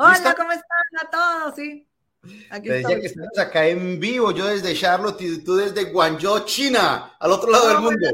Hola, 0.00 0.32
¿cómo 0.36 0.52
están 0.52 1.06
a 1.06 1.10
todos? 1.10 1.56
Sí. 1.56 1.84
Aquí 2.50 2.68
decía 2.68 3.00
que 3.00 3.06
estamos 3.06 3.36
acá 3.36 3.66
en 3.66 3.98
vivo, 3.98 4.30
yo 4.30 4.46
desde 4.46 4.72
Charlotte 4.72 5.20
y 5.22 5.42
tú 5.42 5.56
desde 5.56 5.90
Guangzhou, 5.90 6.44
China, 6.44 7.16
al 7.18 7.32
otro 7.32 7.50
lado 7.50 7.66
del 7.66 7.80
mundo. 7.80 8.08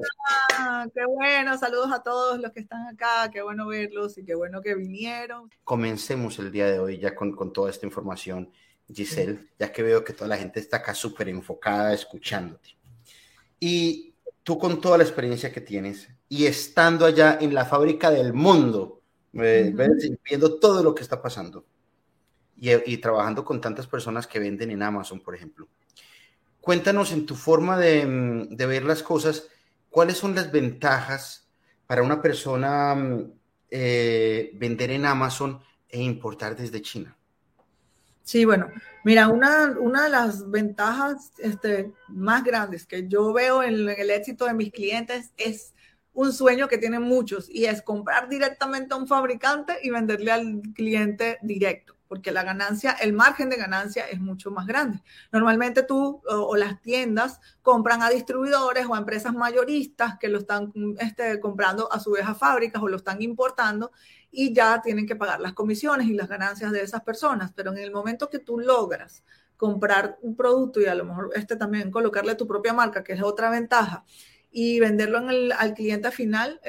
qué 0.95 1.05
bueno, 1.05 1.59
saludos 1.59 1.93
a 1.93 2.03
todos 2.03 2.41
los 2.41 2.53
que 2.53 2.61
están 2.61 2.87
acá, 2.87 3.31
qué 3.31 3.43
bueno 3.43 3.67
verlos 3.67 4.17
y 4.17 4.25
qué 4.25 4.35
bueno 4.35 4.63
que 4.63 4.75
vinieron. 4.75 5.51
Comencemos 5.63 6.39
el 6.39 6.51
día 6.51 6.71
de 6.71 6.79
hoy 6.79 6.99
ya 6.99 7.15
con, 7.15 7.37
con 7.37 7.53
toda 7.53 7.69
esta 7.69 7.85
información, 7.85 8.51
Giselle, 8.91 9.51
ya 9.59 9.71
que 9.71 9.83
veo 9.83 10.03
que 10.03 10.15
toda 10.15 10.29
la 10.29 10.39
gente 10.39 10.61
está 10.61 10.79
acá 10.79 10.95
súper 10.95 11.29
enfocada 11.29 11.93
escuchándote. 11.93 12.79
Y 13.61 14.15
tú 14.43 14.59
con 14.59 14.81
toda 14.81 14.97
la 14.97 15.05
experiencia 15.05 15.53
que 15.53 15.61
tienes 15.61 16.09
y 16.31 16.47
estando 16.47 17.05
allá 17.05 17.37
en 17.43 17.53
la 17.53 17.67
fábrica 17.67 18.11
del 18.11 18.33
mundo, 18.33 19.03
eh, 19.35 19.75
viendo 20.25 20.59
todo 20.59 20.83
lo 20.83 20.95
que 20.95 21.03
está 21.03 21.21
pasando 21.21 21.67
y, 22.71 22.97
trabajando 22.99 23.45
con 23.45 23.61
tantas 23.61 23.87
personas 23.87 24.27
que 24.27 24.39
venden 24.39 24.71
en 24.71 24.83
Amazon, 24.83 25.21
por 25.21 25.35
ejemplo. 25.35 25.69
Cuéntanos 26.61 27.13
en 27.13 27.27
tu 27.27 27.35
forma 27.35 27.79
de, 27.79 28.07
mm, 28.07 28.57
ver 28.57 28.85
las 28.85 29.03
cosas, 29.03 29.49
cuáles 29.91 30.17
son 30.17 30.35
las 30.35 30.51
ventajas 30.51 31.47
para 31.87 32.03
una 32.03 32.23
persona 32.23 32.95
mm, 32.95 33.33
eh, 33.71 34.51
vender 34.55 34.91
en 34.91 35.05
Amazon 35.05 35.61
e 35.89 36.01
importar 36.01 36.57
desde 36.57 36.81
China. 36.81 37.17
Sí, 38.25 38.47
bueno, 38.47 38.69
mira, 39.05 39.29
una, 39.29 39.69
de 39.69 40.09
las 40.09 40.51
ventajas 40.51 41.33
este, 41.39 41.93
más 42.09 42.43
grandes 42.43 42.87
que 42.87 43.07
yo 43.07 43.35
veo 43.35 43.63
en, 43.63 43.87
el 43.87 44.11
éxito 44.11 44.47
de 44.47 44.55
mis 44.55 44.73
clientes 44.73 45.33
es 45.37 45.75
un 46.15 46.33
sueño 46.33 46.67
que 46.67 46.79
tienen 46.79 47.03
muchos 47.03 47.51
y 47.51 47.67
es 47.67 47.83
comprar 47.83 48.31
directamente 48.31 48.95
a 48.95 48.97
un 48.97 49.07
fabricante 49.07 49.75
y 49.83 49.91
venderle 49.91 50.33
al 50.33 50.63
cliente 50.75 51.39
directo, 51.43 51.94
porque 52.15 52.31
la 52.31 52.45
ganancia, 52.45 52.93
el 52.93 53.13
margen 53.13 53.51
de 53.51 53.57
ganancia 53.57 54.07
es 54.07 54.21
mucho 54.21 54.53
más 54.53 54.69
grande. 54.69 55.03
Normalmente 55.33 55.83
tú 55.83 56.23
o, 56.29 56.55
las 56.55 56.81
tiendas 56.81 57.41
compran 57.61 58.03
a 58.03 58.09
distribuidores 58.09 58.87
o 58.87 58.95
a 58.95 58.99
empresas 58.99 59.35
mayoristas 59.35 60.17
que 60.21 60.29
lo 60.29 60.39
están 60.39 60.73
este, 61.01 61.41
comprando 61.41 61.93
a 61.93 61.99
su 61.99 62.13
vez 62.13 62.25
a 62.25 62.37
fábricas 62.37 62.81
o 62.81 62.87
lo 62.87 62.99
están 62.99 63.21
importando 63.21 63.91
y 64.31 64.55
ya 64.55 64.81
tienen 64.81 65.09
que 65.09 65.17
pagar 65.17 65.41
las 65.41 65.55
comisiones 65.55 66.07
y 66.07 66.13
las 66.15 66.29
ganancias 66.29 66.71
de 66.71 66.83
esas 66.83 67.01
personas, 67.01 67.51
pero 67.53 67.73
en 67.73 67.79
el 67.79 67.91
momento 67.91 68.31
que 68.31 68.39
tú 68.39 68.61
logras 68.61 69.25
comprar 69.57 70.17
un 70.23 70.37
producto 70.37 70.81
y 70.81 70.87
a 70.87 70.95
lo 70.95 71.05
mejor 71.05 71.31
este 71.35 71.57
también 71.57 71.91
colocarle 71.91 72.37
tu 72.37 72.47
propia 72.47 72.73
marca, 72.73 73.03
que 73.03 73.15
es 73.15 73.23
otra 73.23 73.51
ventaja, 73.51 74.05
y 74.53 74.79
venderlo 74.79 75.19
al 75.19 75.75
cliente 75.75 76.13
final, 76.13 76.61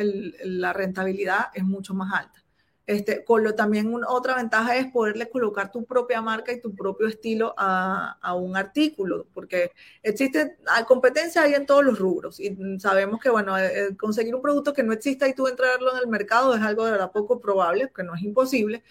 la 0.44 0.74
rentabilidad 0.74 1.50
es 1.54 1.64
mucho 1.64 1.94
más 1.94 2.12
alta. 2.12 2.45
Este, 2.88 3.24
con 3.24 3.44
lo, 3.44 3.56
también 3.56 3.92
otra 4.08 4.36
ventaja 4.36 4.76
es 4.76 4.92
poderle 4.92 5.28
colocar 5.30 5.72
tu 5.72 5.86
propia 5.86 6.22
marca 6.22 6.52
y 6.52 6.62
tu 6.62 6.76
propio 6.76 7.08
estilo 7.08 7.56
a, 7.58 8.20
a 8.22 8.36
un 8.36 8.56
artículo, 8.56 9.26
porque 9.34 9.72
existe 10.04 10.58
competencia 10.88 11.42
ahí 11.42 11.56
en 11.56 11.66
todos 11.66 11.84
los 11.84 11.98
rubros 11.98 12.40
y 12.40 12.56
sabemos 12.80 13.20
que, 13.20 13.32
bueno, 13.32 13.58
eh, 13.58 13.88
eh, 13.88 13.98
conseguir 13.98 14.36
un 14.36 14.42
producto 14.44 14.72
que 14.72 14.84
no 14.84 14.94
exista 14.94 15.28
y 15.28 15.34
tú 15.34 15.48
entrarlo 15.48 15.94
en 15.94 16.04
el 16.04 16.08
mercado 16.08 16.54
es 16.54 16.62
algo 16.62 16.86
de 16.86 16.92
verdad 16.92 17.12
poco 17.12 17.40
probable, 17.40 17.92
que 17.96 18.04
no 18.04 18.14
es 18.14 18.22
imposible, 18.22 18.84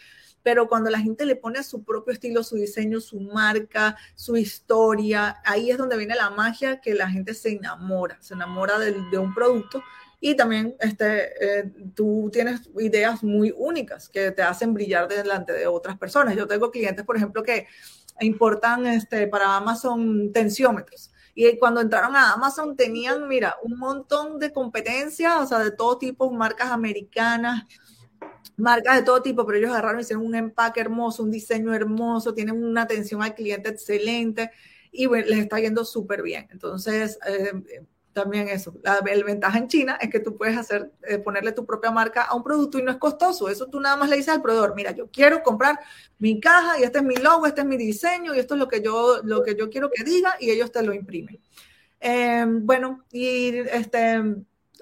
pero 0.45 0.69
cuando 0.69 0.91
la 0.91 1.01
gente 1.01 1.25
le 1.25 1.37
pone 1.37 1.63
su 1.63 1.85
propio 1.85 2.13
estilo, 2.13 2.45
su 2.45 2.57
diseño, 2.57 3.01
su 3.01 3.19
marca, 3.19 3.97
su 4.15 4.37
historia, 4.37 5.41
ahí 5.45 5.71
es 5.71 5.79
donde 5.79 5.97
viene 5.97 6.15
la 6.15 6.31
magia 6.31 6.81
que 6.81 6.95
la 6.95 7.09
gente 7.09 7.33
se 7.33 7.53
enamora, 7.53 8.19
se 8.21 8.35
enamora 8.35 8.79
de, 8.79 9.19
un 9.19 9.35
producto 9.35 9.83
y 10.27 10.35
también 10.35 10.75
este, 10.81 11.59
eh, 11.59 11.71
tú 11.95 12.31
tienes 12.33 12.63
ideas 12.79 13.23
muy 13.23 13.53
únicas 13.55 14.09
que 14.09 14.31
te 14.31 14.41
hacen 14.41 14.73
brillar 14.73 15.07
delante 15.07 15.53
de 15.53 15.67
otras 15.67 15.99
personas. 15.99 16.35
Yo 16.35 16.47
tengo 16.47 16.71
clientes, 16.71 17.05
por 17.05 17.19
ejemplo, 17.19 17.43
que 17.43 17.67
importan 18.21 18.87
este, 18.87 19.29
para 19.29 19.55
Amazon 19.55 20.33
tensiómetros. 20.33 21.13
Y 21.35 21.59
cuando 21.59 21.83
entraron 21.83 22.17
a 22.17 22.33
Amazon 22.33 22.75
tenían, 22.75 23.29
mira, 23.29 23.57
un 23.65 23.79
montón 23.79 24.39
de 24.39 24.51
competencia, 24.51 25.41
o 25.41 25.47
sea, 25.47 25.59
de 25.59 25.73
todo 25.73 25.99
tipo, 25.99 26.31
marcas 26.31 26.71
americanas, 26.71 27.65
marcas 28.57 28.97
de 28.97 29.03
todo 29.03 29.21
tipo, 29.21 29.45
pero 29.45 29.59
ellos 29.59 29.73
agarraron 29.73 30.01
hicieron 30.01 30.25
un 30.25 30.37
empaque 30.37 30.81
hermoso, 30.81 31.23
un 31.23 31.31
diseño 31.31 31.75
hermoso, 31.75 32.33
tienen 32.33 32.65
una 32.65 32.81
atención 32.81 33.23
al 33.23 33.35
cliente 33.35 33.69
excelente 33.69 34.53
y 34.91 35.07
les 35.07 35.39
está 35.39 35.61
yendo 35.61 35.85
súper 35.85 36.23
bien. 36.23 36.49
Entonces, 36.51 37.19
eh, 37.27 37.85
también 38.15 38.49
eso, 38.49 38.75
la, 38.83 39.01
ventaja 39.01 39.59
en 39.59 39.69
China 39.69 39.99
es 40.01 40.09
que 40.09 40.21
tú 40.21 40.37
puedes 40.37 40.57
hacer, 40.57 40.91
eh, 41.07 41.19
ponerle 41.19 41.53
tu 41.53 41.67
propia 41.67 41.91
marca 41.91 42.23
a 42.23 42.35
un 42.35 42.43
producto 42.43 42.79
y 42.79 42.83
no 42.83 42.91
es 42.91 42.97
costoso. 42.97 43.49
Eso 43.49 43.67
tú 43.67 43.81
nada 43.81 43.97
más 43.97 44.09
le 44.09 44.17
dices 44.17 44.33
al 44.33 44.41
proveedor, 44.41 44.75
mira, 44.75 44.93
yo 44.93 45.11
quiero 45.11 45.43
comprar 45.43 45.79
mi 46.19 46.41
caja 46.41 46.79
y 46.79 46.85
este 46.85 46.99
es 46.99 47.05
mi 47.05 47.17
logo, 47.17 47.47
este 47.47 47.61
es 47.61 47.67
mi 47.67 47.77
diseño 47.77 48.35
y 48.35 48.39
esto 48.39 48.55
es 48.55 48.61
lo 48.61 48.69
que 48.69 48.81
yo, 48.81 49.21
lo 49.25 49.43
que 49.43 49.55
yo 49.55 49.69
quiero 49.69 49.91
que 49.91 50.05
diga 50.05 50.37
y 50.41 50.51
ellos 50.51 50.73
te 50.73 50.83
lo 50.83 50.95
imprimen. 50.95 51.39
Eh, 52.01 52.47
bueno, 52.47 53.05
y 53.13 53.57
este 53.57 54.23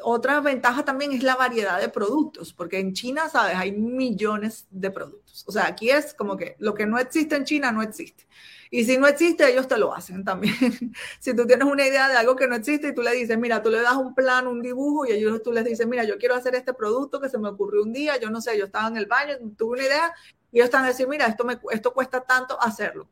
otra 0.05 0.41
ventaja 0.41 0.85
también 0.85 1.13
es 1.13 1.23
la 1.23 1.37
variedad 1.37 1.81
de 1.81 1.89
productos, 1.89 2.53
porque 2.53 2.79
en 2.79 2.93
China, 2.93 3.29
sabes, 3.29 3.57
hay 3.57 3.73
millones 3.73 4.67
de 4.71 4.91
productos. 4.91 5.45
O 5.47 5.53
sea, 5.53 5.67
aquí 5.67 5.91
es 5.91 6.15
como 6.15 6.37
que 6.37 6.57
lo 6.59 6.75
que 6.75 6.87
no 6.87 6.99
existe 6.99 7.37
en 7.37 7.45
China 7.45 7.73
no 7.73 7.83
existe. 7.83 8.27
Y 8.75 8.87
si 8.87 8.97
no 8.97 9.07
existe, 9.07 9.47
ellos 9.53 9.69
te 9.69 9.77
lo 9.77 9.95
hacen 9.95 10.25
también. 10.25 10.55
si 11.21 11.37
tú 11.37 11.47
tienes 11.47 11.69
una 11.69 11.87
idea 11.87 12.09
de 12.09 12.17
algo 12.17 12.35
que 12.35 12.49
no 12.49 12.55
existe 12.55 12.89
y 12.89 12.95
tú 12.95 13.03
le 13.03 13.13
dices, 13.13 13.37
mira, 13.37 13.63
tú 13.63 13.69
le 13.69 13.83
das 13.83 13.97
un 13.97 14.15
plan, 14.15 14.47
un 14.47 14.63
dibujo 14.63 15.05
y 15.05 15.13
ellos 15.13 15.43
tú 15.43 15.53
les 15.53 15.67
dices, 15.67 15.87
mira, 15.87 16.05
yo 16.05 16.17
quiero 16.17 16.35
hacer 16.35 16.55
este 16.55 16.73
producto 16.73 17.21
que 17.21 17.29
se 17.29 17.37
me 17.37 17.51
ocurrió 17.51 17.83
un 17.83 17.93
día, 17.93 18.19
yo 18.19 18.31
no 18.31 18.41
sé, 18.41 18.57
yo 18.57 18.65
estaba 18.65 18.89
en 18.89 18.97
el 18.97 19.05
baño, 19.05 19.35
tuve 19.59 19.73
una 19.73 19.83
idea 19.83 20.15
y 20.51 20.57
ellos 20.57 20.65
están 20.65 20.85
a 20.85 20.89
decir, 20.89 21.07
mira, 21.07 21.27
esto, 21.27 21.45
me, 21.45 21.59
esto 21.71 21.93
cuesta 21.93 22.23
tanto 22.23 22.59
hacerlo. 22.63 23.11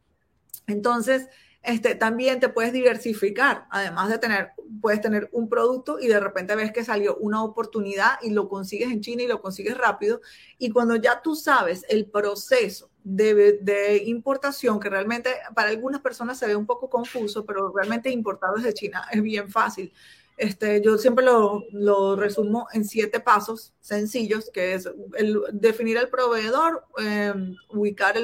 Entonces, 0.66 1.28
este, 1.62 1.94
también 1.94 2.41
te 2.41 2.48
puedes 2.48 2.72
diversificar, 2.72 3.66
además 3.71 4.09
de 4.09 4.16
tener, 4.16 4.53
puedes 4.81 5.03
tener 5.03 5.28
un 5.31 5.50
producto 5.50 6.00
y 6.00 6.06
de 6.09 6.21
repente 6.21 6.56
ves 6.56 6.72
que 6.72 6.84
salió 6.84 7.16
una 7.19 7.44
oportunidad 7.44 8.12
y 8.22 8.31
lo 8.31 8.48
consigues 8.48 8.91
en 8.91 9.03
China 9.03 9.25
y 9.25 9.27
lo 9.27 9.42
consigues 9.42 9.77
rápido. 9.77 10.22
Y 10.56 10.71
cuando 10.71 10.97
ya 10.97 11.21
tú 11.21 11.37
sabes 11.37 11.84
el 11.91 12.06
proceso 12.06 12.90
de, 13.05 14.03
importación, 14.06 14.81
que 14.81 14.88
realmente 14.88 15.31
para 15.55 15.71
algunas 15.71 16.00
personas 16.00 16.38
se 16.38 16.47
ve 16.47 16.56
un 16.56 16.66
poco 16.66 16.88
confuso, 16.88 17.44
pero 17.44 17.72
realmente 17.75 18.11
importar 18.11 18.50
desde 18.55 18.75
China 18.75 19.06
es 19.12 19.22
bien 19.22 19.50
fácil. 19.50 19.93
Este, 20.37 20.81
yo 20.81 20.97
siempre 20.97 21.22
lo, 21.22 22.16
resumo 22.16 22.66
en 22.72 22.87
siete 22.87 23.21
pasos 23.21 23.75
sencillos, 23.81 24.50
que 24.50 24.72
es 24.72 24.89
definir 25.53 25.99
el 25.99 26.09
proveedor, 26.09 26.87
em, 26.97 27.56
ubicar 27.69 28.15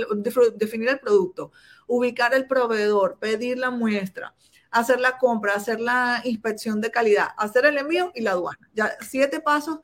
definir 0.54 0.88
el 0.88 0.98
producto, 0.98 1.52
ubicar 1.86 2.32
el 2.32 2.46
proveedor, 2.46 3.18
pedir 3.18 3.58
la 3.58 3.70
muestra, 3.70 4.34
hacer 4.70 4.98
la 4.98 5.18
compra, 5.18 5.54
hacer 5.54 5.78
la 5.78 6.22
inspección 6.24 6.80
de 6.80 6.90
calidad, 6.90 7.28
hacer 7.36 7.66
el 7.66 7.76
envío 7.76 8.12
y 8.14 8.22
la 8.22 8.30
aduana. 8.30 8.70
Ya 8.72 8.96
siete 9.00 9.40
pasos 9.40 9.80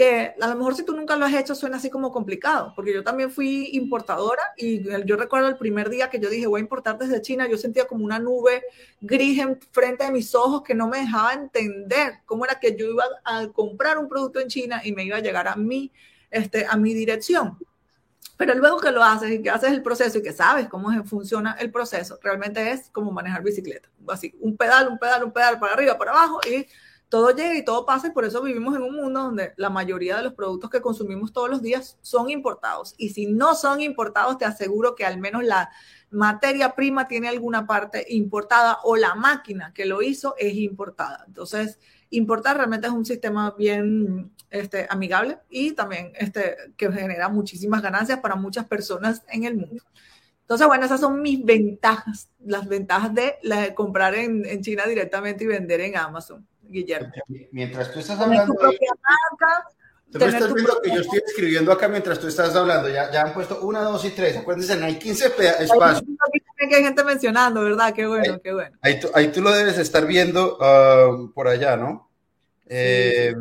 que 0.00 0.34
a 0.40 0.46
lo 0.48 0.56
mejor 0.56 0.74
si 0.74 0.82
tú 0.82 0.96
nunca 0.96 1.14
lo 1.14 1.26
has 1.26 1.34
hecho 1.34 1.54
suena 1.54 1.76
así 1.76 1.90
como 1.90 2.10
complicado, 2.10 2.72
porque 2.74 2.94
yo 2.94 3.04
también 3.04 3.30
fui 3.30 3.68
importadora 3.74 4.40
y 4.56 4.82
yo 5.04 5.14
recuerdo 5.14 5.48
el 5.48 5.58
primer 5.58 5.90
día 5.90 6.08
que 6.08 6.18
yo 6.18 6.30
dije 6.30 6.46
voy 6.46 6.60
a 6.60 6.62
importar 6.62 6.96
desde 6.96 7.20
China, 7.20 7.46
yo 7.46 7.58
sentía 7.58 7.86
como 7.86 8.06
una 8.06 8.18
nube 8.18 8.62
gris 9.02 9.38
en 9.38 9.60
frente 9.72 10.04
de 10.04 10.10
mis 10.10 10.34
ojos 10.34 10.62
que 10.62 10.74
no 10.74 10.88
me 10.88 11.00
dejaba 11.00 11.34
entender 11.34 12.14
cómo 12.24 12.46
era 12.46 12.58
que 12.58 12.74
yo 12.74 12.86
iba 12.86 13.04
a 13.26 13.48
comprar 13.48 13.98
un 13.98 14.08
producto 14.08 14.40
en 14.40 14.48
China 14.48 14.80
y 14.82 14.92
me 14.92 15.04
iba 15.04 15.18
a 15.18 15.20
llegar 15.20 15.46
a 15.46 15.54
mí, 15.54 15.92
este, 16.30 16.64
a 16.64 16.78
mi 16.78 16.94
dirección. 16.94 17.58
Pero 18.38 18.54
luego 18.54 18.80
que 18.80 18.92
lo 18.92 19.04
haces 19.04 19.30
y 19.32 19.42
que 19.42 19.50
haces 19.50 19.70
el 19.70 19.82
proceso 19.82 20.16
y 20.16 20.22
que 20.22 20.32
sabes 20.32 20.66
cómo 20.68 20.88
funciona 21.04 21.58
el 21.60 21.70
proceso, 21.70 22.18
realmente 22.22 22.70
es 22.70 22.88
como 22.88 23.12
manejar 23.12 23.42
bicicleta. 23.42 23.90
Así, 24.08 24.34
un 24.40 24.56
pedal, 24.56 24.88
un 24.88 24.98
pedal, 24.98 25.24
un 25.24 25.32
pedal 25.32 25.60
para 25.60 25.74
arriba, 25.74 25.98
para 25.98 26.12
abajo 26.12 26.40
y 26.50 26.66
todo 27.10 27.34
llega 27.34 27.58
y 27.58 27.64
todo 27.64 27.84
pasa 27.84 28.06
y 28.06 28.10
por 28.12 28.24
eso 28.24 28.40
vivimos 28.40 28.76
en 28.76 28.82
un 28.82 28.94
mundo 28.94 29.24
donde 29.24 29.52
la 29.56 29.68
mayoría 29.68 30.16
de 30.16 30.22
los 30.22 30.32
productos 30.32 30.70
que 30.70 30.80
consumimos 30.80 31.32
todos 31.32 31.50
los 31.50 31.60
días 31.60 31.98
son 32.02 32.30
importados. 32.30 32.94
Y 32.98 33.10
si 33.10 33.26
no 33.26 33.56
son 33.56 33.80
importados, 33.80 34.38
te 34.38 34.44
aseguro 34.44 34.94
que 34.94 35.04
al 35.04 35.18
menos 35.18 35.42
la 35.42 35.70
materia 36.12 36.76
prima 36.76 37.08
tiene 37.08 37.28
alguna 37.28 37.66
parte 37.66 38.06
importada 38.10 38.78
o 38.84 38.94
la 38.96 39.16
máquina 39.16 39.72
que 39.74 39.86
lo 39.86 40.02
hizo 40.02 40.36
es 40.38 40.54
importada. 40.54 41.24
Entonces, 41.26 41.80
importar 42.10 42.56
realmente 42.56 42.86
es 42.86 42.92
un 42.92 43.04
sistema 43.04 43.56
bien 43.58 44.30
este, 44.48 44.86
amigable 44.88 45.38
y 45.50 45.72
también 45.72 46.12
este, 46.14 46.56
que 46.76 46.92
genera 46.92 47.28
muchísimas 47.28 47.82
ganancias 47.82 48.20
para 48.20 48.36
muchas 48.36 48.66
personas 48.66 49.24
en 49.28 49.44
el 49.44 49.56
mundo. 49.56 49.82
Entonces, 50.42 50.64
bueno, 50.64 50.84
esas 50.84 51.00
son 51.00 51.20
mis 51.20 51.44
ventajas, 51.44 52.30
las 52.38 52.68
ventajas 52.68 53.12
de, 53.14 53.34
comprar 53.74 54.14
en, 54.14 54.46
en 54.46 54.62
China 54.62 54.84
directamente 54.86 55.42
y 55.42 55.48
vender 55.48 55.80
en 55.80 55.96
Amazon. 55.96 56.46
Guillermo. 56.70 57.12
Mientras 57.52 57.92
tú 57.92 58.00
estás 58.00 58.18
hablando... 58.20 58.54
Tú 60.12 60.18
me 60.18 60.26
estás 60.26 60.52
viendo 60.52 60.80
que 60.82 60.90
yo 60.90 61.00
estoy 61.02 61.22
escribiendo 61.24 61.70
acá 61.70 61.86
mientras 61.86 62.18
tú 62.18 62.26
estás 62.26 62.54
hablando. 62.56 62.88
Ya, 62.88 63.12
ya 63.12 63.22
han 63.22 63.32
puesto 63.32 63.60
una, 63.60 63.82
dos 63.82 64.04
y 64.04 64.10
tres. 64.10 64.36
Acuérdense, 64.36 64.72
hay 64.72 64.98
15 64.98 65.26
espacios. 65.60 66.02
hay 66.58 66.82
gente 66.82 67.04
mencionando, 67.04 67.62
¿verdad? 67.62 67.94
Qué 67.94 68.06
bueno, 68.06 68.34
ahí, 68.34 68.40
qué 68.42 68.52
bueno. 68.52 68.76
Ahí 68.82 68.98
tú, 68.98 69.08
ahí 69.14 69.28
tú, 69.28 69.40
lo 69.40 69.52
debes 69.52 69.78
estar 69.78 70.06
viendo 70.06 70.58
uh, 70.58 71.32
por 71.32 71.46
allá, 71.46 71.76
¿no? 71.76 72.10
Eh, 72.66 73.32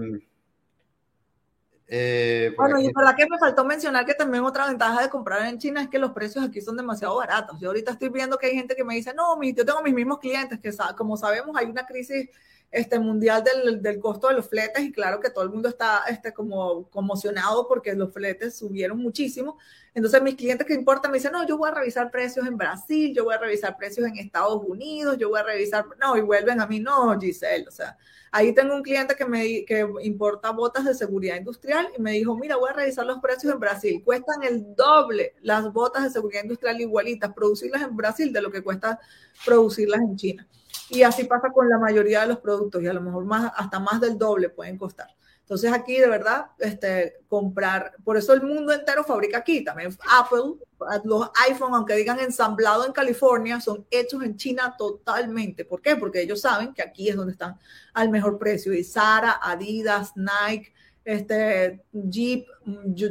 Eh, 1.92 2.54
bueno, 2.56 2.80
y 2.80 2.94
para 2.94 3.16
que 3.16 3.26
me 3.28 3.40
faltó 3.40 3.66
mencionar 3.66 4.06
que 4.06 4.14
también 4.14 4.44
otra 4.44 4.68
ventaja 4.68 5.02
de 5.02 5.10
comprar 5.10 5.48
en 5.48 5.58
China 5.58 5.82
es 5.82 5.90
que 5.90 5.98
los 5.98 6.12
precios 6.12 6.46
aquí 6.46 6.62
son 6.62 6.78
demasiado 6.78 7.16
baratos. 7.16 7.60
Yo 7.60 7.70
ahorita 7.70 7.94
estoy 7.94 8.10
viendo 8.10 8.38
que 8.38 8.46
hay 8.46 8.54
gente 8.54 8.76
que 8.76 8.84
me 8.84 8.94
dice, 8.94 9.12
no, 9.16 9.42
yo 9.42 9.66
tengo 9.66 9.82
mis 9.82 9.96
mismos 9.96 10.20
clientes, 10.20 10.60
que 10.60 10.72
como 10.96 11.18
sabemos 11.18 11.58
hay 11.58 11.66
una 11.66 11.88
crisis 11.88 12.30
este, 12.72 13.00
mundial 13.00 13.44
del, 13.44 13.82
del, 13.82 14.00
costo 14.00 14.28
de 14.28 14.36
los 14.36 14.48
fletes 14.48 14.84
y 14.84 14.92
claro 14.92 15.20
que 15.20 15.32
todo 15.32 15.44
el 15.44 15.50
mundo 15.50 15.70
está 15.70 16.04
este, 16.08 16.34
como 16.34 16.88
conmocionado 16.90 17.68
porque 17.68 17.94
los 17.94 18.14
fletes 18.14 18.58
subieron 18.58 19.00
muchísimo. 19.00 19.58
Entonces 19.96 20.22
mis 20.22 20.36
clientes 20.36 20.68
que 20.68 20.76
importan 20.76 21.12
me 21.12 21.18
dicen, 21.18 21.32
no, 21.32 21.48
yo 21.48 21.58
voy 21.58 21.70
a 21.70 21.74
revisar 21.74 22.12
precios 22.12 22.46
en 22.46 22.58
Brasil, 22.58 23.14
yo 23.16 23.24
voy 23.24 23.34
a 23.34 23.40
revisar 23.40 23.76
precios 23.76 24.08
en 24.08 24.18
Estados 24.18 24.62
Unidos, 24.64 25.18
yo 25.18 25.30
voy 25.30 25.40
a 25.40 25.44
revisar, 25.44 25.86
no, 26.00 26.16
y 26.16 26.22
vuelven 26.22 26.62
a 26.62 26.68
mí, 26.68 26.80
no, 26.80 27.20
Giselle, 27.20 27.68
o 27.68 27.72
sea, 27.72 27.98
ahí 28.32 28.54
tengo 28.54 28.76
un 28.76 28.84
cliente 28.84 29.16
que 29.16 29.26
me 29.26 29.66
que 29.66 29.88
importa 30.04 30.52
botas 30.52 30.86
de 30.86 30.94
seguridad 30.94 31.38
industrial 31.38 31.90
y 31.98 32.02
me 32.02 32.12
dijo, 32.12 32.38
mira, 32.38 32.56
voy 32.56 32.70
a 32.70 32.74
revisar 32.74 33.06
los 33.06 33.20
precios 33.20 33.52
en 33.52 33.60
Brasil, 33.60 34.02
cuestan 34.06 34.44
el 34.44 34.76
doble 34.76 35.34
las 35.42 35.74
botas 35.74 36.04
de 36.04 36.12
seguridad 36.12 36.44
industrial 36.44 36.80
igualitas, 36.80 37.34
producirlas 37.34 37.82
en 37.82 37.96
Brasil 37.96 38.32
de 38.32 38.42
lo 38.44 38.52
que 38.52 38.62
cuesta 38.62 39.00
producirlas 39.44 40.02
en 40.02 40.16
China. 40.16 40.48
Y 40.90 41.04
así 41.04 41.24
pasa 41.26 41.52
con 41.52 41.70
la 41.70 41.78
mayoría 41.78 42.22
de 42.22 42.28
los 42.28 42.40
productos 42.40 42.82
y 42.82 42.88
a 42.88 42.94
lo 42.94 43.02
mejor 43.02 43.26
más, 43.26 43.52
hasta 43.56 43.80
más 43.80 44.02
del 44.02 44.18
doble 44.18 44.50
pueden 44.50 44.78
costar. 44.78 45.08
Entonces 45.50 45.74
aquí 45.74 45.98
de 45.98 46.08
verdad, 46.08 46.46
este, 46.60 47.22
comprar, 47.28 47.94
por 48.04 48.18
eso 48.18 48.34
el 48.34 48.44
mundo 48.44 48.72
entero 48.72 49.04
fabrica 49.04 49.40
aquí, 49.40 49.64
también 49.64 49.90
Apple, 50.12 50.64
los 51.04 51.32
iPhone, 51.48 51.74
aunque 51.74 51.96
digan 51.96 52.20
ensamblado 52.20 52.86
en 52.86 52.92
California, 52.92 53.60
son 53.60 53.84
hechos 53.90 54.24
en 54.24 54.38
China 54.38 54.76
totalmente. 54.78 55.66
¿Por 55.66 55.82
qué? 55.82 55.96
Porque 55.96 56.22
ellos 56.22 56.42
saben 56.42 56.72
que 56.72 56.84
aquí 56.84 57.10
es 57.10 57.16
donde 57.16 57.32
están 57.32 57.58
al 57.96 58.10
mejor 58.10 58.38
precio. 58.38 58.74
Y 58.74 58.84
Zara, 58.84 59.40
Adidas, 59.42 60.14
Nike, 60.16 60.72
este, 61.04 61.84
Jeep, 61.94 62.46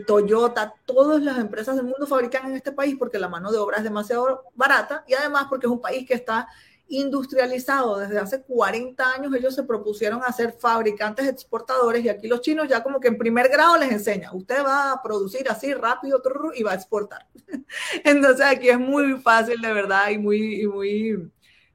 Toyota, 0.07 0.73
todas 0.85 1.21
las 1.21 1.39
empresas 1.39 1.75
del 1.75 1.87
mundo 1.87 2.07
fabrican 2.07 2.47
en 2.49 2.55
este 2.57 2.71
país 2.71 2.95
porque 2.97 3.19
la 3.19 3.29
mano 3.29 3.51
de 3.51 3.59
obra 3.59 3.79
es 3.79 3.83
demasiado 3.83 4.45
barata 4.55 5.03
y 5.09 5.15
además 5.15 5.47
porque 5.49 5.67
es 5.67 5.73
un 5.73 5.81
país 5.81 6.07
que 6.07 6.15
está 6.15 6.47
industrializado 6.89 7.99
desde 7.99 8.19
hace 8.19 8.43
40 8.43 9.13
años, 9.13 9.35
ellos 9.35 9.55
se 9.55 9.63
propusieron 9.63 10.21
a 10.25 10.33
ser 10.33 10.53
fabricantes 10.53 11.29
exportadores 11.29 12.05
y 12.05 12.09
aquí 12.09 12.27
los 12.27 12.41
chinos 12.41 12.67
ya 12.67 12.83
como 12.83 12.99
que 12.99 13.09
en 13.09 13.19
primer 13.19 13.49
grado 13.49 13.77
les 13.77 13.93
enseñan, 13.93 14.35
usted 14.35 14.65
va 14.65 14.93
a 14.93 15.03
producir 15.03 15.49
así 15.51 15.75
rápido 15.75 16.23
y 16.55 16.63
va 16.63 16.73
a 16.73 16.77
exportar. 16.77 17.27
Entonces 18.05 18.45
aquí 18.45 18.69
es 18.69 18.79
muy 18.79 19.21
fácil 19.21 19.61
de 19.61 19.73
verdad 19.73 20.09
y 20.11 20.19
muy, 20.19 20.67
muy, 20.67 21.31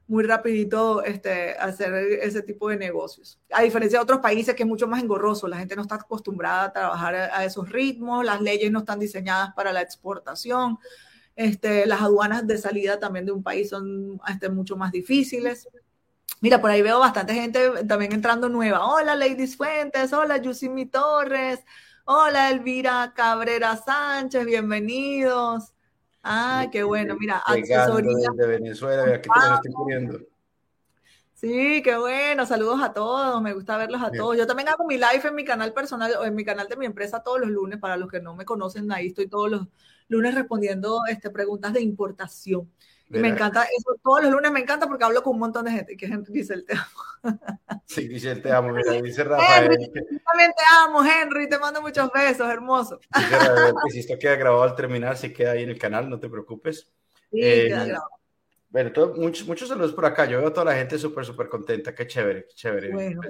muy 0.08 0.24
rapidito 0.24 1.02
este, 1.04 1.52
hacer 1.58 1.94
ese 2.20 2.42
tipo 2.42 2.68
de 2.68 2.76
negocios. 2.76 3.38
A 3.52 3.62
diferencia 3.62 3.98
de 3.98 4.02
otros 4.02 4.18
países 4.18 4.54
que 4.54 4.64
es 4.64 4.68
mucho 4.68 4.88
más 4.88 5.02
engorroso, 5.02 5.46
la 5.46 5.58
gente 5.58 5.76
no 5.76 5.82
está 5.82 5.94
acostumbrada 5.94 6.64
a 6.64 6.72
trabajar 6.72 7.14
a 7.14 7.44
esos 7.44 7.70
ritmos, 7.70 8.24
las 8.24 8.40
leyes 8.40 8.70
no 8.72 8.80
están 8.80 8.98
diseñadas 8.98 9.54
para 9.54 9.72
la 9.72 9.80
exportación. 9.80 10.78
Este, 11.36 11.86
las 11.86 12.00
aduanas 12.00 12.46
de 12.46 12.58
salida 12.58 13.00
también 13.00 13.26
de 13.26 13.32
un 13.32 13.42
país 13.42 13.70
son 13.70 14.20
este, 14.28 14.48
mucho 14.48 14.76
más 14.76 14.92
difíciles. 14.92 15.68
Mira, 16.40 16.60
por 16.60 16.70
ahí 16.70 16.82
veo 16.82 17.00
bastante 17.00 17.34
gente 17.34 17.84
también 17.88 18.12
entrando 18.12 18.48
nueva. 18.48 18.86
Hola, 18.86 19.16
Ladies 19.16 19.56
Fuentes. 19.56 20.12
Hola, 20.12 20.36
Yusimi 20.36 20.86
Torres. 20.86 21.60
Hola, 22.04 22.50
Elvira 22.50 23.12
Cabrera 23.16 23.76
Sánchez. 23.76 24.44
Bienvenidos. 24.44 25.72
Ah, 26.22 26.66
qué 26.70 26.82
bueno. 26.82 27.16
Mira, 27.18 27.38
asesoría. 27.38 28.28
De 28.34 28.46
Venezuela, 28.46 29.02
aquí 29.14 29.28
te 29.28 29.54
estoy 29.54 29.72
poniendo. 29.72 30.18
Sí, 31.34 31.82
qué 31.82 31.96
bueno. 31.96 32.46
Saludos 32.46 32.80
a 32.82 32.92
todos. 32.92 33.42
Me 33.42 33.54
gusta 33.54 33.76
verlos 33.76 34.02
a 34.02 34.10
todos. 34.10 34.36
Yo 34.36 34.46
también 34.46 34.68
hago 34.68 34.86
mi 34.86 34.96
live 34.96 35.22
en 35.24 35.34
mi 35.34 35.44
canal 35.44 35.72
personal 35.72 36.12
o 36.20 36.24
en 36.24 36.34
mi 36.34 36.44
canal 36.44 36.68
de 36.68 36.76
mi 36.76 36.86
empresa 36.86 37.22
todos 37.22 37.40
los 37.40 37.50
lunes. 37.50 37.78
Para 37.78 37.96
los 37.96 38.10
que 38.10 38.20
no 38.20 38.34
me 38.36 38.44
conocen, 38.44 38.90
ahí 38.92 39.08
estoy 39.08 39.28
todos 39.28 39.50
los 39.50 39.66
lunes 40.08 40.34
respondiendo 40.34 41.02
este, 41.08 41.30
preguntas 41.30 41.72
de 41.72 41.80
importación. 41.80 42.70
Y 43.10 43.18
me 43.18 43.28
encanta 43.28 43.62
eso, 43.64 43.96
todos 44.02 44.22
los 44.22 44.32
lunes 44.32 44.50
me 44.50 44.60
encanta 44.60 44.86
porque 44.88 45.04
hablo 45.04 45.22
con 45.22 45.34
un 45.34 45.40
montón 45.40 45.66
de 45.66 45.72
gente, 45.72 45.96
que 45.96 46.06
Henry 46.06 46.32
dice 46.32 46.54
el 46.54 46.64
te 46.64 46.74
amo. 46.74 46.84
Sí, 47.86 48.08
dice 48.08 48.32
el 48.32 48.42
te 48.42 48.50
amo, 48.50 48.70
mira, 48.70 48.92
dice 48.92 49.24
Rafael. 49.24 49.72
Henry, 49.72 49.90
también 50.24 50.52
te 50.56 50.64
amo, 50.82 51.04
Henry, 51.04 51.48
te 51.48 51.58
mando 51.58 51.80
muchos 51.80 52.10
besos, 52.12 52.48
hermoso. 52.50 52.98
Dice 53.14 53.38
Rafael 53.38 53.74
que 53.84 53.92
si 53.92 53.98
esto 54.00 54.18
queda 54.18 54.36
grabado 54.36 54.62
al 54.62 54.74
terminar, 54.74 55.16
si 55.16 55.32
queda 55.32 55.52
ahí 55.52 55.62
en 55.62 55.70
el 55.70 55.78
canal, 55.78 56.08
no 56.08 56.18
te 56.18 56.28
preocupes. 56.28 56.90
Sí, 57.30 57.40
eh, 57.40 57.66
queda 57.68 57.84
grabado. 57.84 58.10
Bueno, 58.70 58.92
todo, 58.92 59.14
muchos, 59.14 59.46
muchos 59.46 59.68
saludos 59.68 59.92
por 59.92 60.06
acá. 60.06 60.24
Yo 60.24 60.38
veo 60.38 60.48
a 60.48 60.52
toda 60.52 60.66
la 60.66 60.74
gente 60.74 60.98
súper, 60.98 61.24
súper 61.24 61.48
contenta. 61.48 61.94
Qué 61.94 62.08
chévere, 62.08 62.46
qué 62.48 62.54
chévere. 62.54 62.92
Bueno. 62.92 63.20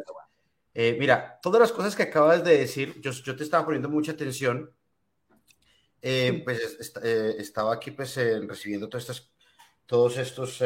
Eh, 0.72 0.96
mira, 0.98 1.38
todas 1.42 1.60
las 1.60 1.72
cosas 1.72 1.94
que 1.94 2.04
acabas 2.04 2.42
de 2.42 2.56
decir, 2.56 2.98
yo, 3.00 3.10
yo 3.10 3.36
te 3.36 3.44
estaba 3.44 3.64
poniendo 3.64 3.88
mucha 3.90 4.12
atención 4.12 4.70
eh, 6.06 6.42
pues 6.44 6.92
eh, 7.02 7.36
estaba 7.38 7.72
aquí 7.72 7.90
pues 7.90 8.14
eh, 8.18 8.38
recibiendo 8.46 8.90
todas 8.90 9.08
estas, 9.08 9.30
todos 9.86 10.18
estos 10.18 10.62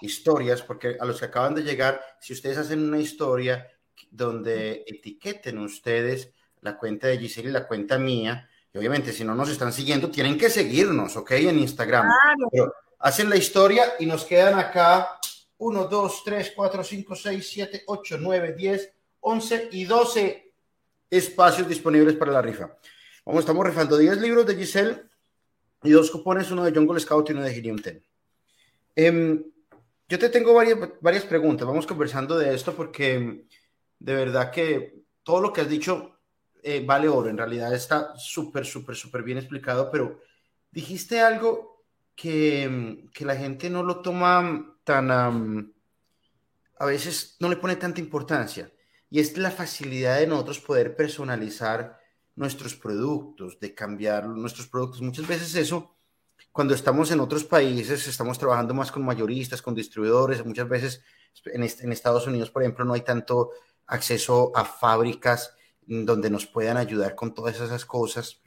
historias, 0.00 0.62
porque 0.62 0.96
a 1.00 1.04
los 1.04 1.18
que 1.18 1.26
acaban 1.26 1.52
de 1.56 1.64
llegar, 1.64 2.00
si 2.20 2.32
ustedes 2.32 2.58
hacen 2.58 2.80
una 2.80 3.00
historia 3.00 3.66
donde 4.08 4.84
etiqueten 4.86 5.58
ustedes 5.58 6.32
la 6.60 6.78
cuenta 6.78 7.08
de 7.08 7.18
Giselle 7.18 7.48
y 7.48 7.52
la 7.52 7.66
cuenta 7.66 7.98
mía, 7.98 8.48
y 8.72 8.78
obviamente 8.78 9.12
si 9.12 9.24
no 9.24 9.34
nos 9.34 9.50
están 9.50 9.72
siguiendo, 9.72 10.12
tienen 10.12 10.38
que 10.38 10.48
seguirnos, 10.48 11.16
¿ok? 11.16 11.32
En 11.32 11.58
Instagram. 11.58 12.08
Pero 12.52 12.72
hacen 13.00 13.28
la 13.28 13.36
historia 13.36 13.94
y 13.98 14.06
nos 14.06 14.24
quedan 14.24 14.60
acá 14.60 15.18
1, 15.58 15.84
2, 15.86 16.22
3, 16.24 16.52
4, 16.54 16.84
5, 16.84 17.16
6, 17.16 17.48
7, 17.50 17.82
8, 17.84 18.16
9, 18.20 18.52
10, 18.52 18.92
11 19.22 19.68
y 19.72 19.84
12 19.86 20.52
espacios 21.10 21.68
disponibles 21.68 22.14
para 22.14 22.30
la 22.30 22.42
rifa. 22.42 22.76
Vamos, 23.24 23.40
estamos 23.40 23.66
rifando 23.66 23.98
10 23.98 24.18
libros 24.18 24.46
de 24.46 24.56
Giselle 24.56 25.02
y 25.82 25.90
dos 25.90 26.10
cupones, 26.10 26.50
uno 26.50 26.64
de 26.64 26.72
Jungle 26.72 26.98
Scout 27.00 27.28
y 27.28 27.32
uno 27.32 27.42
de 27.42 27.54
Helium 27.54 27.76
10. 27.76 28.02
Em, 28.96 29.44
yo 30.08 30.18
te 30.18 30.30
tengo 30.30 30.54
varias, 30.54 30.78
varias 31.00 31.24
preguntas. 31.24 31.66
Vamos 31.66 31.86
conversando 31.86 32.38
de 32.38 32.54
esto 32.54 32.74
porque 32.74 33.44
de 33.98 34.14
verdad 34.14 34.50
que 34.50 35.04
todo 35.22 35.40
lo 35.42 35.52
que 35.52 35.60
has 35.60 35.68
dicho 35.68 36.18
eh, 36.62 36.82
vale 36.84 37.08
oro. 37.08 37.28
En 37.28 37.36
realidad 37.36 37.74
está 37.74 38.16
súper, 38.16 38.64
súper, 38.64 38.96
súper 38.96 39.22
bien 39.22 39.36
explicado, 39.36 39.90
pero 39.90 40.20
dijiste 40.70 41.20
algo 41.20 41.84
que, 42.16 43.04
que, 43.12 43.24
la 43.26 43.36
gente 43.36 43.68
no 43.68 43.82
lo 43.82 44.00
toma 44.00 44.76
tan... 44.82 45.10
a 45.10 46.86
veces 46.86 47.36
no 47.38 47.50
le 47.50 47.56
pone 47.56 47.76
tanta 47.76 48.00
importancia. 48.00 48.72
Y 49.10 49.20
es 49.20 49.36
la 49.36 49.50
facilidad 49.50 50.18
de 50.18 50.26
nosotros 50.26 50.58
poder 50.60 50.96
personalizar 50.96 51.99
nuestros 52.40 52.74
productos, 52.74 53.60
de 53.60 53.74
cambiar 53.74 54.26
nuestros 54.26 54.66
productos. 54.66 55.02
Muchas 55.02 55.26
veces 55.26 55.54
eso, 55.56 55.94
cuando 56.50 56.72
estamos 56.72 57.10
en 57.10 57.20
otros 57.20 57.44
países, 57.44 58.08
estamos 58.08 58.38
trabajando 58.38 58.72
más 58.72 58.90
con 58.90 59.04
mayoristas, 59.04 59.60
con 59.60 59.74
distribuidores, 59.74 60.44
muchas 60.46 60.66
veces 60.66 61.02
en, 61.44 61.92
Estados 61.92 62.26
Unidos, 62.26 62.50
por 62.50 62.62
ejemplo, 62.62 62.86
no 62.86 62.94
hay 62.94 63.02
tanto 63.02 63.50
acceso 63.86 64.52
a 64.54 64.64
fábricas 64.64 65.54
donde 65.82 66.30
nos 66.30 66.46
puedan 66.46 66.78
ayudar 66.78 67.14
con 67.14 67.34
todas 67.34 67.56
esas 67.56 67.84
cosas. 67.84 68.40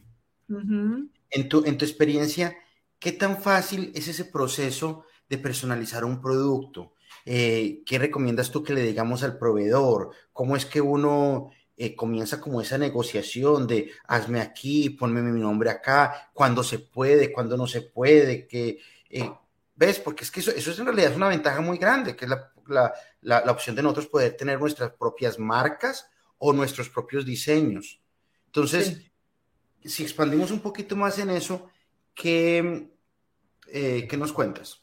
en, 0.49 1.49
tu, 1.49 1.63
en 1.63 1.77
tu 1.77 1.85
experiencia, 1.85 2.57
¿qué 2.97 3.11
tan 3.11 3.37
fácil 3.37 3.91
es 3.93 4.07
ese 4.07 4.25
proceso 4.25 5.05
de 5.29 5.37
personalizar 5.37 6.03
un 6.03 6.19
producto? 6.19 6.93
Eh, 7.25 7.83
¿Qué 7.85 7.99
recomiendas 7.99 8.49
tú 8.49 8.63
que 8.63 8.73
le 8.73 8.81
digamos 8.81 9.21
al 9.21 9.37
proveedor? 9.37 10.09
¿Cómo 10.31 10.55
es 10.55 10.65
que 10.65 10.81
uno 10.81 11.51
eh, 11.75 11.95
comienza 11.95 12.39
como 12.39 12.61
esa 12.61 12.77
negociación 12.77 13.65
de 13.65 13.91
hazme 14.07 14.39
aquí, 14.41 14.91
ponme 14.91 15.21
mi 15.21 15.39
nombre 15.39 15.69
acá, 15.69 16.29
cuando 16.33 16.63
se 16.63 16.79
puede, 16.79 17.31
cuando 17.31 17.57
no 17.57 17.65
se 17.65 17.81
puede, 17.81 18.47
que, 18.47 18.79
eh, 19.09 19.31
¿ves? 19.75 19.99
Porque 19.99 20.23
es 20.23 20.31
que 20.31 20.41
eso, 20.41 20.51
eso 20.51 20.71
es 20.71 20.79
en 20.79 20.85
realidad 20.85 21.11
es 21.11 21.17
una 21.17 21.29
ventaja 21.29 21.61
muy 21.61 21.77
grande, 21.77 22.15
que 22.15 22.25
es 22.25 22.29
la, 22.29 22.51
la, 22.67 22.93
la, 23.21 23.51
opción 23.51 23.75
de 23.75 23.81
nosotros 23.81 24.07
poder 24.07 24.37
tener 24.37 24.59
nuestras 24.59 24.91
propias 24.91 25.39
marcas 25.39 26.07
o 26.37 26.53
nuestros 26.53 26.89
propios 26.89 27.25
diseños. 27.25 27.99
Entonces, 28.45 29.01
si 29.83 30.03
expandimos 30.03 30.51
un 30.51 30.59
poquito 30.59 30.95
más 30.95 31.17
en 31.17 31.31
eso, 31.31 31.69
¿qué, 32.13 32.89
eh, 33.67 34.07
¿qué 34.07 34.17
nos 34.17 34.31
cuentas? 34.31 34.82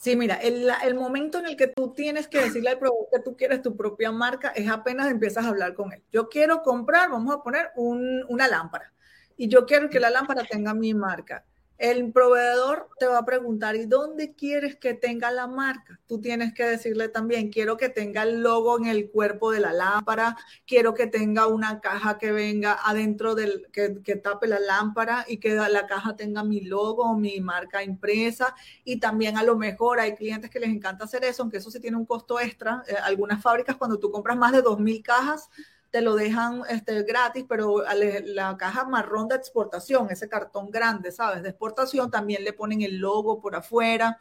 Sí, 0.00 0.16
mira, 0.16 0.36
el, 0.36 0.94
momento 0.94 1.40
en 1.40 1.46
el 1.46 1.56
que 1.56 1.66
tú 1.66 1.92
tienes 1.92 2.26
que 2.26 2.40
decirle 2.40 2.70
al 2.70 2.78
proveedor 2.78 3.08
que 3.12 3.20
tú 3.20 3.36
quieres 3.36 3.60
tu 3.60 3.76
propia 3.76 4.10
marca 4.10 4.48
es 4.48 4.66
apenas 4.66 5.10
empiezas 5.10 5.44
a 5.44 5.48
hablar 5.50 5.74
con 5.74 5.92
él. 5.92 6.02
Yo 6.10 6.30
quiero 6.30 6.62
comprar, 6.62 7.10
vamos 7.10 7.34
a 7.34 7.42
poner 7.42 7.68
un, 7.76 8.24
una 8.30 8.48
lámpara 8.48 8.94
y 9.36 9.48
yo 9.48 9.66
quiero 9.66 9.90
que 9.90 10.00
la 10.00 10.08
lámpara 10.08 10.42
tenga 10.44 10.72
mi 10.72 10.94
marca 10.94 11.44
el 11.80 12.12
proveedor 12.12 12.90
te 12.98 13.06
va 13.06 13.18
a 13.18 13.24
preguntar, 13.24 13.74
¿y 13.74 13.86
dónde 13.86 14.34
quieres 14.34 14.76
que 14.76 14.92
tenga 14.92 15.30
la 15.30 15.46
marca? 15.46 15.98
Tú 16.06 16.20
tienes 16.20 16.52
que 16.52 16.62
decirle 16.64 17.08
también, 17.08 17.50
quiero 17.50 17.78
que 17.78 17.88
tenga 17.88 18.22
el 18.22 18.42
logo 18.42 18.78
en 18.78 18.84
el 18.84 19.10
cuerpo 19.10 19.50
de 19.50 19.60
la 19.60 19.72
lámpara, 19.72 20.36
quiero 20.66 20.92
que 20.92 21.06
tenga 21.06 21.46
una 21.46 21.80
caja 21.80 22.18
que 22.18 22.32
venga 22.32 22.78
adentro 22.84 23.34
del, 23.34 23.66
que, 23.72 23.88
tape 24.16 24.46
la 24.46 24.60
lámpara 24.60 25.24
y 25.26 25.38
que 25.38 25.54
la 25.54 25.86
caja 25.86 26.14
tenga 26.16 26.44
mi 26.44 26.60
logo, 26.60 27.16
mi 27.16 27.40
marca 27.40 27.82
impresa. 27.82 28.54
Y 28.84 29.00
también 29.00 29.38
a 29.38 29.42
lo 29.42 29.56
mejor 29.56 30.00
hay 30.00 30.14
clientes 30.14 30.50
que 30.50 30.60
les 30.60 30.68
encanta 30.68 31.04
hacer 31.06 31.24
eso, 31.24 31.42
aunque 31.42 31.56
eso 31.56 31.70
sí 31.70 31.80
tiene 31.80 31.96
un 31.96 32.04
costo 32.04 32.38
extra. 32.38 32.82
Eh, 32.88 32.94
algunas 33.02 33.40
fábricas, 33.40 33.76
cuando 33.76 33.98
tú 33.98 34.10
compras 34.10 34.36
más 34.36 34.52
de 34.52 34.62
2.000 34.62 35.02
cajas, 35.02 35.48
te 35.90 36.00
lo 36.02 36.14
dejan 36.14 36.62
este, 36.68 37.02
gratis, 37.02 37.44
pero 37.48 37.82
la 38.24 38.56
caja 38.56 38.84
marrón 38.84 39.28
de 39.28 39.36
exportación, 39.36 40.08
ese 40.10 40.28
cartón 40.28 40.70
grande, 40.70 41.10
¿sabes? 41.12 41.42
De 41.42 41.50
exportación 41.50 42.10
también 42.10 42.44
le 42.44 42.52
ponen 42.52 42.82
el 42.82 42.98
logo 42.98 43.40
por 43.40 43.56
afuera. 43.56 44.20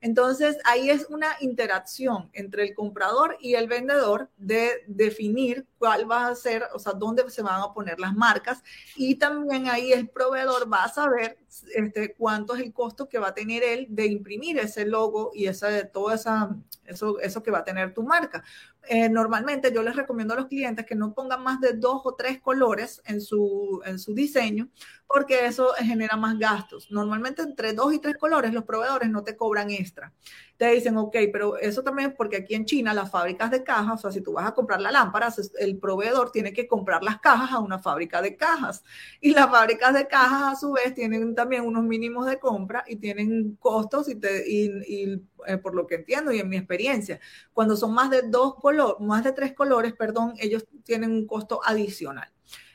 Entonces, 0.00 0.58
ahí 0.64 0.90
es 0.90 1.06
una 1.10 1.26
interacción 1.40 2.30
entre 2.32 2.62
el 2.62 2.74
comprador 2.74 3.36
y 3.40 3.54
el 3.54 3.66
vendedor 3.66 4.30
de 4.36 4.84
definir 4.86 5.66
cuál 5.76 6.08
va 6.08 6.28
a 6.28 6.34
ser, 6.36 6.64
o 6.72 6.78
sea, 6.78 6.92
dónde 6.92 7.28
se 7.30 7.42
van 7.42 7.60
a 7.60 7.72
poner 7.74 7.98
las 7.98 8.14
marcas. 8.14 8.62
Y 8.94 9.16
también 9.16 9.68
ahí 9.68 9.92
el 9.92 10.08
proveedor 10.08 10.72
va 10.72 10.84
a 10.84 10.88
saber 10.88 11.38
este, 11.74 12.14
cuánto 12.14 12.54
es 12.54 12.62
el 12.62 12.72
costo 12.72 13.08
que 13.08 13.18
va 13.18 13.28
a 13.28 13.34
tener 13.34 13.64
él 13.64 13.86
de 13.90 14.06
imprimir 14.06 14.58
ese 14.58 14.86
logo 14.86 15.32
y 15.34 15.48
esa, 15.48 15.88
todo 15.88 16.12
esa, 16.12 16.56
eso, 16.84 17.18
eso 17.18 17.42
que 17.42 17.50
va 17.50 17.58
a 17.58 17.64
tener 17.64 17.92
tu 17.92 18.04
marca. 18.04 18.44
Eh, 18.90 19.08
normalmente 19.10 19.72
yo 19.72 19.82
les 19.82 19.96
recomiendo 19.96 20.32
a 20.32 20.36
los 20.38 20.46
clientes 20.46 20.86
que 20.86 20.94
no 20.94 21.12
pongan 21.12 21.42
más 21.42 21.60
de 21.60 21.74
dos 21.74 22.00
o 22.04 22.14
tres 22.14 22.40
colores 22.40 23.02
en 23.04 23.20
su, 23.20 23.82
en 23.84 23.98
su 23.98 24.14
diseño, 24.14 24.70
porque 25.08 25.46
eso 25.46 25.72
genera 25.78 26.16
más 26.16 26.38
gastos. 26.38 26.90
Normalmente 26.90 27.40
entre 27.40 27.72
dos 27.72 27.94
y 27.94 27.98
tres 27.98 28.18
colores 28.18 28.52
los 28.52 28.64
proveedores 28.64 29.08
no 29.08 29.24
te 29.24 29.36
cobran 29.36 29.70
extra. 29.70 30.12
Te 30.58 30.70
dicen, 30.70 30.98
ok, 30.98 31.16
pero 31.32 31.56
eso 31.56 31.82
también 31.82 32.10
es 32.10 32.16
porque 32.16 32.36
aquí 32.36 32.54
en 32.54 32.66
China 32.66 32.92
las 32.92 33.10
fábricas 33.10 33.50
de 33.50 33.64
cajas, 33.64 33.94
o 33.94 34.02
sea, 34.02 34.10
si 34.10 34.20
tú 34.20 34.34
vas 34.34 34.46
a 34.46 34.52
comprar 34.52 34.82
la 34.82 34.92
lámpara, 34.92 35.32
el 35.60 35.78
proveedor 35.78 36.30
tiene 36.30 36.52
que 36.52 36.68
comprar 36.68 37.02
las 37.02 37.20
cajas 37.20 37.52
a 37.52 37.58
una 37.58 37.78
fábrica 37.78 38.20
de 38.20 38.36
cajas. 38.36 38.84
Y 39.20 39.30
las 39.32 39.48
fábricas 39.50 39.94
de 39.94 40.06
cajas 40.06 40.52
a 40.52 40.60
su 40.60 40.72
vez 40.72 40.94
tienen 40.94 41.34
también 41.34 41.64
unos 41.64 41.84
mínimos 41.84 42.26
de 42.26 42.38
compra 42.38 42.84
y 42.86 42.96
tienen 42.96 43.56
costos 43.56 44.10
y, 44.10 44.16
te, 44.16 44.44
y, 44.46 45.22
eh, 45.46 45.56
por 45.56 45.74
lo 45.74 45.86
que 45.86 45.94
entiendo 45.94 46.32
y 46.32 46.40
en 46.40 46.50
mi 46.50 46.58
experiencia, 46.58 47.18
cuando 47.54 47.76
son 47.76 47.94
más 47.94 48.10
de 48.10 48.22
dos 48.22 48.56
colores, 48.56 49.00
más 49.00 49.24
de 49.24 49.32
tres 49.32 49.54
colores, 49.54 49.94
perdón, 49.94 50.34
ellos 50.38 50.66
tienen 50.84 51.12
un 51.12 51.26
costo 51.26 51.60
adicional. 51.64 52.30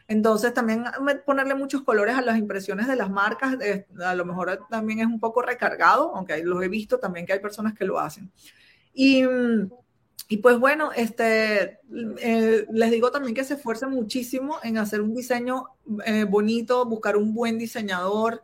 Entonces 0.08 0.54
también 0.54 0.84
ponerle 1.26 1.56
muchos 1.56 1.82
colores 1.84 2.16
a 2.16 2.22
las 2.22 2.38
impresiones 2.38 2.88
de 2.88 2.96
las 2.96 3.10
marcas, 3.10 3.58
a 4.04 4.16
lo 4.16 4.26
mejor 4.26 4.60
también 4.70 5.00
es 5.00 5.06
un 5.06 5.20
poco 5.20 5.42
recargado, 5.42 6.16
aunque 6.16 6.44
los 6.44 6.62
he 6.62 6.68
visto 6.68 7.00
también 7.00 7.26
que 7.26 7.34
hay 7.34 7.40
personas 7.40 7.74
que 7.74 7.86
lo 7.86 8.00
hacen. 8.00 8.32
Y, 8.94 9.24
y 10.28 10.38
pues 10.38 10.60
bueno, 10.60 10.92
este, 10.96 11.80
eh, 12.20 12.66
les 12.70 12.92
digo 12.92 13.12
también 13.12 13.34
que 13.34 13.44
se 13.44 13.56
esfuercen 13.56 13.92
muchísimo 13.92 14.58
en 14.64 14.78
hacer 14.78 15.02
un 15.02 15.14
diseño 15.14 15.68
eh, 16.06 16.26
bonito, 16.26 16.86
buscar 16.86 17.16
un 17.18 17.34
buen 17.34 17.58
diseñador, 17.58 18.42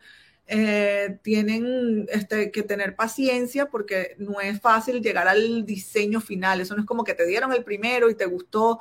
eh, 0.51 1.19
tienen 1.21 2.07
este, 2.09 2.49
que 2.49 2.63
tener 2.63 2.95
paciencia 2.95 3.67
porque 3.67 4.15
no 4.17 4.41
es 4.41 4.59
fácil 4.59 4.99
llegar 4.99 5.27
al 5.27 5.63
diseño 5.63 6.21
final. 6.21 6.59
Eso 6.59 6.73
no 6.73 6.81
es 6.81 6.87
como 6.87 7.03
que 7.03 7.13
te 7.13 7.27
dieron 7.27 7.53
el 7.53 7.63
primero 7.63 8.09
y 8.09 8.15
te 8.15 8.25
gustó 8.25 8.79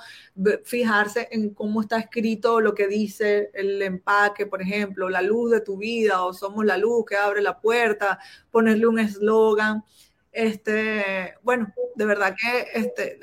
fijarse 0.65 1.29
en 1.31 1.51
cómo 1.51 1.83
está 1.83 1.99
escrito 1.99 2.63
lo 2.63 2.75
que 2.75 2.87
dice 2.87 3.51
el 3.53 3.83
empaque, 3.83 4.47
por 4.47 4.63
ejemplo, 4.63 5.11
la 5.11 5.21
luz 5.21 5.51
de 5.51 5.61
tu 5.61 5.77
vida 5.77 6.25
o 6.25 6.33
somos 6.33 6.65
la 6.65 6.79
luz 6.79 7.05
que 7.07 7.17
abre 7.17 7.43
la 7.43 7.61
puerta, 7.61 8.19
ponerle 8.51 8.87
un 8.87 8.99
eslogan. 9.01 9.85
Este, 10.33 11.35
bueno, 11.43 11.71
de 11.97 12.07
verdad 12.07 12.35
que 12.35 12.81
este, 12.81 13.21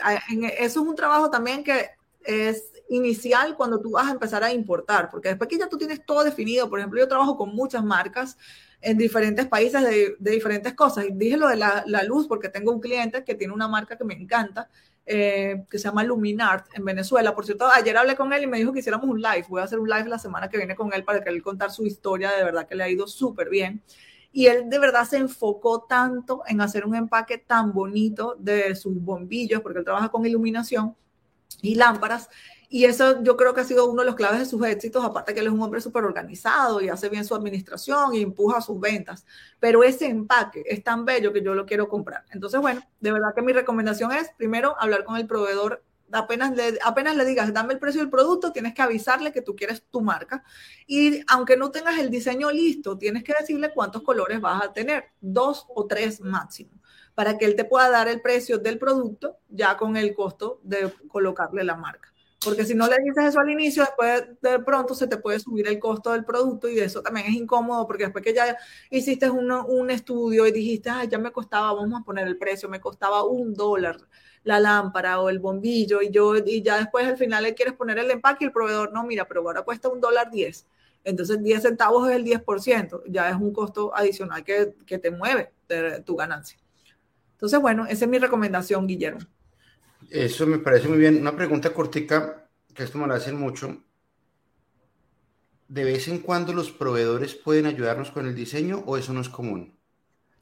eso 0.59 0.81
es 0.81 0.87
un 0.87 0.95
trabajo 0.95 1.31
también 1.31 1.63
que 1.63 1.89
es 2.23 2.74
inicial 2.89 3.55
cuando 3.55 3.81
tú 3.81 3.91
vas 3.91 4.07
a 4.07 4.11
empezar 4.11 4.43
a 4.43 4.53
importar, 4.53 5.09
porque 5.09 5.29
después 5.29 5.49
que 5.49 5.57
ya 5.57 5.67
tú 5.67 5.77
tienes 5.77 6.05
todo 6.05 6.23
definido, 6.23 6.69
por 6.69 6.79
ejemplo, 6.79 6.99
yo 6.99 7.07
trabajo 7.07 7.37
con 7.37 7.55
muchas 7.55 7.83
marcas 7.83 8.37
en 8.81 8.97
diferentes 8.97 9.47
países 9.47 9.81
de, 9.81 10.15
diferentes 10.19 10.73
cosas. 10.73 11.05
Y 11.05 11.11
dije 11.13 11.37
lo 11.37 11.47
de 11.47 11.55
la, 11.55 11.83
luz 12.07 12.27
porque 12.27 12.49
tengo 12.49 12.71
un 12.71 12.79
cliente 12.79 13.23
que 13.23 13.35
tiene 13.35 13.53
una 13.53 13.67
marca 13.67 13.97
que 13.97 14.03
me 14.03 14.13
encanta, 14.13 14.69
eh, 15.07 15.65
que 15.69 15.79
se 15.79 15.85
llama 15.85 16.03
Luminart 16.03 16.67
en 16.75 16.85
Venezuela. 16.85 17.33
Por 17.33 17.45
cierto, 17.45 17.65
ayer 17.67 17.97
hablé 17.97 18.15
con 18.15 18.31
él 18.31 18.43
y 18.43 18.47
me 18.47 18.59
dijo 18.59 18.71
que 18.71 18.79
hiciéramos 18.79 19.09
un 19.09 19.21
live. 19.21 19.45
Voy 19.49 19.61
a 19.61 19.63
hacer 19.63 19.79
un 19.79 19.89
live 19.89 20.07
la 20.07 20.19
semana 20.19 20.49
que 20.49 20.57
viene 20.57 20.75
con 20.75 20.93
él 20.93 21.03
para 21.03 21.23
que 21.23 21.29
él 21.29 21.41
contar 21.41 21.71
su 21.71 21.85
historia. 21.85 22.31
De 22.31 22.43
verdad 22.43 22.67
que 22.67 22.75
le 22.75 22.83
ha 22.83 22.89
ido 22.89 23.07
súper 23.07 23.49
bien. 23.49 23.81
Y 24.31 24.47
él 24.47 24.69
de 24.69 24.79
verdad 24.79 25.05
se 25.05 25.17
enfocó 25.17 25.83
tanto 25.83 26.43
en 26.45 26.61
hacer 26.61 26.85
un 26.85 26.93
empaque 26.93 27.37
tan 27.37 27.73
bonito 27.73 28.35
de 28.37 28.75
sus 28.75 29.01
bombillos, 29.01 29.61
porque 29.61 29.79
él 29.79 29.85
trabaja 29.85 30.09
con 30.09 30.25
iluminación 30.25 30.95
y 31.61 31.75
lámparas, 31.75 32.29
y 32.69 32.85
eso 32.85 33.23
yo 33.23 33.37
creo 33.37 33.53
que 33.53 33.61
ha 33.61 33.63
sido 33.65 33.89
uno 33.89 34.01
de 34.01 34.07
los 34.07 34.15
claves 34.15 34.39
de 34.39 34.45
sus 34.45 34.65
éxitos, 34.65 35.03
aparte 35.03 35.33
que 35.33 35.39
él 35.39 35.47
es 35.47 35.53
un 35.53 35.61
hombre 35.61 35.81
súper 35.81 36.03
organizado 36.03 36.81
y 36.81 36.89
hace 36.89 37.09
bien 37.09 37.25
su 37.25 37.35
administración 37.35 38.13
y 38.15 38.21
empuja 38.21 38.61
sus 38.61 38.79
ventas. 38.79 39.25
Pero 39.59 39.83
ese 39.83 40.07
empaque 40.07 40.63
es 40.65 40.83
tan 40.83 41.05
bello 41.05 41.31
que 41.31 41.41
yo 41.41 41.53
lo 41.53 41.65
quiero 41.65 41.87
comprar. 41.87 42.25
Entonces, 42.31 42.59
bueno, 42.59 42.81
de 42.99 43.11
verdad 43.11 43.33
que 43.35 43.41
mi 43.41 43.53
recomendación 43.53 44.11
es, 44.11 44.29
primero, 44.37 44.75
hablar 44.79 45.03
con 45.03 45.17
el 45.17 45.27
proveedor. 45.27 45.83
Apenas 46.11 46.55
le, 46.55 46.77
apenas 46.83 47.15
le 47.15 47.25
digas, 47.25 47.53
dame 47.53 47.73
el 47.73 47.79
precio 47.79 48.01
del 48.01 48.09
producto, 48.09 48.51
tienes 48.51 48.73
que 48.73 48.81
avisarle 48.81 49.31
que 49.31 49.41
tú 49.41 49.55
quieres 49.55 49.83
tu 49.89 50.01
marca. 50.01 50.43
Y 50.87 51.21
aunque 51.27 51.57
no 51.57 51.71
tengas 51.71 51.97
el 51.99 52.09
diseño 52.09 52.51
listo, 52.51 52.97
tienes 52.97 53.23
que 53.23 53.33
decirle 53.39 53.71
cuántos 53.73 54.03
colores 54.03 54.41
vas 54.41 54.63
a 54.63 54.73
tener, 54.73 55.11
dos 55.21 55.65
o 55.73 55.85
tres 55.85 56.19
máximo, 56.21 56.71
para 57.15 57.37
que 57.37 57.45
él 57.45 57.55
te 57.55 57.65
pueda 57.65 57.89
dar 57.89 58.07
el 58.07 58.21
precio 58.21 58.59
del 58.59 58.77
producto 58.77 59.37
ya 59.49 59.77
con 59.77 59.97
el 59.97 60.13
costo 60.13 60.59
de 60.63 60.91
colocarle 61.07 61.63
la 61.63 61.75
marca. 61.75 62.13
Porque 62.43 62.65
si 62.65 62.75
no 62.75 62.87
le 62.87 62.97
dices 63.03 63.25
eso 63.25 63.39
al 63.39 63.49
inicio, 63.49 63.83
después 63.83 64.23
de 64.39 64.59
pronto 64.59 64.93
se 64.93 65.07
te 65.07 65.17
puede 65.17 65.39
subir 65.39 65.67
el 65.67 65.79
costo 65.79 66.11
del 66.11 66.23
producto 66.23 66.69
y 66.69 66.77
eso 66.79 67.01
también 67.01 67.25
es 67.25 67.33
incómodo 67.33 67.87
porque 67.87 68.03
después 68.03 68.23
que 68.23 68.35
ya 68.35 68.55
hiciste 68.91 69.29
un 69.29 69.89
estudio 69.89 70.45
y 70.45 70.51
dijiste, 70.51 70.91
ya 71.09 71.17
me 71.17 71.31
costaba, 71.31 71.73
vamos 71.73 71.99
a 71.99 72.03
poner 72.03 72.27
el 72.27 72.37
precio, 72.37 72.69
me 72.69 72.79
costaba 72.79 73.23
un 73.23 73.55
dólar 73.55 73.97
la 74.43 74.59
lámpara 74.59 75.19
o 75.21 75.29
el 75.29 75.39
bombillo 75.39 76.03
y 76.03 76.11
yo 76.11 76.35
y 76.37 76.61
ya 76.61 76.77
después 76.77 77.07
al 77.07 77.17
final 77.17 77.41
le 77.43 77.55
quieres 77.55 77.73
poner 77.73 77.97
el 77.97 78.11
empaque 78.11 78.43
y 78.43 78.47
el 78.47 78.53
proveedor 78.53 78.93
no, 78.93 79.03
mira, 79.03 79.27
pero 79.27 79.41
ahora 79.41 79.63
cuesta 79.63 79.89
un 79.89 79.99
dólar 79.99 80.29
diez. 80.29 80.67
Entonces 81.03 81.41
10 81.41 81.61
centavos 81.61 82.09
es 82.09 82.15
el 82.15 82.25
10%, 82.25 83.03
ya 83.07 83.29
es 83.29 83.35
un 83.35 83.53
costo 83.53 83.95
adicional 83.95 84.43
que, 84.43 84.75
que 84.85 84.99
te 84.99 85.09
mueve 85.09 85.51
tu 86.03 86.15
ganancia. 86.15 86.59
Entonces, 87.35 87.59
bueno, 87.59 87.85
esa 87.85 88.05
es 88.05 88.11
mi 88.11 88.17
recomendación, 88.17 88.87
Guillermo. 88.87 89.19
Eso 90.09 90.47
me 90.47 90.57
parece 90.59 90.87
muy 90.87 90.97
bien. 90.97 91.19
Una 91.19 91.35
pregunta 91.35 91.73
cortica, 91.73 92.47
que 92.73 92.83
esto 92.83 92.97
me 92.97 93.07
lo 93.07 93.13
hacen 93.13 93.37
mucho. 93.37 93.83
¿De 95.67 95.83
vez 95.83 96.07
en 96.07 96.19
cuando 96.19 96.53
los 96.53 96.71
proveedores 96.71 97.35
pueden 97.35 97.65
ayudarnos 97.65 98.11
con 98.11 98.25
el 98.25 98.35
diseño 98.35 98.83
o 98.85 98.97
eso 98.97 99.13
no 99.13 99.19
es 99.19 99.29
común? 99.29 99.74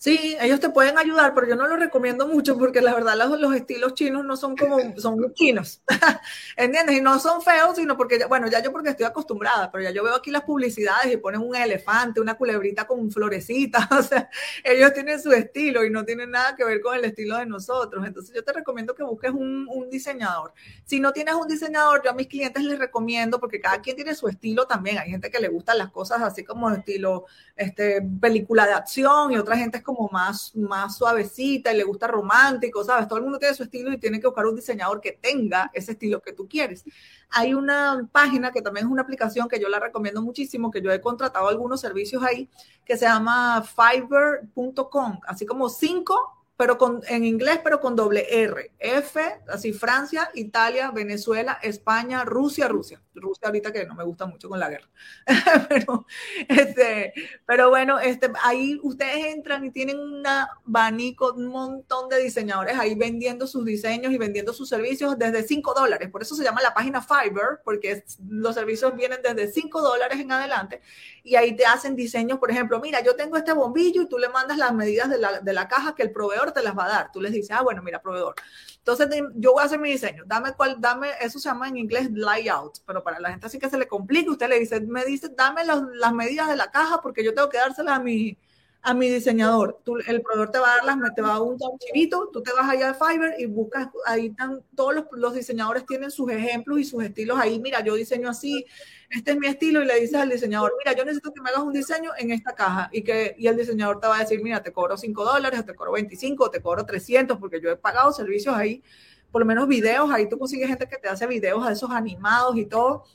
Sí, 0.04 0.36
ellos 0.42 0.60
te 0.60 0.70
pueden 0.70 0.98
ayudar, 0.98 1.34
pero 1.34 1.48
yo 1.48 1.56
no 1.56 1.66
lo 1.66 1.78
recomiendo 1.78 2.28
mucho 2.28 2.58
porque 2.58 2.82
la 2.82 2.94
verdad 2.94 3.16
los, 3.16 3.40
los 3.40 3.56
estilos 3.56 3.94
chinos 3.94 4.26
no 4.26 4.36
son 4.36 4.58
como, 4.58 4.78
son 4.98 5.34
chinos, 5.34 5.82
¿entiendes? 6.58 6.98
Y 6.98 7.00
no 7.00 7.20
son 7.20 7.42
feos, 7.42 7.78
sino 7.78 7.96
porque, 7.96 8.26
bueno, 8.26 8.50
ya 8.50 8.62
yo 8.62 8.74
porque 8.74 8.90
estoy 8.90 9.06
acostumbrada, 9.06 9.72
pero 9.72 9.86
ya 9.86 9.92
yo 9.92 10.04
veo 10.04 10.16
aquí 10.16 10.30
las 10.30 10.42
publicidades 10.42 11.14
y 11.14 11.16
ponen 11.16 11.40
un 11.40 11.56
elefante, 11.56 12.20
una 12.20 12.34
culebrita 12.34 12.86
con 12.86 13.10
florecitas, 13.12 13.88
o 13.92 14.04
sea, 14.04 14.30
ellos 14.66 14.92
tienen 14.92 15.22
su 15.22 15.32
estilo 15.32 15.86
y 15.86 15.90
no 15.90 16.04
tienen 16.04 16.32
nada 16.32 16.54
que 16.58 16.66
ver 16.66 16.82
con 16.82 16.98
el 16.98 17.06
estilo 17.06 17.38
de 17.38 17.46
nosotros. 17.46 18.06
Entonces 18.06 18.36
yo 18.36 18.44
te 18.44 18.52
recomiendo 18.52 18.96
que 18.96 19.04
busques 19.04 19.32
un, 19.32 19.70
un 19.72 19.90
diseñador. 19.90 20.52
Si 20.84 21.00
no 21.00 21.14
tienes 21.14 21.36
un 21.36 21.48
diseñador, 21.48 22.02
yo 22.04 22.12
a 22.12 22.14
mis 22.14 22.28
clientes 22.28 22.62
les 22.62 22.78
recomiendo, 22.78 23.40
porque 23.40 23.62
cada 23.62 23.80
quien 23.80 23.96
tiene 23.96 24.14
su 24.16 24.28
estilo 24.28 24.68
también. 24.68 24.98
Hay 24.98 25.12
gente 25.12 25.32
que 25.32 25.40
le 25.40 25.48
gustan 25.48 25.78
las 25.78 25.92
cosas 25.92 26.22
así 26.22 26.44
como 26.44 26.70
estilo 26.72 27.24
este, 27.56 28.02
película 28.20 28.66
de 28.66 28.74
acción 28.74 29.32
y 29.32 29.38
otra 29.38 29.56
gente 29.56 29.78
es 29.78 29.84
como 29.84 29.93
más, 30.12 30.56
más 30.56 30.98
suavecita 30.98 31.74
y 31.74 31.78
le 31.78 31.84
gusta 31.84 32.08
romántico, 32.08 32.84
¿sabes? 32.84 33.08
Todo 33.08 33.18
el 33.18 33.24
mundo 33.24 33.40
tiene 33.40 33.56
su 33.56 33.64
estilo 33.64 33.92
y 33.92 33.98
tiene 33.98 34.20
que 34.20 34.28
buscar 34.28 34.46
un 34.46 34.56
diseñador 34.56 35.02
que 35.02 35.14
tenga 35.14 35.72
ese 35.74 35.94
estilo 35.94 36.22
que 36.22 36.34
tú 36.34 36.48
quieres. 36.48 36.84
Hay 37.30 37.54
una 37.54 38.08
página 38.12 38.52
que 38.52 38.62
también 38.62 38.86
es 38.86 38.92
una 38.92 39.02
aplicación 39.02 39.48
que 39.48 39.60
yo 39.60 39.70
la 39.70 39.80
recomiendo 39.80 40.22
muchísimo, 40.22 40.72
que 40.72 40.82
yo 40.82 40.92
he 40.92 41.02
contratado 41.02 41.48
algunos 41.48 41.82
servicios 41.82 42.24
ahí, 42.24 42.50
que 42.86 42.98
se 42.98 43.06
llama 43.06 43.64
fiverr.com, 43.64 45.20
así 45.28 45.46
como 45.46 45.70
cinco 45.70 46.43
pero 46.64 46.78
con, 46.78 47.02
en 47.10 47.26
inglés, 47.26 47.60
pero 47.62 47.82
con 47.82 47.94
doble 47.94 48.26
R. 48.30 48.72
F, 48.80 49.20
así 49.50 49.74
Francia, 49.74 50.30
Italia, 50.34 50.92
Venezuela, 50.92 51.60
España, 51.62 52.24
Rusia, 52.24 52.70
Rusia. 52.70 53.02
Rusia 53.14 53.48
ahorita 53.48 53.74
que 53.74 53.86
no 53.86 53.96
me 53.96 54.06
gusta 54.06 54.28
mucho 54.28 54.48
con 54.48 54.62
la 54.62 54.70
guerra. 54.70 54.88
pero, 55.68 56.06
este, 56.48 57.14
pero 57.46 57.70
bueno, 57.70 58.00
este, 58.00 58.32
ahí 58.42 58.80
ustedes 58.82 59.26
entran 59.36 59.66
y 59.66 59.72
tienen 59.72 60.00
un 60.00 60.26
abanico, 60.26 61.34
un 61.34 61.48
montón 61.48 62.08
de 62.08 62.24
diseñadores 62.24 62.80
ahí 62.80 62.96
vendiendo 62.96 63.46
sus 63.46 63.66
diseños 63.66 64.14
y 64.14 64.18
vendiendo 64.18 64.54
sus 64.54 64.70
servicios 64.70 65.20
desde 65.20 65.44
5 65.44 65.74
dólares. 65.74 66.10
Por 66.10 66.22
eso 66.22 66.34
se 66.34 66.46
llama 66.46 66.62
la 66.62 66.74
página 66.74 67.02
Fiverr, 67.02 67.60
porque 67.66 68.06
los 68.30 68.56
servicios 68.56 68.96
vienen 68.96 69.20
desde 69.22 69.52
5 69.52 69.82
dólares 69.82 70.18
en 70.18 70.32
adelante 70.32 70.80
y 71.24 71.36
ahí 71.36 71.56
te 71.56 71.66
hacen 71.66 71.96
diseños, 71.96 72.40
por 72.40 72.52
ejemplo, 72.52 72.80
mira, 72.80 73.02
yo 73.02 73.16
tengo 73.16 73.36
este 73.38 73.54
bombillo 73.54 74.04
y 74.04 74.08
tú 74.08 74.18
le 74.18 74.30
mandas 74.30 74.58
las 74.58 74.74
medidas 74.74 75.10
de 75.10 75.18
la, 75.18 75.42
de 75.42 75.54
la 75.54 75.68
caja 75.68 75.96
que 75.96 76.04
el 76.04 76.12
proveedor 76.12 76.53
te 76.54 76.62
las 76.62 76.78
va 76.78 76.86
a 76.86 76.90
dar. 76.90 77.12
Tú 77.12 77.22
les 77.22 77.32
dices, 77.32 77.52
ah, 77.52 77.62
bueno, 77.62 77.82
mira, 77.82 78.02
proveedor. 78.02 78.36
Entonces, 78.78 79.08
yo 79.36 79.54
voy 79.54 79.62
a 79.62 79.66
hacer 79.66 79.80
mi 79.80 79.92
diseño. 79.92 80.24
Dame 80.26 80.54
cuál, 80.54 80.76
dame, 80.80 81.10
eso 81.22 81.40
se 81.40 81.50
llama 81.50 81.68
en 81.68 81.78
inglés 81.78 82.12
layout, 82.12 82.80
pero 82.86 83.04
para 83.04 83.20
la 83.20 83.30
gente 83.32 83.48
así 83.48 83.60
que 83.60 83.70
se 83.70 83.78
le 83.78 83.88
complica, 83.88 84.32
usted 84.32 84.50
le 84.50 84.60
dice, 84.60 84.82
me 84.82 85.06
dice, 85.06 85.30
dame 85.30 85.64
las 85.66 86.14
medidas 86.14 86.50
de 86.50 86.56
la 86.56 86.70
caja 86.70 87.02
porque 87.02 87.24
yo 87.24 87.34
tengo 87.34 87.50
que 87.50 87.58
dárselas 87.58 87.98
a 87.98 88.04
mi 88.04 88.38
a 88.86 88.94
mi 88.94 89.10
diseñador. 89.10 89.80
Tú, 89.84 89.98
el 90.06 90.22
proveedor 90.22 90.52
te 90.52 90.60
va 90.60 90.74
a 90.74 90.76
dar 90.76 90.86
las, 90.86 91.16
te 91.16 91.22
va 91.22 91.30
a 91.30 91.34
dar 91.34 91.42
un 91.42 91.58
archivito, 91.74 92.30
tú 92.32 92.44
te 92.44 92.52
vas 92.52 92.70
allá 92.70 92.90
al 92.90 92.96
Fiverr 92.96 93.40
y 93.40 93.46
buscas, 93.46 93.88
ahí 94.06 94.28
están, 94.28 94.62
todos 94.76 94.94
los, 94.94 95.06
los, 95.14 95.34
diseñadores 95.34 95.86
tienen 95.86 96.12
sus 96.12 96.30
ejemplos 96.30 96.80
y 96.80 96.84
sus 96.84 97.02
estilos 97.02 97.40
ahí, 97.40 97.60
mira, 97.60 97.82
yo 97.82 97.96
diseño 97.96 98.30
así, 98.30 98.66
este 99.10 99.32
es 99.32 99.38
mi 99.38 99.48
estilo 99.48 99.82
y 99.82 99.86
le 99.86 100.02
dices 100.02 100.16
al 100.16 100.30
diseñador, 100.30 100.74
mira, 100.78 100.98
yo 100.98 101.06
necesito 101.06 101.32
que 101.34 101.42
me 101.42 101.50
hagas 101.50 101.64
un 101.64 101.72
diseño 101.72 102.12
en 102.18 102.32
esta 102.32 102.54
caja 102.54 102.90
y 102.92 103.04
que 103.04 103.36
y 103.38 103.48
el 103.48 103.56
diseñador 103.56 104.02
te 104.02 104.08
va 104.08 104.18
a 104.18 104.20
decir, 104.20 104.44
mira, 104.44 104.62
te 104.62 104.74
cobro 104.74 104.98
5 104.98 105.24
dólares, 105.24 105.66
te 105.66 105.74
cobro 105.76 105.94
25, 105.94 106.52
te 106.52 106.62
cobro 106.62 106.86
300, 106.86 107.38
porque 107.38 107.62
yo 107.62 107.70
he 107.70 107.78
pagado 107.78 108.12
servicios 108.12 108.54
ahí, 108.54 108.84
por 109.32 109.42
lo 109.42 109.46
menos 109.46 109.66
videos, 109.68 110.12
ahí 110.12 110.28
tú 110.28 110.38
consigues 110.38 110.68
gente 110.68 110.90
que 110.90 110.98
te 110.98 111.08
hace 111.08 111.26
videos 111.26 111.66
a 111.66 111.72
esos 111.72 111.90
animados 111.90 112.58
y 112.58 112.66
todo, 112.66 113.06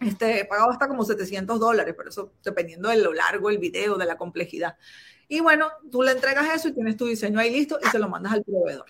este, 0.00 0.40
he 0.40 0.44
pagado 0.44 0.70
hasta 0.70 0.88
como 0.88 1.04
700 1.04 1.58
dólares, 1.58 1.94
pero 1.96 2.10
eso 2.10 2.32
dependiendo 2.44 2.88
de 2.88 2.98
lo 2.98 3.12
largo 3.12 3.50
el 3.50 3.58
video, 3.58 3.96
de 3.96 4.06
la 4.06 4.16
complejidad. 4.16 4.76
Y 5.28 5.40
bueno, 5.40 5.68
tú 5.90 6.02
le 6.02 6.12
entregas 6.12 6.54
eso 6.54 6.68
y 6.68 6.72
tienes 6.72 6.96
tu 6.96 7.06
diseño 7.06 7.38
ahí 7.40 7.50
listo 7.50 7.78
y 7.82 7.88
se 7.88 7.98
lo 7.98 8.08
mandas 8.08 8.32
al 8.32 8.44
proveedor 8.44 8.86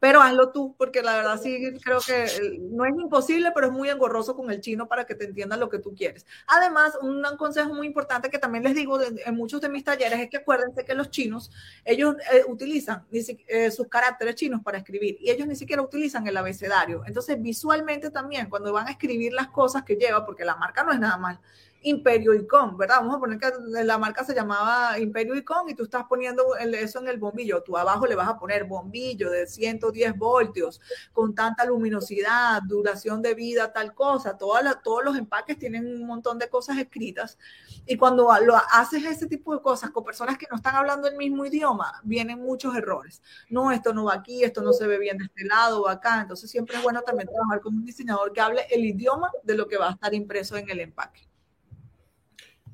pero 0.00 0.22
hazlo 0.22 0.50
tú, 0.50 0.74
porque 0.76 1.02
la 1.02 1.14
verdad 1.14 1.40
sí 1.40 1.72
creo 1.84 2.00
que 2.00 2.58
no 2.72 2.86
es 2.86 2.92
imposible, 2.98 3.52
pero 3.54 3.66
es 3.66 3.72
muy 3.72 3.90
engorroso 3.90 4.34
con 4.34 4.50
el 4.50 4.60
chino 4.60 4.88
para 4.88 5.04
que 5.04 5.14
te 5.14 5.26
entienda 5.26 5.58
lo 5.58 5.68
que 5.68 5.78
tú 5.78 5.94
quieres. 5.94 6.26
Además, 6.46 6.98
un, 7.02 7.20
consejo 7.36 7.74
muy 7.74 7.86
importante 7.86 8.30
que 8.30 8.38
también 8.38 8.64
les 8.64 8.74
digo 8.74 8.98
en 9.02 9.34
muchos 9.36 9.60
de 9.60 9.68
mis 9.68 9.84
talleres 9.84 10.18
es 10.18 10.30
que 10.30 10.38
acuérdense 10.38 10.84
que 10.84 10.94
los 10.94 11.10
chinos, 11.10 11.50
ellos 11.84 12.16
eh, 12.32 12.44
utilizan 12.48 13.04
eh, 13.12 13.70
sus 13.70 13.88
caracteres 13.88 14.34
chinos 14.34 14.62
para 14.62 14.78
escribir 14.78 15.18
y 15.20 15.30
ellos 15.30 15.46
ni 15.46 15.54
siquiera 15.54 15.82
utilizan 15.82 16.26
el 16.26 16.36
abecedario. 16.36 17.02
Entonces, 17.06 17.40
visualmente 17.40 18.10
también, 18.10 18.48
cuando 18.48 18.72
van 18.72 18.88
a 18.88 18.92
escribir 18.92 19.34
las 19.34 19.48
cosas 19.48 19.84
que 19.84 19.96
lleva, 19.96 20.24
porque 20.24 20.46
la 20.46 20.56
marca 20.56 20.82
no 20.82 20.92
es 20.92 20.98
nada 20.98 21.18
mal, 21.18 21.38
Imperio 21.82 22.34
Icon, 22.34 22.76
¿verdad? 22.76 22.96
Vamos 22.98 23.16
a 23.16 23.20
poner 23.20 23.38
que 23.38 23.50
la 23.84 23.96
marca 23.96 24.22
se 24.22 24.34
llamaba 24.34 24.98
Imperio 24.98 25.34
Icon 25.34 25.70
y 25.70 25.74
tú 25.74 25.84
estás 25.84 26.04
poniendo 26.04 26.56
eso 26.56 27.00
en 27.00 27.08
el 27.08 27.18
bombillo. 27.18 27.62
Tú 27.62 27.76
abajo 27.76 28.06
le 28.06 28.14
vas 28.14 28.28
a 28.28 28.38
poner 28.38 28.64
bombillo 28.64 29.30
de 29.30 29.46
110 29.46 30.16
voltios 30.18 30.80
con 31.12 31.34
tanta 31.34 31.64
luminosidad, 31.64 32.62
duración 32.62 33.22
de 33.22 33.34
vida, 33.34 33.72
tal 33.72 33.94
cosa. 33.94 34.36
todos 34.36 35.04
los 35.04 35.16
empaques 35.16 35.58
tienen 35.58 35.86
un 35.86 36.06
montón 36.06 36.38
de 36.38 36.50
cosas 36.50 36.76
escritas. 36.78 37.38
Y 37.86 37.96
cuando 37.96 38.28
lo 38.44 38.56
haces 38.56 39.04
ese 39.04 39.26
tipo 39.26 39.54
de 39.54 39.62
cosas 39.62 39.90
con 39.90 40.04
personas 40.04 40.36
que 40.36 40.46
no 40.50 40.56
están 40.56 40.76
hablando 40.76 41.08
el 41.08 41.16
mismo 41.16 41.46
idioma, 41.46 42.00
vienen 42.04 42.40
muchos 42.40 42.76
errores. 42.76 43.22
No, 43.48 43.72
esto 43.72 43.94
no 43.94 44.04
va 44.04 44.14
aquí, 44.14 44.44
esto 44.44 44.60
no 44.60 44.74
se 44.74 44.86
ve 44.86 44.98
bien 44.98 45.16
de 45.16 45.24
este 45.24 45.44
lado 45.44 45.82
o 45.82 45.88
acá. 45.88 46.20
Entonces 46.20 46.50
siempre 46.50 46.76
es 46.76 46.82
bueno 46.82 47.00
también 47.02 47.28
trabajar 47.28 47.60
con 47.62 47.74
un 47.74 47.84
diseñador 47.86 48.32
que 48.32 48.40
hable 48.42 48.66
el 48.70 48.84
idioma 48.84 49.30
de 49.42 49.54
lo 49.54 49.66
que 49.66 49.78
va 49.78 49.88
a 49.88 49.92
estar 49.92 50.12
impreso 50.12 50.56
en 50.58 50.68
el 50.68 50.80
empaque. 50.80 51.29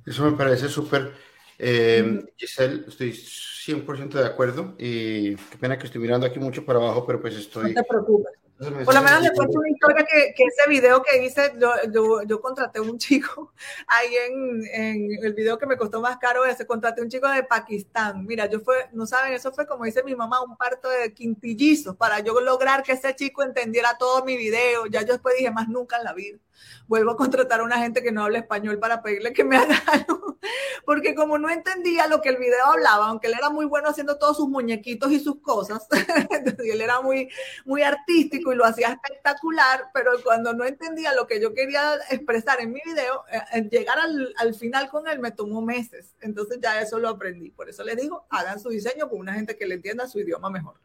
Eso 0.06 0.24
me 0.24 0.36
parece 0.36 0.68
súper. 0.68 1.12
Eh, 1.58 2.24
Giselle, 2.36 2.84
estoy 2.86 3.12
100% 3.12 4.10
de 4.10 4.26
acuerdo 4.26 4.74
y 4.78 5.34
qué 5.34 5.58
pena 5.58 5.78
que 5.78 5.86
estoy 5.86 6.00
mirando 6.00 6.26
aquí 6.26 6.38
mucho 6.38 6.64
para 6.64 6.78
abajo, 6.78 7.04
pero 7.06 7.20
pues 7.20 7.34
estoy... 7.34 7.74
No 7.74 7.82
te 7.82 7.88
preocupes. 7.88 8.32
Por 8.58 8.94
lo 8.94 9.02
menos 9.02 9.22
le 9.22 9.32
cuento 9.32 9.58
una 9.58 9.68
historia 9.68 10.06
que, 10.06 10.32
que, 10.34 10.44
ese 10.44 10.66
video 10.70 11.02
que 11.02 11.22
hice, 11.22 11.52
yo, 11.58 11.72
yo, 11.92 12.22
yo 12.22 12.40
contraté 12.40 12.80
un 12.80 12.96
chico 12.96 13.52
ahí 13.86 14.14
en, 14.28 14.64
en, 14.72 15.24
el 15.24 15.34
video 15.34 15.58
que 15.58 15.66
me 15.66 15.76
costó 15.76 16.00
más 16.00 16.16
caro 16.16 16.46
ese, 16.46 16.66
contraté 16.66 17.02
un 17.02 17.10
chico 17.10 17.28
de 17.28 17.42
Pakistán. 17.42 18.24
Mira, 18.24 18.46
yo 18.46 18.60
fue, 18.60 18.88
no 18.92 19.04
saben, 19.06 19.34
eso 19.34 19.52
fue 19.52 19.66
como 19.66 19.84
dice 19.84 20.02
mi 20.04 20.14
mamá, 20.14 20.42
un 20.42 20.56
parto 20.56 20.88
de 20.88 21.12
quintillizos 21.12 21.96
para 21.96 22.20
yo 22.20 22.40
lograr 22.40 22.82
que 22.82 22.92
ese 22.92 23.14
chico 23.14 23.42
entendiera 23.42 23.98
todo 23.98 24.24
mi 24.24 24.38
video. 24.38 24.86
Ya 24.86 25.02
yo 25.02 25.12
después 25.12 25.36
dije, 25.36 25.50
más 25.50 25.68
nunca 25.68 25.98
en 25.98 26.04
la 26.04 26.14
vida 26.14 26.38
vuelvo 26.86 27.12
a 27.12 27.16
contratar 27.16 27.60
a 27.60 27.64
una 27.64 27.78
gente 27.78 28.02
que 28.02 28.12
no 28.12 28.24
habla 28.24 28.38
español 28.38 28.78
para 28.78 29.02
pedirle 29.02 29.32
que 29.32 29.44
me 29.44 29.56
haga 29.56 29.76
algo, 29.86 30.38
porque 30.84 31.14
como 31.14 31.38
no 31.38 31.50
entendía 31.50 32.06
lo 32.06 32.20
que 32.20 32.30
el 32.30 32.36
video 32.36 32.64
hablaba, 32.64 33.06
aunque 33.08 33.28
él 33.28 33.34
era 33.38 33.50
muy 33.50 33.66
bueno 33.66 33.88
haciendo 33.88 34.18
todos 34.18 34.36
sus 34.36 34.48
muñequitos 34.48 35.10
y 35.12 35.20
sus 35.20 35.40
cosas, 35.40 35.86
y 36.64 36.70
él 36.70 36.80
era 36.80 37.00
muy, 37.00 37.28
muy 37.64 37.82
artístico 37.82 38.52
y 38.52 38.56
lo 38.56 38.64
hacía 38.64 38.88
espectacular, 38.88 39.86
pero 39.92 40.12
cuando 40.22 40.52
no 40.52 40.64
entendía 40.64 41.14
lo 41.14 41.26
que 41.26 41.40
yo 41.40 41.54
quería 41.54 41.96
expresar 42.10 42.60
en 42.60 42.72
mi 42.72 42.80
video, 42.84 43.24
eh, 43.52 43.68
llegar 43.70 43.98
al, 43.98 44.34
al 44.38 44.54
final 44.54 44.88
con 44.88 45.08
él 45.08 45.18
me 45.18 45.32
tomó 45.32 45.62
meses, 45.62 46.14
entonces 46.20 46.58
ya 46.60 46.80
eso 46.80 46.98
lo 46.98 47.08
aprendí, 47.08 47.50
por 47.50 47.68
eso 47.68 47.82
les 47.84 47.96
digo, 47.96 48.26
hagan 48.30 48.60
su 48.60 48.68
diseño 48.68 49.08
con 49.08 49.18
una 49.18 49.34
gente 49.34 49.56
que 49.56 49.66
le 49.66 49.74
entienda 49.74 50.06
su 50.06 50.20
idioma 50.20 50.50
mejor. 50.50 50.80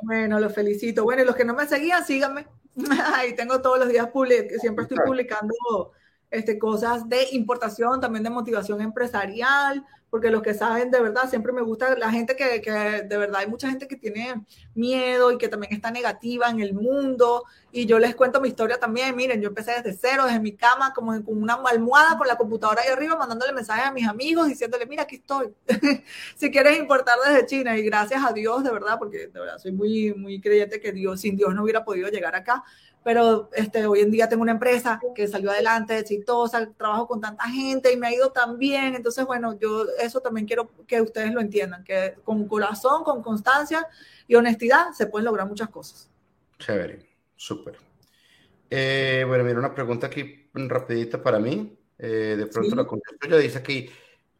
Bueno, 0.00 0.38
los 0.38 0.54
felicito. 0.54 1.02
Bueno, 1.02 1.22
y 1.22 1.26
los 1.26 1.34
que 1.34 1.44
no 1.44 1.52
me 1.52 1.66
seguían, 1.66 2.06
síganme. 2.06 2.46
Ahí 3.16 3.34
tengo 3.34 3.60
todos 3.60 3.80
los 3.80 3.88
días, 3.88 4.08
siempre 4.60 4.84
estoy 4.84 4.98
publicando 5.04 5.52
este, 6.34 6.58
cosas 6.58 7.08
de 7.08 7.28
importación, 7.32 8.00
también 8.00 8.24
de 8.24 8.30
motivación 8.30 8.80
empresarial, 8.80 9.84
porque 10.14 10.30
los 10.30 10.42
que 10.42 10.54
saben 10.54 10.92
de 10.92 11.00
verdad, 11.00 11.28
siempre 11.28 11.52
me 11.52 11.60
gusta 11.60 11.98
la 11.98 12.08
gente 12.08 12.36
que, 12.36 12.60
que, 12.60 12.70
de 12.70 13.16
verdad 13.18 13.40
hay 13.40 13.48
mucha 13.48 13.68
gente 13.68 13.88
que 13.88 13.96
tiene 13.96 14.44
miedo 14.72 15.32
y 15.32 15.38
que 15.38 15.48
también 15.48 15.72
está 15.72 15.90
negativa 15.90 16.48
en 16.48 16.60
el 16.60 16.72
mundo. 16.72 17.42
Y 17.72 17.86
yo 17.86 17.98
les 17.98 18.14
cuento 18.14 18.40
mi 18.40 18.46
historia 18.46 18.78
también. 18.78 19.16
Miren, 19.16 19.40
yo 19.40 19.48
empecé 19.48 19.72
desde 19.72 19.92
cero, 19.92 20.24
desde 20.26 20.38
mi 20.38 20.52
cama, 20.52 20.92
como 20.94 21.20
con 21.24 21.42
una 21.42 21.54
almohada 21.54 22.16
con 22.16 22.28
la 22.28 22.36
computadora 22.36 22.82
ahí 22.82 22.90
arriba, 22.90 23.16
mandándole 23.16 23.52
mensajes 23.52 23.86
a 23.86 23.90
mis 23.90 24.06
amigos, 24.06 24.46
diciéndole, 24.46 24.86
mira, 24.86 25.02
aquí 25.02 25.16
estoy. 25.16 25.52
si 26.36 26.48
quieres 26.48 26.78
importar 26.78 27.18
desde 27.26 27.46
China. 27.46 27.76
Y 27.76 27.82
gracias 27.82 28.22
a 28.24 28.32
Dios, 28.32 28.62
de 28.62 28.70
verdad, 28.70 29.00
porque 29.00 29.26
de 29.26 29.40
verdad 29.40 29.58
soy 29.58 29.72
muy, 29.72 30.14
muy 30.14 30.40
creyente 30.40 30.80
que 30.80 30.92
Dios, 30.92 31.22
sin 31.22 31.36
Dios 31.36 31.52
no 31.56 31.64
hubiera 31.64 31.84
podido 31.84 32.08
llegar 32.08 32.36
acá 32.36 32.62
pero 33.04 33.50
este, 33.52 33.86
hoy 33.86 34.00
en 34.00 34.10
día 34.10 34.28
tengo 34.28 34.42
una 34.42 34.52
empresa 34.52 34.98
que 35.14 35.28
salió 35.28 35.50
adelante, 35.50 35.98
exitosa, 35.98 36.66
trabajo 36.76 37.06
con 37.06 37.20
tanta 37.20 37.44
gente 37.48 37.92
y 37.92 37.98
me 37.98 38.08
ha 38.08 38.14
ido 38.14 38.32
tan 38.32 38.58
bien. 38.58 38.94
Entonces, 38.94 39.26
bueno, 39.26 39.58
yo 39.60 39.84
eso 40.00 40.20
también 40.20 40.46
quiero 40.46 40.70
que 40.86 41.02
ustedes 41.02 41.32
lo 41.32 41.42
entiendan, 41.42 41.84
que 41.84 42.14
con 42.24 42.48
corazón, 42.48 43.04
con 43.04 43.22
constancia 43.22 43.86
y 44.26 44.34
honestidad 44.34 44.92
se 44.92 45.06
pueden 45.06 45.26
lograr 45.26 45.46
muchas 45.46 45.68
cosas. 45.68 46.10
Chévere. 46.58 47.06
Súper. 47.36 47.76
Eh, 48.70 49.24
bueno, 49.28 49.44
mira, 49.44 49.58
una 49.58 49.74
pregunta 49.74 50.06
aquí 50.06 50.48
rapidita 50.54 51.22
para 51.22 51.38
mí. 51.38 51.78
Eh, 51.98 52.36
de 52.38 52.46
pronto 52.46 52.74
la 52.74 52.86
contesto. 52.86 53.28
Ya 53.28 53.36
dice 53.36 53.58
aquí, 53.58 53.90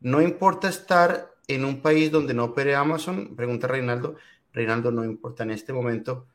no 0.00 0.22
importa 0.22 0.70
estar 0.70 1.34
en 1.46 1.66
un 1.66 1.82
país 1.82 2.10
donde 2.10 2.32
no 2.32 2.44
opere 2.44 2.74
Amazon, 2.74 3.36
pregunta 3.36 3.66
Reinaldo. 3.66 4.16
Reinaldo, 4.54 4.90
no 4.90 5.04
importa 5.04 5.42
en 5.42 5.50
este 5.50 5.74
momento. 5.74 6.28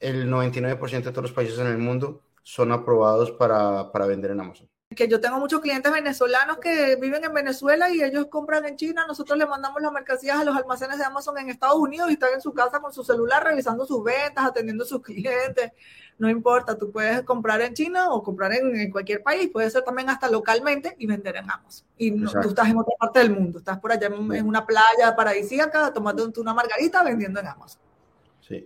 El 0.00 0.28
99% 0.28 1.04
de 1.04 1.12
todos 1.12 1.22
los 1.22 1.32
países 1.32 1.58
en 1.58 1.68
el 1.68 1.78
mundo 1.78 2.22
son 2.42 2.72
aprobados 2.72 3.30
para, 3.30 3.92
para 3.92 4.06
vender 4.06 4.32
en 4.32 4.40
Amazon 4.40 4.68
que 4.96 5.06
yo 5.06 5.20
tengo 5.20 5.38
muchos 5.38 5.60
clientes 5.60 5.90
venezolanos 5.92 6.58
que 6.58 6.96
viven 6.96 7.24
en 7.24 7.32
Venezuela 7.32 7.90
y 7.90 8.02
ellos 8.02 8.26
compran 8.26 8.64
en 8.64 8.76
China, 8.76 9.04
nosotros 9.06 9.38
le 9.38 9.46
mandamos 9.46 9.80
las 9.80 9.92
mercancías 9.92 10.38
a 10.38 10.44
los 10.44 10.56
almacenes 10.56 10.98
de 10.98 11.04
Amazon 11.04 11.38
en 11.38 11.48
Estados 11.48 11.76
Unidos 11.76 12.10
y 12.10 12.14
están 12.14 12.34
en 12.34 12.40
su 12.40 12.52
casa 12.52 12.80
con 12.80 12.92
su 12.92 13.04
celular 13.04 13.44
revisando 13.44 13.86
sus 13.86 14.02
ventas, 14.02 14.44
atendiendo 14.44 14.82
a 14.82 14.88
sus 14.88 15.00
clientes. 15.00 15.70
No 16.18 16.28
importa, 16.28 16.76
tú 16.76 16.90
puedes 16.90 17.22
comprar 17.22 17.60
en 17.60 17.72
China 17.72 18.10
o 18.10 18.22
comprar 18.22 18.52
en, 18.52 18.90
cualquier 18.90 19.22
país, 19.22 19.48
puede 19.50 19.70
ser 19.70 19.84
también 19.84 20.10
hasta 20.10 20.28
localmente 20.28 20.96
y 20.98 21.06
vender 21.06 21.36
en 21.36 21.48
Amazon. 21.48 21.86
Y 21.96 22.10
tú 22.10 22.48
estás 22.48 22.68
en 22.68 22.78
otra 22.78 22.94
parte 22.98 23.20
del 23.20 23.30
mundo, 23.30 23.58
estás 23.58 23.78
por 23.78 23.92
allá 23.92 24.08
en, 24.08 24.46
una 24.46 24.66
playa 24.66 25.14
paradisíaca 25.14 25.92
tomando 25.92 26.28
una 26.36 26.52
margarita 26.52 27.04
vendiendo 27.04 27.38
en 27.38 27.46
Amazon. 27.46 27.80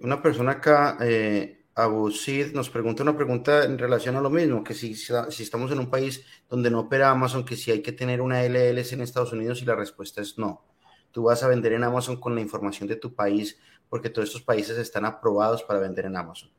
Una 0.01 0.23
persona 0.23 0.53
acá... 0.53 0.99
Eh 1.01 1.61
Abu 1.77 2.11
Sid 2.11 2.53
nos 2.55 2.71
pregunta 2.71 3.03
una 3.03 3.17
pregunta 3.17 3.65
en 3.65 3.79
relación 3.79 4.15
a 4.15 4.21
lo 4.21 4.31
mismo, 4.31 4.63
que 4.63 4.75
si, 4.75 4.95
si 4.95 5.43
estamos 5.43 5.73
en 5.73 5.81
un 5.81 5.91
país 5.91 6.25
donde 6.49 6.71
no 6.71 6.81
opera 6.81 7.11
Amazon, 7.11 7.45
que 7.45 7.57
si 7.57 7.73
hay 7.73 7.83
que 7.83 7.91
tener 7.91 8.21
una 8.21 8.45
LLC 8.45 8.93
en 8.93 9.01
Estados 9.01 9.33
Unidos 9.33 9.61
y 9.61 9.65
la 9.65 9.75
respuesta 9.75 10.21
es 10.21 10.39
no. 10.39 10.65
Tú 11.11 11.25
vas 11.25 11.43
a 11.43 11.49
vender 11.49 11.73
en 11.73 11.83
Amazon 11.83 12.21
con 12.21 12.35
la 12.35 12.41
información 12.41 12.89
de 12.89 12.97
tu 12.97 13.15
país 13.15 13.59
porque 13.89 14.09
todos 14.09 14.29
estos 14.29 14.43
países 14.43 14.79
están 14.79 15.05
aprobados 15.05 15.65
para 15.65 15.81
vender 15.81 16.07
en 16.07 16.17
Amazon. 16.17 16.51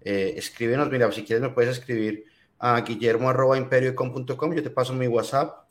Eh, 0.00 0.34
escríbenos, 0.36 0.90
mira, 0.90 1.10
si 1.12 1.22
quieres 1.22 1.42
me 1.42 1.50
puedes 1.50 1.78
escribir 1.78 2.24
a 2.58 2.80
guillermo.imperiocom.com, 2.80 4.54
yo 4.54 4.62
te 4.62 4.70
paso 4.70 4.94
mi 4.94 5.06
WhatsApp 5.06 5.70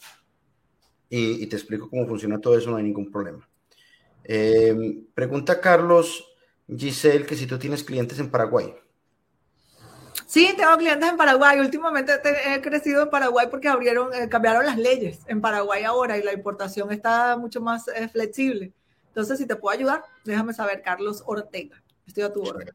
y, 1.09 1.45
te 1.47 1.55
explico 1.55 1.89
cómo 1.89 2.07
funciona 2.07 2.39
todo 2.39 2.57
eso, 2.57 2.69
no 2.69 2.77
hay 2.77 2.83
ningún 2.83 3.11
problema. 3.11 3.47
Eh, 4.23 5.03
pregunta 5.13 5.59
Carlos 5.59 6.30
Giselle 6.75 7.25
que 7.25 7.35
si 7.35 7.47
tú 7.47 7.57
tienes 7.59 7.83
clientes 7.83 8.19
en 8.19 8.29
Paraguay. 8.29 8.73
Sí, 10.25 10.53
tengo 10.55 10.77
clientes 10.77 11.09
en 11.09 11.17
Paraguay. 11.17 11.59
Últimamente 11.59 12.13
he 12.45 12.61
crecido 12.61 13.03
en 13.03 13.09
Paraguay 13.09 13.47
porque 13.51 13.67
abrieron, 13.67 14.13
eh, 14.13 14.29
cambiaron 14.29 14.65
las 14.65 14.77
leyes 14.77 15.19
en 15.27 15.41
Paraguay 15.41 15.83
ahora 15.83 16.17
y 16.17 16.23
la 16.23 16.31
importación 16.31 16.91
está 16.91 17.35
mucho 17.35 17.59
más 17.59 17.87
eh, 17.89 18.07
flexible. 18.07 18.71
Entonces, 19.07 19.39
si 19.39 19.45
te 19.45 19.57
puedo 19.57 19.77
ayudar, 19.77 20.03
déjame 20.23 20.53
saber, 20.53 20.81
Carlos 20.81 21.21
Ortega. 21.25 21.83
Estoy 22.07 22.23
a 22.23 22.31
tu 22.31 22.43
orden. 22.43 22.69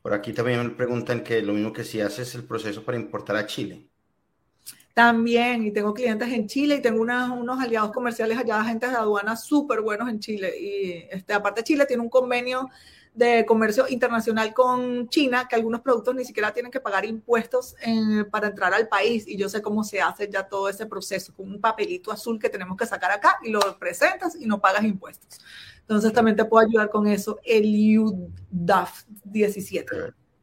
Por 0.00 0.14
aquí 0.14 0.32
también 0.32 0.62
me 0.62 0.70
preguntan 0.70 1.24
que 1.24 1.42
lo 1.42 1.52
mismo 1.52 1.72
que 1.72 1.82
si 1.82 2.00
haces 2.00 2.34
el 2.36 2.44
proceso 2.44 2.84
para 2.84 2.96
importar 2.96 3.34
a 3.34 3.46
Chile. 3.46 3.88
También, 4.94 5.66
y 5.66 5.72
tengo 5.72 5.92
clientes 5.92 6.28
en 6.32 6.46
Chile 6.46 6.76
y 6.76 6.82
tengo 6.82 7.02
unos 7.02 7.60
aliados 7.60 7.90
comerciales 7.90 8.38
allá, 8.38 8.60
agentes 8.60 8.90
de 8.90 8.96
aduana 8.96 9.36
súper 9.36 9.80
buenos 9.80 10.08
en 10.08 10.20
Chile. 10.20 10.52
Y 10.58 11.06
este, 11.10 11.32
aparte, 11.32 11.64
Chile 11.64 11.84
tiene 11.86 12.02
un 12.02 12.08
convenio 12.08 12.68
de 13.14 13.44
comercio 13.44 13.86
internacional 13.88 14.54
con 14.54 15.08
China, 15.08 15.46
que 15.48 15.56
algunos 15.56 15.80
productos 15.80 16.14
ni 16.14 16.24
siquiera 16.24 16.52
tienen 16.52 16.70
que 16.70 16.80
pagar 16.80 17.04
impuestos 17.04 17.74
para 18.30 18.48
entrar 18.48 18.72
al 18.72 18.88
país. 18.88 19.26
Y 19.26 19.36
yo 19.36 19.48
sé 19.48 19.60
cómo 19.60 19.84
se 19.84 20.00
hace 20.00 20.28
ya 20.30 20.46
todo 20.46 20.68
ese 20.68 20.86
proceso, 20.86 21.34
con 21.34 21.50
un 21.50 21.60
papelito 21.60 22.12
azul 22.12 22.38
que 22.38 22.48
tenemos 22.48 22.76
que 22.76 22.86
sacar 22.86 23.10
acá 23.10 23.38
y 23.42 23.50
lo 23.50 23.60
presentas 23.78 24.36
y 24.36 24.46
no 24.46 24.60
pagas 24.60 24.84
impuestos. 24.84 25.40
Entonces 25.80 26.12
también 26.12 26.36
te 26.36 26.44
puedo 26.44 26.66
ayudar 26.66 26.88
con 26.88 27.06
eso, 27.06 27.40
el 27.44 27.98
UDAF 27.98 29.04
17. 29.24 29.96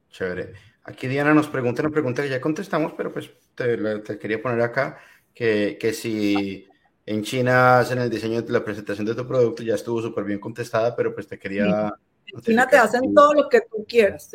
Chévere. 0.09 0.53
Aquí 0.83 1.07
Diana 1.07 1.33
nos 1.33 1.47
pregunta 1.47 1.81
una 1.81 1.91
pregunta 1.91 2.21
que 2.21 2.29
ya 2.29 2.41
contestamos, 2.41 2.93
pero 2.95 3.11
pues 3.11 3.29
te, 3.55 4.19
quería 4.19 4.41
poner 4.41 4.61
acá, 4.61 4.97
que, 5.33 5.77
que 5.79 5.93
si 5.93 6.67
en 7.05 7.23
China 7.23 7.79
hacen 7.79 7.99
el 7.99 8.09
diseño 8.09 8.41
de 8.41 8.51
la 8.51 8.63
presentación 8.63 9.05
de 9.05 9.15
tu 9.15 9.27
producto, 9.27 9.63
ya 9.63 9.75
estuvo 9.75 10.01
súper 10.01 10.23
bien 10.23 10.39
contestada, 10.39 10.95
pero 10.95 11.13
pues 11.13 11.27
te 11.27 11.39
quería... 11.39 11.65
China 11.65 11.95
te 12.43 12.77
hacen 12.77 13.13
todo 13.13 13.33
lo 13.33 13.49
que 13.49 13.61
tú 13.61 13.85
quieras. 13.87 14.29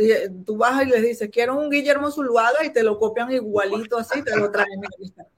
Tú 0.44 0.57
vas 0.57 0.83
y 0.83 0.87
les 0.87 1.02
dices, 1.02 1.31
quiero 1.33 1.57
un 1.57 1.70
Guillermo 1.70 2.11
Zuluaga 2.11 2.64
y 2.64 2.72
te 2.72 2.83
lo 2.83 2.98
copian 2.98 3.31
igualito 3.31 3.98
así, 3.98 4.22
te 4.22 4.37
lo 4.37 4.50
traen. 4.50 4.81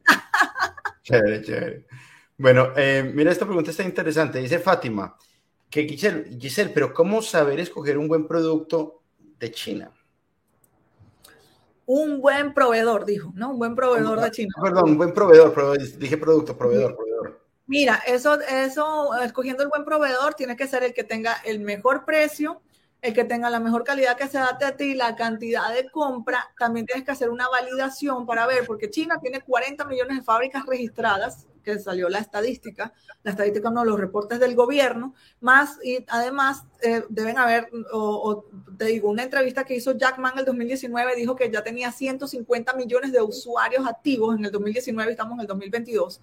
chévere, 1.03 1.43
chévere. 1.43 1.87
Bueno, 2.37 2.73
eh, 2.77 3.11
mira, 3.15 3.31
esta 3.31 3.47
pregunta 3.47 3.71
está 3.71 3.83
interesante. 3.83 4.39
Dice 4.39 4.59
Fátima, 4.59 5.17
que 5.71 5.89
Giselle, 5.89 6.37
Giselle, 6.39 6.71
pero 6.71 6.93
¿cómo 6.93 7.23
saber 7.23 7.61
escoger 7.61 7.99
un 7.99 8.09
buen 8.09 8.27
producto 8.27 9.03
de 9.39 9.51
China? 9.51 9.91
Un 11.87 12.21
buen 12.21 12.55
proveedor, 12.55 13.05
dijo, 13.05 13.33
¿no? 13.35 13.51
Un 13.51 13.59
buen 13.59 13.75
proveedor 13.75 14.21
de 14.21 14.31
China. 14.31 14.55
Perdón, 14.63 14.91
un 14.91 14.97
buen 14.97 15.13
proveedor, 15.13 15.79
dije 15.99 16.17
producto, 16.17 16.57
proveedor, 16.57 16.97
proveedor. 16.97 17.44
Mira, 17.67 18.03
eso, 18.07 18.41
eso, 18.41 19.15
escogiendo 19.23 19.63
el 19.63 19.71
buen 19.71 19.85
proveedor, 19.85 20.35
tiene 20.35 20.55
que 20.55 20.67
ser 20.67 20.83
el 20.83 20.93
que 20.93 21.05
tenga 21.05 21.35
el 21.45 21.61
mejor 21.61 22.05
precio, 22.05 22.61
el 23.01 23.15
que 23.15 23.25
tenga 23.25 23.49
la 23.49 23.61
mejor 23.61 23.85
calidad 23.85 24.17
que 24.17 24.29
se 24.29 24.39
adapte 24.39 24.67
a 24.67 24.77
ti, 24.77 24.95
la 24.95 25.17
cantidad 25.17 25.73
de 25.73 25.91
compra. 25.91 26.53
También 26.59 26.85
tienes 26.85 27.05
que 27.05 27.13
hacer 27.13 27.31
una 27.31 27.49
validación 27.49 28.27
para 28.27 28.47
ver, 28.47 28.67
porque 28.67 28.91
China 28.91 29.19
tiene 29.21 29.41
40 29.41 29.85
millones 29.87 30.19
de 30.19 30.23
fábricas 30.23 30.67
registradas, 30.67 31.47
que 31.63 31.79
salió 31.79 32.11
la 32.11 32.19
estadística, 32.19 32.93
la 33.23 33.31
estadística 33.31 33.71
no, 33.71 33.85
los 33.85 33.99
reportes 33.99 34.39
del 34.39 34.55
gobierno, 34.55 35.15
más 35.41 35.79
y 35.83 36.05
además 36.09 36.65
eh, 36.83 37.03
deben 37.09 37.39
haber, 37.39 37.71
o, 37.93 38.45
te 38.77 38.85
digo, 38.85 39.09
una 39.11 39.23
entrevista 39.23 39.65
que 39.65 39.75
hizo 39.75 39.93
Jackman 39.93 40.35
en 40.35 40.41
el 40.41 40.45
2019 40.45 41.17
dijo 41.17 41.35
que 41.35 41.51
ya 41.51 41.65
tenía 41.65 41.91
150 41.91 42.75
millones 42.75 43.13
de 43.13 43.23
usuarios 43.23 43.87
activos 43.87 44.37
en 44.37 44.45
el 44.45 44.53
2019, 44.53 45.11
estamos 45.11 45.35
en 45.37 45.41
el 45.41 45.47
2022 45.47 46.21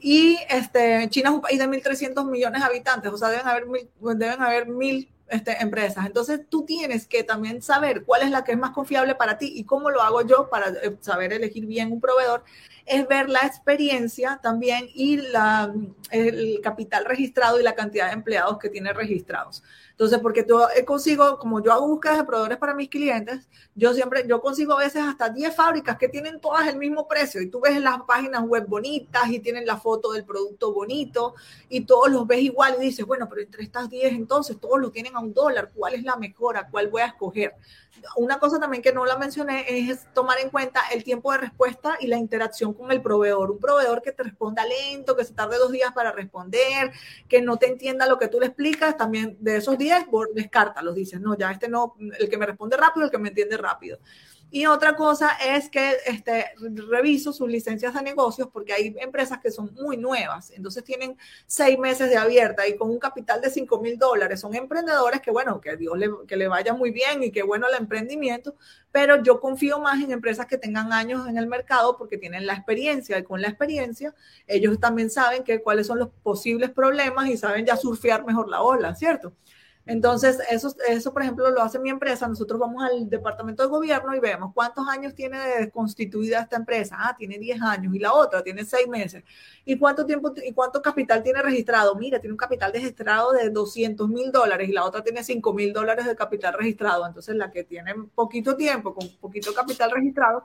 y 0.00 0.38
este, 0.48 1.08
China 1.10 1.30
es 1.30 1.34
un 1.34 1.40
país 1.40 1.58
de 1.58 1.66
1.300 1.66 2.28
millones 2.28 2.60
de 2.60 2.66
habitantes, 2.66 3.12
o 3.12 3.16
sea, 3.16 3.28
deben 3.28 3.46
haber 3.46 3.66
mil, 3.66 3.88
deben 4.00 4.42
haber 4.42 4.68
mil 4.68 5.08
este, 5.28 5.62
empresas. 5.62 6.04
Entonces, 6.06 6.42
tú 6.48 6.64
tienes 6.64 7.06
que 7.06 7.24
también 7.24 7.62
saber 7.62 8.04
cuál 8.04 8.22
es 8.22 8.30
la 8.30 8.44
que 8.44 8.52
es 8.52 8.58
más 8.58 8.72
confiable 8.72 9.14
para 9.14 9.38
ti 9.38 9.52
y 9.56 9.64
cómo 9.64 9.90
lo 9.90 10.02
hago 10.02 10.22
yo 10.22 10.50
para 10.50 10.68
eh, 10.68 10.96
saber 11.00 11.32
elegir 11.32 11.66
bien 11.66 11.92
un 11.92 12.00
proveedor 12.00 12.44
es 12.86 13.08
ver 13.08 13.30
la 13.30 13.40
experiencia 13.40 14.38
también 14.42 14.88
y 14.94 15.16
la, 15.16 15.72
el 16.10 16.60
capital 16.62 17.04
registrado 17.04 17.58
y 17.58 17.62
la 17.62 17.74
cantidad 17.74 18.08
de 18.08 18.12
empleados 18.12 18.58
que 18.58 18.68
tiene 18.68 18.92
registrados. 18.92 19.62
Entonces, 19.94 20.18
porque 20.18 20.44
yo 20.48 20.66
eh, 20.76 20.84
consigo, 20.84 21.38
como 21.38 21.62
yo 21.62 21.72
hago 21.72 21.86
búsquedas 21.86 22.18
de 22.18 22.24
proveedores 22.24 22.58
para 22.58 22.74
mis 22.74 22.88
clientes, 22.88 23.48
yo 23.76 23.94
siempre, 23.94 24.26
yo 24.26 24.40
consigo 24.40 24.72
a 24.72 24.78
veces 24.78 25.02
hasta 25.02 25.28
10 25.28 25.54
fábricas 25.54 25.96
que 25.96 26.08
tienen 26.08 26.40
todas 26.40 26.66
el 26.66 26.78
mismo 26.78 27.06
precio 27.06 27.40
y 27.40 27.48
tú 27.48 27.60
ves 27.60 27.80
las 27.80 28.02
páginas 28.02 28.42
web 28.42 28.66
bonitas 28.66 29.30
y 29.30 29.38
tienen 29.38 29.64
la 29.64 29.76
foto 29.76 30.10
del 30.10 30.24
producto 30.24 30.72
bonito 30.72 31.36
y 31.68 31.82
todos 31.82 32.10
los 32.10 32.26
ves 32.26 32.40
igual 32.40 32.74
y 32.80 32.86
dices, 32.86 33.06
bueno, 33.06 33.28
pero 33.28 33.42
entre 33.42 33.62
estas 33.62 33.88
10 33.88 34.14
entonces 34.14 34.58
todos 34.58 34.80
lo 34.80 34.90
tienen 34.90 35.14
a 35.14 35.20
un 35.20 35.32
dólar, 35.32 35.70
¿cuál 35.72 35.94
es 35.94 36.02
la 36.02 36.16
mejor? 36.16 36.56
¿A 36.56 36.68
cuál 36.68 36.88
voy 36.88 37.02
a 37.02 37.06
escoger? 37.06 37.54
Una 38.16 38.38
cosa 38.38 38.58
también 38.60 38.82
que 38.82 38.92
no 38.92 39.04
la 39.06 39.16
mencioné 39.16 39.64
es 39.68 40.12
tomar 40.12 40.38
en 40.38 40.50
cuenta 40.50 40.80
el 40.92 41.04
tiempo 41.04 41.32
de 41.32 41.38
respuesta 41.38 41.96
y 42.00 42.06
la 42.06 42.16
interacción 42.16 42.74
con 42.74 42.92
el 42.92 43.02
proveedor. 43.02 43.50
Un 43.50 43.58
proveedor 43.58 44.02
que 44.02 44.12
te 44.12 44.22
responda 44.22 44.64
lento, 44.64 45.16
que 45.16 45.24
se 45.24 45.34
tarde 45.34 45.56
dos 45.58 45.72
días 45.72 45.92
para 45.92 46.12
responder, 46.12 46.92
que 47.28 47.40
no 47.42 47.56
te 47.56 47.66
entienda 47.66 48.06
lo 48.06 48.18
que 48.18 48.28
tú 48.28 48.40
le 48.40 48.46
explicas, 48.46 48.96
también 48.96 49.36
de 49.40 49.56
esos 49.56 49.78
días, 49.78 50.06
los 50.82 50.94
dices, 50.94 51.20
no, 51.20 51.36
ya 51.36 51.50
este 51.50 51.68
no, 51.68 51.96
el 52.18 52.28
que 52.28 52.38
me 52.38 52.46
responde 52.46 52.76
rápido, 52.76 53.06
el 53.06 53.10
que 53.10 53.18
me 53.18 53.28
entiende 53.28 53.56
rápido. 53.56 53.98
Y 54.54 54.66
otra 54.66 54.94
cosa 54.94 55.30
es 55.44 55.68
que 55.68 55.96
este, 56.06 56.52
reviso 56.88 57.32
sus 57.32 57.48
licencias 57.48 57.92
de 57.92 58.02
negocios 58.02 58.48
porque 58.52 58.72
hay 58.72 58.94
empresas 59.00 59.40
que 59.40 59.50
son 59.50 59.74
muy 59.74 59.96
nuevas, 59.96 60.52
entonces 60.52 60.84
tienen 60.84 61.18
seis 61.44 61.76
meses 61.76 62.08
de 62.08 62.16
abierta 62.16 62.64
y 62.68 62.76
con 62.76 62.88
un 62.88 63.00
capital 63.00 63.40
de 63.40 63.50
5 63.50 63.80
mil 63.80 63.98
dólares. 63.98 64.38
Son 64.38 64.54
emprendedores 64.54 65.20
que, 65.22 65.32
bueno, 65.32 65.60
que 65.60 65.76
Dios 65.76 65.98
le, 65.98 66.08
que 66.28 66.36
le 66.36 66.46
vaya 66.46 66.72
muy 66.72 66.92
bien 66.92 67.24
y 67.24 67.32
que 67.32 67.42
bueno 67.42 67.66
el 67.66 67.74
emprendimiento, 67.74 68.54
pero 68.92 69.20
yo 69.24 69.40
confío 69.40 69.80
más 69.80 70.00
en 70.00 70.12
empresas 70.12 70.46
que 70.46 70.56
tengan 70.56 70.92
años 70.92 71.26
en 71.26 71.36
el 71.36 71.48
mercado 71.48 71.96
porque 71.96 72.16
tienen 72.16 72.46
la 72.46 72.54
experiencia 72.54 73.18
y 73.18 73.24
con 73.24 73.42
la 73.42 73.48
experiencia 73.48 74.14
ellos 74.46 74.78
también 74.78 75.10
saben 75.10 75.42
que, 75.42 75.62
cuáles 75.62 75.88
son 75.88 75.98
los 75.98 76.10
posibles 76.22 76.70
problemas 76.70 77.28
y 77.28 77.36
saben 77.36 77.66
ya 77.66 77.76
surfear 77.76 78.24
mejor 78.24 78.48
la 78.48 78.62
ola, 78.62 78.94
¿cierto? 78.94 79.32
Entonces, 79.86 80.38
eso, 80.50 80.74
eso, 80.88 81.12
por 81.12 81.22
ejemplo, 81.22 81.50
lo 81.50 81.60
hace 81.62 81.78
mi 81.78 81.90
empresa. 81.90 82.26
Nosotros 82.26 82.58
vamos 82.58 82.82
al 82.82 83.08
departamento 83.08 83.62
de 83.62 83.68
gobierno 83.68 84.14
y 84.14 84.20
vemos 84.20 84.52
cuántos 84.54 84.88
años 84.88 85.14
tiene 85.14 85.70
constituida 85.72 86.40
esta 86.40 86.56
empresa. 86.56 86.96
Ah, 86.98 87.14
tiene 87.16 87.38
10 87.38 87.60
años 87.60 87.94
y 87.94 87.98
la 87.98 88.14
otra 88.14 88.42
tiene 88.42 88.64
6 88.64 88.88
meses. 88.88 89.22
¿Y 89.64 89.76
cuánto 89.78 90.06
tiempo 90.06 90.32
y 90.42 90.52
cuánto 90.52 90.80
capital 90.80 91.22
tiene 91.22 91.42
registrado? 91.42 91.94
Mira, 91.96 92.18
tiene 92.18 92.32
un 92.32 92.38
capital 92.38 92.72
registrado 92.72 93.32
de 93.32 93.50
200 93.50 94.08
mil 94.08 94.32
dólares 94.32 94.68
y 94.68 94.72
la 94.72 94.84
otra 94.84 95.02
tiene 95.02 95.22
5 95.22 95.52
mil 95.52 95.72
dólares 95.74 96.06
de 96.06 96.16
capital 96.16 96.54
registrado. 96.54 97.06
Entonces, 97.06 97.36
la 97.36 97.50
que 97.50 97.64
tiene 97.64 97.94
poquito 98.14 98.56
tiempo, 98.56 98.94
con 98.94 99.06
poquito 99.20 99.52
capital 99.52 99.90
registrado, 99.90 100.44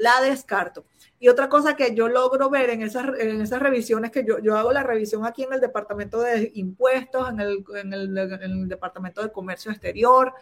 la 0.00 0.20
descarto. 0.20 0.84
Y 1.18 1.28
otra 1.28 1.48
cosa 1.48 1.76
que 1.76 1.94
yo 1.94 2.08
logro 2.08 2.48
ver 2.48 2.70
en 2.70 2.82
esas, 2.82 3.06
en 3.18 3.42
esas 3.42 3.60
revisiones, 3.60 4.10
que 4.10 4.24
yo, 4.24 4.38
yo 4.38 4.56
hago 4.56 4.72
la 4.72 4.82
revisión 4.82 5.26
aquí 5.26 5.42
en 5.42 5.52
el 5.52 5.60
departamento 5.60 6.20
de 6.20 6.50
impuestos, 6.54 7.28
en 7.28 7.40
el, 7.40 7.64
en 7.76 7.92
el, 7.92 8.18
en 8.18 8.42
el 8.42 8.68
departamento 8.68 9.22
de 9.22 9.30
comercio 9.30 9.70
exterior, 9.70 10.32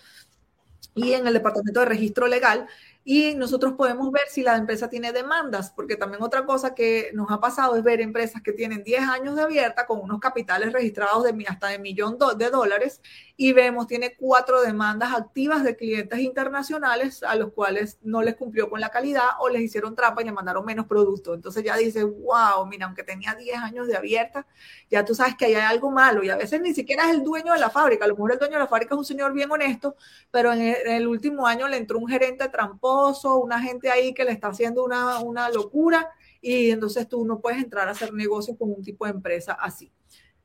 y 0.95 1.13
en 1.13 1.27
el 1.27 1.35
departamento 1.35 1.81
de 1.81 1.87
registro 1.87 2.27
legal 2.27 2.67
y 3.05 3.35
nosotros 3.35 3.75
podemos 3.75 4.11
ver 4.13 4.25
si 4.29 4.43
la 4.43 4.57
empresa 4.57 4.89
tiene 4.91 5.13
demandas, 5.13 5.71
porque 5.71 5.97
también 5.97 6.23
otra 6.23 6.45
cosa 6.45 6.75
que 6.75 7.11
nos 7.15 7.31
ha 7.31 7.41
pasado 7.41 7.77
es 7.77 7.83
ver 7.83 8.01
empresas 8.01 8.43
que 8.43 8.53
tienen 8.53 8.83
10 8.83 9.03
años 9.03 9.37
de 9.37 9.43
abierta 9.43 9.87
con 9.87 10.01
unos 10.01 10.21
capitales 10.21 10.73
registrados 10.73 11.25
de 11.25 11.45
hasta 11.49 11.69
de 11.69 11.79
millón 11.79 12.19
de 12.37 12.51
dólares 12.51 13.01
y 13.41 13.53
vemos 13.53 13.87
tiene 13.87 14.17
cuatro 14.17 14.61
demandas 14.63 15.15
activas 15.15 15.63
de 15.63 15.77
clientes 15.77 16.19
internacionales 16.19 17.23
a 17.23 17.37
los 17.37 17.53
cuales 17.53 17.97
no 18.03 18.21
les 18.21 18.35
cumplió 18.35 18.69
con 18.69 18.81
la 18.81 18.89
calidad 18.89 19.29
o 19.39 19.49
les 19.49 19.63
hicieron 19.63 19.95
trampa 19.95 20.23
y 20.23 20.25
le 20.25 20.33
mandaron 20.33 20.65
menos 20.65 20.87
productos. 20.87 21.37
Entonces 21.37 21.63
ya 21.63 21.77
dice, 21.77 22.03
wow, 22.03 22.67
mira, 22.69 22.87
aunque 22.87 23.05
tenía 23.05 23.37
10 23.37 23.59
años 23.59 23.87
de 23.87 23.97
abierta, 23.97 24.45
ya 24.91 25.05
tú 25.05 25.15
sabes 25.15 25.37
que 25.37 25.45
hay 25.45 25.55
algo 25.55 25.93
malo 25.93 26.25
y 26.25 26.31
a 26.31 26.37
veces 26.37 26.61
ni 26.61 26.75
siquiera 26.75 27.05
es 27.05 27.11
el 27.11 27.23
dueño 27.23 27.53
de 27.53 27.61
la 27.61 27.71
fábrica, 27.71 28.07
a 28.07 28.09
lo 28.09 28.15
mejor 28.15 28.33
el 28.33 28.39
dueño 28.41 28.55
de 28.55 28.59
la 28.59 28.67
fábrica 28.67 28.97
es 28.97 28.99
un 28.99 29.05
señor 29.05 29.33
bien 29.33 29.49
honesto, 29.53 29.95
pero 30.33 30.53
en 30.53 30.75
el, 30.85 31.07
último 31.07 31.47
año 31.47 31.69
le 31.69 31.77
entró 31.77 32.01
un 32.01 32.09
gerente 32.09 32.49
tramposo, 32.49 33.37
una 33.37 33.61
gente 33.61 33.89
ahí 33.89 34.13
que 34.15 34.25
le 34.25 34.33
está 34.33 34.49
haciendo 34.49 34.85
una, 34.85 35.21
una 35.21 35.49
locura 35.49 36.11
y 36.41 36.73
entonces 36.73 37.09
tú 37.09 37.25
no 37.25 37.39
puedes 37.39 37.63
entrar 37.63 37.87
a 37.87 37.93
hacer 37.93 38.13
negocio 38.13 38.59
con 38.59 38.73
un 38.73 38.83
tipo 38.83 39.05
de 39.05 39.13
empresa 39.13 39.53
así. 39.53 39.93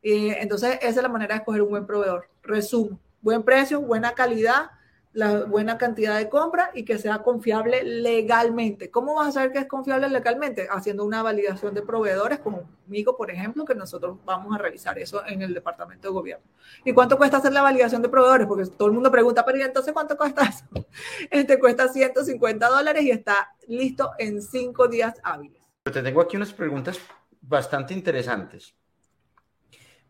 Eh, 0.03 0.37
entonces, 0.41 0.77
esa 0.81 0.89
es 0.89 1.01
la 1.01 1.09
manera 1.09 1.35
de 1.35 1.39
escoger 1.39 1.61
un 1.61 1.69
buen 1.69 1.87
proveedor. 1.87 2.27
Resumo, 2.43 2.99
buen 3.21 3.43
precio, 3.43 3.81
buena 3.81 4.13
calidad, 4.13 4.71
la 5.13 5.45
buena 5.45 5.77
cantidad 5.77 6.17
de 6.17 6.27
compra 6.27 6.71
y 6.73 6.83
que 6.83 6.97
sea 6.97 7.19
confiable 7.19 7.83
legalmente. 7.83 8.89
¿Cómo 8.89 9.15
vas 9.15 9.29
a 9.29 9.31
saber 9.31 9.51
que 9.51 9.59
es 9.59 9.67
confiable 9.67 10.09
legalmente? 10.09 10.67
Haciendo 10.69 11.05
una 11.05 11.21
validación 11.21 11.73
de 11.73 11.83
proveedores, 11.83 12.39
conmigo, 12.39 13.15
por 13.15 13.29
ejemplo, 13.31 13.63
que 13.63 13.75
nosotros 13.75 14.17
vamos 14.25 14.53
a 14.53 14.57
realizar 14.57 14.97
eso 14.97 15.25
en 15.25 15.41
el 15.43 15.53
departamento 15.53 16.07
de 16.07 16.13
gobierno. 16.13 16.45
¿Y 16.83 16.93
cuánto 16.93 17.17
cuesta 17.17 17.37
hacer 17.37 17.53
la 17.53 17.61
validación 17.61 18.01
de 18.01 18.09
proveedores? 18.09 18.47
Porque 18.47 18.65
todo 18.65 18.87
el 18.87 18.93
mundo 18.95 19.11
pregunta, 19.11 19.45
pero 19.45 19.59
¿y 19.59 19.61
entonces 19.61 19.93
cuánto 19.93 20.17
cuesta 20.17 20.43
eso? 20.43 20.65
Este 21.29 21.59
cuesta 21.59 21.87
150 21.87 22.67
dólares 22.67 23.03
y 23.03 23.11
está 23.11 23.55
listo 23.67 24.11
en 24.17 24.41
cinco 24.41 24.87
días 24.87 25.13
hábiles. 25.23 25.61
Te 25.83 26.01
tengo 26.01 26.21
aquí 26.21 26.35
unas 26.37 26.53
preguntas 26.53 26.99
bastante 27.39 27.93
interesantes. 27.93 28.73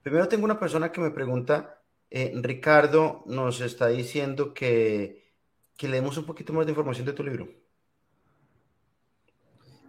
Primero 0.04 0.28
tengo 0.28 0.44
una 0.44 0.60
persona 0.60 0.92
que 0.92 1.00
me 1.00 1.12
pregunta, 1.12 1.82
eh, 2.10 2.34
Ricardo 2.36 3.24
nos 3.26 3.62
está 3.62 3.88
diciendo 3.88 4.54
que, 4.54 5.34
que 5.78 5.88
leemos 5.88 6.18
un 6.18 6.26
poquito 6.26 6.52
más 6.52 6.66
de 6.66 6.74
información 6.74 7.06
de 7.06 7.14
tu 7.14 7.24
libro. 7.24 7.48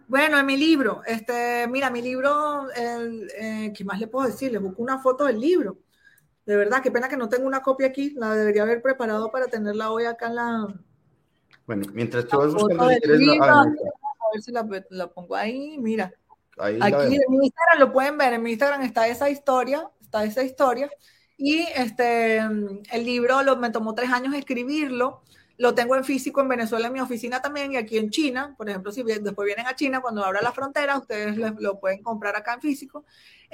Bueno, 0.07 0.39
en 0.39 0.45
mi 0.45 0.55
libro, 0.55 1.01
este, 1.05 1.67
mira, 1.67 1.89
mi 1.89 2.01
libro, 2.01 2.67
eh, 2.75 3.73
¿qué 3.75 3.83
más 3.83 3.99
le 3.99 4.07
puedo 4.07 4.27
decir? 4.27 4.51
Le 4.51 4.59
busco 4.59 4.81
una 4.81 4.99
foto 4.99 5.25
del 5.25 5.39
libro. 5.39 5.77
De 6.45 6.55
verdad, 6.55 6.81
qué 6.81 6.91
pena 6.91 7.09
que 7.09 7.17
no 7.17 7.27
tengo 7.27 7.47
una 7.47 7.61
copia 7.61 7.87
aquí. 7.87 8.11
La 8.11 8.35
debería 8.35 8.61
haber 8.61 8.81
preparado 8.81 9.31
para 9.31 9.47
tenerla 9.47 9.91
hoy 9.91 10.05
acá 10.05 10.27
en 10.27 10.35
la. 10.35 10.67
Bueno, 11.65 11.87
mientras 11.91 12.27
tú 12.27 12.37
vas 12.37 12.53
buscando. 12.53 12.87
Libro, 12.87 13.45
a 13.45 13.65
ver 14.31 14.41
si 14.41 14.51
la, 14.51 14.65
la, 14.91 15.07
pongo 15.07 15.35
ahí. 15.35 15.77
Mira. 15.79 16.13
Ahí 16.57 16.79
aquí 16.81 17.15
en 17.15 17.23
mi 17.29 17.47
Instagram 17.47 17.79
lo 17.79 17.91
pueden 17.91 18.17
ver. 18.17 18.33
En 18.33 18.43
mi 18.43 18.51
Instagram 18.51 18.83
está 18.83 19.07
esa 19.07 19.29
historia 19.29 19.89
esa 20.23 20.43
historia. 20.43 20.89
Y 21.37 21.59
este, 21.75 22.37
el 22.37 23.05
libro 23.05 23.43
lo, 23.43 23.57
me 23.57 23.69
tomó 23.69 23.93
tres 23.93 24.09
años 24.11 24.33
escribirlo. 24.33 25.21
Lo 25.57 25.73
tengo 25.73 25.95
en 25.95 26.03
físico 26.03 26.41
en 26.41 26.49
Venezuela, 26.49 26.87
en 26.87 26.93
mi 26.93 26.99
oficina 26.99 27.41
también, 27.41 27.71
y 27.71 27.77
aquí 27.77 27.97
en 27.97 28.09
China. 28.09 28.55
Por 28.57 28.69
ejemplo, 28.69 28.91
si 28.91 29.03
después 29.03 29.45
vienen 29.45 29.67
a 29.67 29.75
China, 29.75 30.01
cuando 30.01 30.23
abra 30.23 30.41
la 30.41 30.51
frontera, 30.51 30.97
ustedes 30.97 31.37
lo 31.37 31.79
pueden 31.79 32.03
comprar 32.03 32.35
acá 32.35 32.53
en 32.53 32.61
físico. 32.61 33.05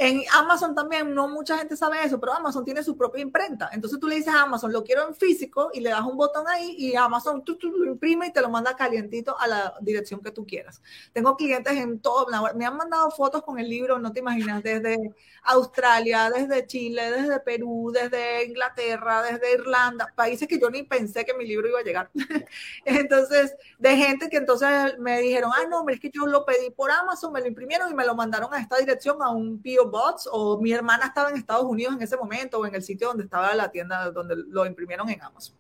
En 0.04 0.24
Amazon 0.34 0.74
también, 0.74 1.14
no 1.14 1.28
mucha 1.28 1.60
gente 1.60 1.78
sabe 1.78 2.04
eso, 2.04 2.20
pero 2.20 2.34
Amazon 2.34 2.66
tiene 2.66 2.84
su 2.84 2.98
propia 2.98 3.22
imprenta. 3.22 3.70
Entonces 3.72 4.00
tú 4.00 4.08
le 4.08 4.16
dices 4.16 4.34
a 4.34 4.42
Amazon, 4.42 4.74
lo 4.74 4.84
quiero 4.84 5.08
en 5.08 5.14
físico, 5.14 5.70
y 5.76 5.80
le 5.80 5.92
das 5.92 6.02
un 6.02 6.18
botón 6.18 6.48
ahí, 6.48 6.74
y 6.76 6.96
Amazon 6.96 7.44
tú, 7.46 7.56
lo 7.62 7.86
imprime 7.86 8.26
y 8.26 8.34
te 8.34 8.42
lo 8.42 8.50
manda 8.50 8.76
calientito 8.76 9.40
a 9.40 9.48
la 9.48 9.76
dirección 9.80 10.20
que 10.20 10.32
tú 10.32 10.44
quieras. 10.44 10.82
Tengo 11.14 11.38
clientes 11.38 11.74
en 11.74 12.00
todo, 12.00 12.26
me 12.56 12.66
han 12.66 12.78
mandado 12.78 13.12
fotos 13.12 13.44
con 13.44 13.60
el 13.60 13.70
libro, 13.70 14.00
no 14.00 14.12
te 14.12 14.22
imaginas, 14.22 14.64
desde 14.64 14.98
Australia, 15.44 16.32
desde 16.32 16.66
Chile, 16.66 17.12
desde 17.12 17.40
Perú, 17.40 17.92
desde 17.94 18.46
Inglaterra, 18.46 19.22
desde 19.22 19.54
Irlanda, 19.54 20.12
países 20.16 20.48
que 20.48 20.60
yo 20.60 20.72
ni 20.72 20.82
pensé 20.82 21.26
que 21.26 21.36
mi 21.36 21.46
libro 21.46 21.70
iba 21.70 21.78
a 21.78 21.84
llegar. 21.84 22.10
entonces, 22.86 23.56
de 23.78 23.96
gente 23.96 24.30
que 24.30 24.38
entonces 24.38 24.98
me 24.98 25.22
dijeron, 25.22 25.52
ah, 25.54 25.68
no, 25.70 25.88
es 25.90 26.00
que 26.00 26.10
yo 26.10 26.26
lo 26.26 26.44
pedí 26.44 26.72
por 26.72 26.90
Amazon, 26.90 27.32
me 27.32 27.42
lo 27.42 27.46
imprimieron 27.46 27.92
y 27.92 27.94
me 27.94 28.04
lo 28.04 28.16
mandaron 28.16 28.52
a 28.52 28.60
esta 28.60 28.78
dirección, 28.78 29.22
a 29.22 29.30
un 29.30 29.62
pío 29.62 29.90
Bots 29.91 30.27
o 30.32 30.60
mi 30.60 30.71
hermana 30.71 31.06
estaba 31.06 31.30
en 31.30 31.38
Estados 31.38 31.65
Unidos 31.65 31.95
en 31.95 32.01
ese 32.01 32.17
momento 32.17 32.60
o 32.60 32.65
en 32.65 32.73
el 32.73 32.84
sitio 32.84 33.08
donde 33.08 33.25
estaba 33.25 33.54
la 33.54 33.69
tienda 33.69 34.10
donde 34.12 34.36
lo 34.36 34.65
imprimieron 34.65 35.10
en 35.10 35.21
Amazon. 35.21 35.56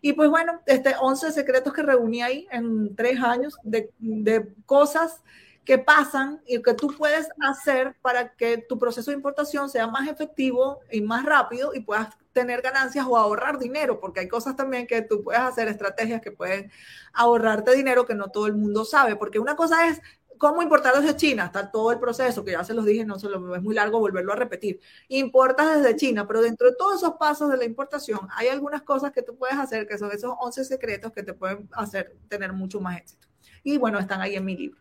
Y 0.00 0.12
pues 0.12 0.28
bueno, 0.28 0.60
este 0.66 0.94
11 1.00 1.32
secretos 1.32 1.72
que 1.72 1.82
reuní 1.82 2.22
ahí 2.22 2.46
en 2.50 2.94
tres 2.96 3.20
años 3.20 3.56
de, 3.62 3.90
de 3.98 4.54
cosas 4.66 5.22
que 5.64 5.78
pasan 5.78 6.42
y 6.46 6.60
que 6.60 6.74
tú 6.74 6.88
puedes 6.96 7.28
hacer 7.40 7.94
para 8.02 8.34
que 8.34 8.58
tu 8.58 8.78
proceso 8.78 9.10
de 9.10 9.16
importación 9.16 9.70
sea 9.70 9.86
más 9.86 10.08
efectivo 10.08 10.80
y 10.90 11.00
más 11.00 11.24
rápido 11.24 11.72
y 11.72 11.80
puedas 11.80 12.08
tener 12.32 12.62
ganancias 12.62 13.06
o 13.08 13.16
ahorrar 13.16 13.58
dinero, 13.58 14.00
porque 14.00 14.20
hay 14.20 14.28
cosas 14.28 14.56
también 14.56 14.86
que 14.86 15.02
tú 15.02 15.22
puedes 15.22 15.40
hacer, 15.40 15.68
estrategias 15.68 16.20
que 16.20 16.32
pueden 16.32 16.70
ahorrarte 17.12 17.76
dinero 17.76 18.06
que 18.06 18.14
no 18.14 18.28
todo 18.28 18.46
el 18.46 18.54
mundo 18.54 18.84
sabe, 18.84 19.16
porque 19.16 19.38
una 19.38 19.54
cosa 19.54 19.86
es 19.86 20.00
¿Cómo 20.42 20.60
importar 20.60 21.00
desde 21.00 21.14
China? 21.14 21.44
Está 21.44 21.70
todo 21.70 21.92
el 21.92 22.00
proceso, 22.00 22.44
que 22.44 22.50
ya 22.50 22.64
se 22.64 22.74
los 22.74 22.84
dije, 22.84 23.04
no 23.04 23.16
solo 23.16 23.54
es 23.54 23.62
muy 23.62 23.76
largo 23.76 24.00
volverlo 24.00 24.32
a 24.32 24.34
repetir. 24.34 24.80
Importas 25.06 25.80
desde 25.80 25.94
China, 25.94 26.26
pero 26.26 26.42
dentro 26.42 26.68
de 26.68 26.74
todos 26.74 26.96
esos 26.96 27.12
pasos 27.12 27.48
de 27.48 27.56
la 27.56 27.64
importación 27.64 28.26
hay 28.34 28.48
algunas 28.48 28.82
cosas 28.82 29.12
que 29.12 29.22
tú 29.22 29.36
puedes 29.36 29.56
hacer, 29.56 29.86
que 29.86 29.96
son 29.98 30.10
esos 30.10 30.34
11 30.40 30.64
secretos 30.64 31.12
que 31.12 31.22
te 31.22 31.32
pueden 31.32 31.68
hacer 31.70 32.16
tener 32.26 32.52
mucho 32.52 32.80
más 32.80 32.98
éxito. 32.98 33.28
Y 33.62 33.78
bueno, 33.78 34.00
están 34.00 34.20
ahí 34.20 34.34
en 34.34 34.44
mi 34.44 34.56
libro. 34.56 34.80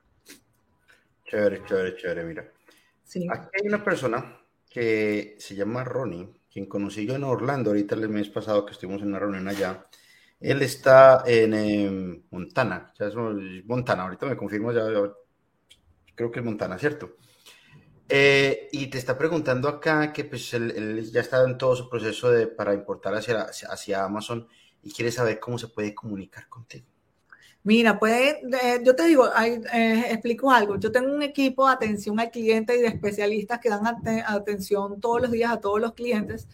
Chévere, 1.25 1.63
chévere, 1.63 1.95
chévere, 1.95 2.23
mira. 2.23 2.51
Sí. 3.03 3.27
Aquí 3.31 3.49
hay 3.61 3.67
una 3.67 3.83
persona 3.83 4.41
que 4.67 5.35
se 5.37 5.53
llama 5.53 5.83
Ronnie, 5.83 6.27
quien 6.51 6.65
conocí 6.65 7.05
yo 7.05 7.13
en 7.13 7.23
Orlando 7.23 7.69
ahorita 7.69 7.93
el 7.93 8.09
mes 8.09 8.29
pasado 8.29 8.65
que 8.65 8.71
estuvimos 8.71 9.03
en 9.03 9.09
una 9.09 9.19
reunión 9.19 9.47
allá. 9.47 9.85
Él 10.39 10.63
está 10.63 11.21
en 11.23 11.53
em, 11.53 12.23
Montana, 12.31 12.91
ya 12.97 13.05
es 13.05 13.13
Montana, 13.15 14.01
ahorita 14.01 14.25
me 14.25 14.35
confirmo, 14.35 14.71
ya, 14.71 14.87
creo 16.21 16.31
que 16.31 16.41
Montana, 16.41 16.77
¿cierto? 16.77 17.17
Eh, 18.07 18.69
y 18.71 18.87
te 18.87 18.99
está 18.99 19.17
preguntando 19.17 19.67
acá 19.67 20.13
que 20.13 20.25
pues 20.25 20.53
él, 20.53 21.09
ya 21.11 21.21
está 21.21 21.43
en 21.43 21.57
todo 21.57 21.75
su 21.75 21.89
proceso 21.89 22.29
de, 22.29 22.45
para 22.45 22.73
importar 22.75 23.15
hacia, 23.15 23.43
hacia 23.43 24.03
Amazon 24.03 24.47
y 24.83 24.91
quiere 24.91 25.11
saber 25.11 25.39
cómo 25.39 25.57
se 25.57 25.69
puede 25.69 25.95
comunicar 25.95 26.47
contigo. 26.47 26.85
Mira, 27.63 27.97
puede, 27.97 28.41
yo 28.83 28.95
te 28.95 29.05
digo, 29.05 29.29
eh, 29.35 30.05
explico 30.09 30.51
algo. 30.51 30.79
Yo 30.79 30.91
tengo 30.91 31.13
un 31.13 31.23
equipo 31.23 31.67
de 31.67 31.73
atención 31.73 32.19
al 32.19 32.31
cliente 32.31 32.75
y 32.75 32.81
de 32.81 32.87
especialistas 32.87 33.59
que 33.59 33.69
dan 33.69 33.83
atención 34.25 34.99
todos 34.99 35.21
los 35.21 35.31
días 35.31 35.51
a 35.51 35.59
todos 35.59 35.79
los 35.79 35.93
clientes 35.93 36.47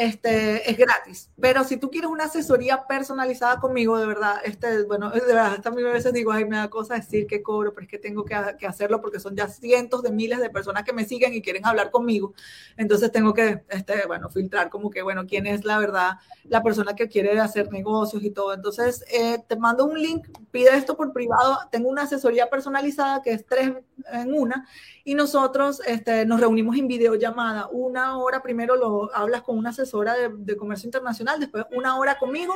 este, 0.00 0.70
es 0.70 0.78
gratis. 0.78 1.30
Pero 1.38 1.62
si 1.62 1.76
tú 1.76 1.90
quieres 1.90 2.08
una 2.08 2.24
asesoría 2.24 2.86
personalizada 2.86 3.60
conmigo, 3.60 3.98
de 3.98 4.06
verdad, 4.06 4.36
este, 4.44 4.84
bueno, 4.84 5.10
de 5.10 5.20
verdad, 5.20 5.52
hasta 5.52 5.68
a 5.68 5.72
veces 5.72 6.14
digo, 6.14 6.32
ay, 6.32 6.46
me 6.46 6.56
da 6.56 6.70
cosa 6.70 6.94
decir 6.94 7.26
que 7.26 7.42
cobro, 7.42 7.74
pero 7.74 7.84
es 7.84 7.90
que 7.90 7.98
tengo 7.98 8.24
que, 8.24 8.34
que, 8.58 8.66
hacerlo 8.66 9.02
porque 9.02 9.20
son 9.20 9.36
ya 9.36 9.46
cientos 9.48 10.02
de 10.02 10.10
miles 10.10 10.40
de 10.40 10.48
personas 10.48 10.84
que 10.84 10.94
me 10.94 11.04
siguen 11.04 11.34
y 11.34 11.42
quieren 11.42 11.66
hablar 11.66 11.90
conmigo. 11.90 12.32
Entonces 12.78 13.12
tengo 13.12 13.34
que, 13.34 13.62
este, 13.68 14.06
bueno, 14.06 14.30
filtrar 14.30 14.70
como 14.70 14.88
que, 14.88 15.02
bueno, 15.02 15.26
quién 15.26 15.46
es 15.46 15.66
la 15.66 15.78
verdad, 15.78 16.12
la 16.44 16.62
persona 16.62 16.96
que 16.96 17.08
quiere 17.08 17.38
hacer 17.38 17.70
negocios 17.70 18.22
y 18.22 18.30
todo. 18.30 18.54
Entonces, 18.54 19.04
eh, 19.12 19.44
te 19.46 19.56
mando 19.56 19.84
un 19.84 20.00
link, 20.00 20.28
pide 20.50 20.74
esto 20.76 20.96
por 20.96 21.12
privado. 21.12 21.58
Tengo 21.70 21.90
una 21.90 22.04
asesoría 22.04 22.48
personalizada 22.48 23.20
que 23.20 23.32
es 23.32 23.44
tres 23.44 23.72
en 24.10 24.32
una 24.32 24.66
y 25.04 25.14
nosotros 25.14 25.82
este, 25.86 26.24
nos 26.24 26.40
reunimos 26.40 26.76
en 26.76 26.88
videollamada. 26.88 27.68
Una 27.70 28.16
hora 28.18 28.42
primero 28.42 28.76
lo 28.76 29.14
hablas 29.14 29.42
con 29.42 29.58
una 29.58 29.70
asesora 29.90 30.28
de, 30.28 30.56
comercio 30.56 30.86
internacional, 30.86 31.40
después 31.40 31.64
una 31.72 31.98
hora 31.98 32.18
conmigo 32.18 32.54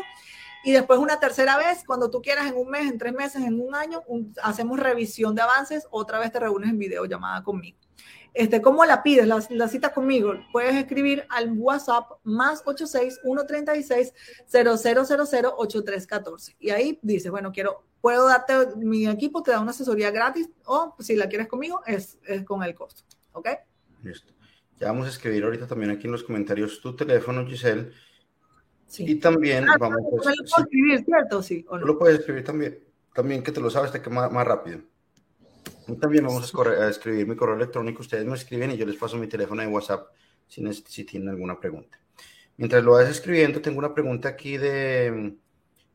y 0.63 0.73
después 0.73 0.99
una 0.99 1.21
tercera 1.21 1.59
vez, 1.59 1.85
cuando 1.85 2.11
tú 2.11 2.23
quieras, 2.23 2.47
en 2.47 2.57
un 2.57 2.71
mes, 2.71 2.91
en 2.91 2.97
tres 2.97 3.13
meses, 3.13 3.43
en 3.43 3.61
un 3.61 3.75
año, 3.75 4.03
hacemos 4.43 4.79
revisión 4.79 5.35
de 5.35 5.43
avances, 5.43 5.87
otra 5.91 6.19
vez 6.19 6.33
te 6.33 6.41
reúnes 6.41 6.71
en 6.71 6.79
videollamada 6.79 7.43
conmigo. 7.43 7.77
Este, 8.33 8.63
¿Cómo 8.63 8.85
la 8.85 9.03
pides? 9.03 9.29
La, 9.29 9.45
la, 9.51 9.69
cita 9.69 9.93
conmigo. 9.93 10.33
Puedes 10.53 10.75
escribir 10.75 11.25
al 11.29 11.53
WhatsApp 11.53 12.11
más 12.25 12.63
86 12.65 13.21
136 13.23 14.13
8314. 14.49 16.57
Y 16.59 16.71
ahí 16.71 16.99
dices, 17.03 17.31
bueno, 17.31 17.53
quiero, 17.53 17.85
puedo 18.01 18.27
darte, 18.27 18.75
mi 18.77 19.07
equipo 19.07 19.43
te 19.43 19.53
da 19.53 19.61
una 19.61 19.71
asesoría 19.71 20.11
gratis 20.11 20.49
o 20.65 20.97
si 20.99 21.15
la 21.15 21.29
quieres 21.29 21.47
conmigo 21.47 21.83
es, 21.87 22.19
es 22.27 22.43
con 22.43 22.65
el 22.65 22.75
costo. 22.75 23.05
¿Ok? 23.35 23.51
Listo. 24.03 24.34
Ya 24.81 24.89
vamos 24.89 25.07
a 25.07 25.11
escribir 25.11 25.45
ahorita 25.45 25.67
también 25.67 25.91
aquí 25.91 26.07
en 26.07 26.13
los 26.13 26.25
comentarios 26.25 26.81
tu 26.81 26.97
teléfono, 26.97 27.47
Giselle. 27.47 27.93
Sí. 28.87 29.05
Y 29.07 29.15
también 29.17 29.69
ah, 29.69 29.77
vamos 29.79 29.99
a... 29.99 30.03
Lo 30.03 30.11
puedo 30.11 30.31
escribir, 30.59 31.05
¿cierto? 31.05 31.43
Sí. 31.43 31.65
¿o 31.69 31.79
no? 31.79 31.87
Lo 31.87 31.99
puedes 31.99 32.21
escribir 32.21 32.45
también. 32.45 32.79
También 33.15 33.43
que 33.43 33.53
te 33.53 33.61
lo 33.61 33.71
sabes, 33.71 33.93
te 33.93 34.03
quema 34.03 34.29
más 34.29 34.47
rápido. 34.47 34.81
También 36.01 36.27
vamos 36.27 36.53
a, 36.55 36.89
escribir 36.89 37.27
mi 37.27 37.37
correo 37.37 37.57
electrónico. 37.57 38.03
Ustedes 38.03 38.25
me 38.25 38.35
escriben 38.35 38.73
y 38.73 38.77
yo 38.77 38.87
les 38.87 38.97
paso 38.97 39.17
mi 39.17 39.27
teléfono 39.27 39.63
de 39.63 39.69
WhatsApp 39.69 40.09
si, 40.49 40.63
si 40.73 41.05
tienen 41.05 41.29
alguna 41.29 41.59
pregunta. 41.59 41.99
Mientras 42.57 42.83
lo 42.83 42.93
vas 42.93 43.09
escribiendo, 43.09 43.61
tengo 43.61 43.79
una 43.79 43.95
pregunta 43.95 44.29
aquí 44.29 44.57
de, 44.57 45.37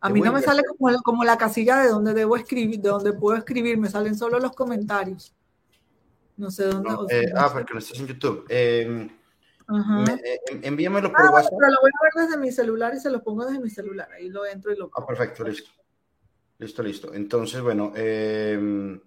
A 0.01 0.09
mí 0.09 0.21
no 0.21 0.33
me 0.33 0.41
sale 0.41 0.63
como, 0.63 0.95
como 1.01 1.23
la 1.23 1.37
casilla 1.37 1.77
de 1.77 1.89
donde 1.89 2.13
debo 2.13 2.35
escribir, 2.35 2.79
de 2.79 2.89
donde 2.89 3.13
puedo 3.13 3.37
escribir, 3.37 3.77
me 3.77 3.89
salen 3.89 4.17
solo 4.17 4.39
los 4.39 4.51
comentarios. 4.51 5.33
No 6.39 6.49
sé 6.49 6.63
dónde. 6.67 6.89
Eh, 7.09 7.33
ah, 7.35 7.49
porque 7.51 7.73
no 7.73 7.79
estás 7.79 7.99
en 7.99 8.07
YouTube. 8.07 8.45
Eh, 8.47 9.09
envíamelo 10.63 11.11
por 11.11 11.21
ah, 11.21 11.31
WhatsApp. 11.31 11.53
pero 11.59 11.71
lo 11.71 11.81
voy 11.81 11.91
a 11.91 12.03
ver 12.03 12.25
desde 12.25 12.39
mi 12.39 12.49
celular 12.49 12.93
y 12.95 12.99
se 13.01 13.09
lo 13.09 13.21
pongo 13.21 13.45
desde 13.45 13.59
mi 13.59 13.69
celular. 13.69 14.09
Ahí 14.13 14.29
lo 14.29 14.45
entro 14.45 14.71
y 14.71 14.77
lo. 14.77 14.89
Ah, 14.95 15.05
perfecto, 15.05 15.43
listo. 15.43 15.69
Listo, 16.57 16.81
listo. 16.81 17.13
Entonces, 17.13 17.59
bueno, 17.59 17.91
em, 17.93 19.01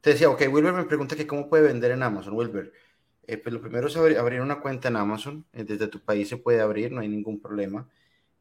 te 0.00 0.10
decía, 0.10 0.30
ok, 0.30 0.40
Wilber 0.50 0.72
me 0.72 0.84
pregunta 0.84 1.14
que 1.14 1.26
cómo 1.26 1.50
puede 1.50 1.64
vender 1.64 1.90
en 1.90 2.02
Amazon. 2.02 2.34
Wilber, 2.34 2.72
eh, 3.26 3.36
pues 3.36 3.52
lo 3.52 3.60
primero 3.60 3.88
es 3.88 3.96
abrir 3.96 4.40
una 4.40 4.60
cuenta 4.60 4.88
en 4.88 4.96
Amazon. 4.96 5.44
desde 5.52 5.88
tu 5.88 6.00
país 6.00 6.30
se 6.30 6.38
puede 6.38 6.62
abrir, 6.62 6.92
no 6.92 7.02
hay 7.02 7.08
ningún 7.08 7.40
problema. 7.40 7.86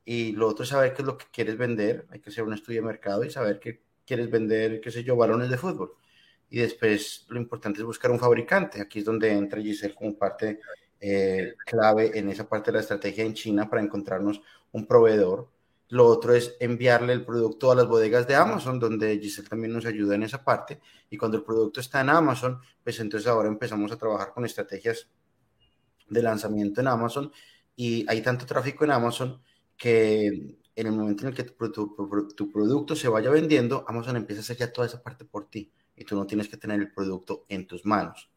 Y 0.06 0.32
lo 0.32 0.48
otro 0.48 0.64
es 0.64 0.70
saber 0.70 0.94
qué 0.94 1.02
es 1.02 1.06
lo 1.06 1.18
que 1.18 1.26
quieres 1.30 1.58
vender. 1.58 2.08
Hay 2.10 2.22
que 2.22 2.30
hacer 2.30 2.46
un 2.46 2.54
estudio 2.54 2.82
de 2.82 2.88
mercado 2.88 3.26
y 3.26 3.30
saber 3.30 3.60
qué 3.60 3.82
quieres 4.06 4.32
vender, 4.32 4.80
qué 4.80 4.92
sé 4.92 5.04
yo, 5.04 5.18
balones 5.18 5.50
de 5.50 5.58
fútbol 5.58 5.98
y 6.54 6.60
después 6.60 7.26
lo 7.30 7.40
importante 7.40 7.80
es 7.80 7.86
buscar 7.86 8.12
un 8.12 8.20
fabricante. 8.20 8.80
Aquí 8.80 9.00
es 9.00 9.06
donde 9.06 9.32
entra 9.32 9.60
Giselle 9.60 9.96
como 9.96 10.16
parte 10.16 10.60
eh, 11.00 11.56
clave 11.66 12.12
en 12.14 12.30
esa 12.30 12.48
parte 12.48 12.70
de 12.70 12.76
la 12.76 12.82
estrategia 12.82 13.26
en 13.26 13.34
China 13.34 13.68
para 13.68 13.82
encontrarnos 13.82 14.40
un 14.72 14.86
proveedor. 14.86 15.50
Lo 15.90 16.06
otro 16.06 16.36
es 16.36 16.56
enviarle 16.60 17.14
el 17.14 17.26
producto 17.26 17.72
a 17.72 17.76
las 17.76 17.88
bodegas 17.88 18.28
de 18.28 18.36
Amazon, 18.36 18.80
donde 18.80 19.18
Giselle 19.18 19.50
también 19.50 19.74
nos 19.74 19.88
ayuda 19.88 20.14
en 20.14 20.22
esa 20.22 20.44
parte. 20.44 20.80
Y 21.10 21.18
cuando 21.18 21.38
el 21.38 21.44
producto 21.44 21.80
está 21.80 22.02
en 22.02 22.10
Amazon, 22.10 22.60
pues 22.84 23.00
entonces 23.00 23.28
ahora 23.28 23.48
empezamos 23.48 23.92
a 23.92 23.98
trabajar 23.98 24.32
con 24.32 24.46
estrategias 24.46 25.10
de 26.08 26.22
lanzamiento 26.22 26.82
en 26.82 26.88
Amazon. 26.88 27.32
Y 27.76 28.06
hay 28.08 28.22
tanto 28.22 28.46
tráfico 28.46 28.86
en 28.86 28.92
Amazon 28.92 29.42
que 29.76 30.28
en 30.76 30.86
el 30.86 30.92
momento 30.92 31.24
en 31.24 31.30
el 31.30 31.36
que 31.36 31.46
tu, 31.46 32.28
tu 32.36 32.52
producto 32.52 32.96
se 32.96 33.08
vaya 33.08 33.32
vendiendo, 33.32 33.84
Amazon 33.88 34.18
empieza 34.18 34.42
a 34.42 34.44
hacer 34.44 34.58
ya 34.58 34.72
toda 34.72 34.86
esa 34.86 35.02
parte 35.02 35.26
por 35.26 35.50
ti 35.50 35.72
y 35.96 36.06
tú 36.06 36.16
no 36.16 36.26
tienes 36.26 36.48
que 36.48 36.58
tener 36.58 36.80
el 36.80 36.92
producto 36.92 37.46
en 37.50 37.68
tus 37.68 37.86
manos. 37.86 38.30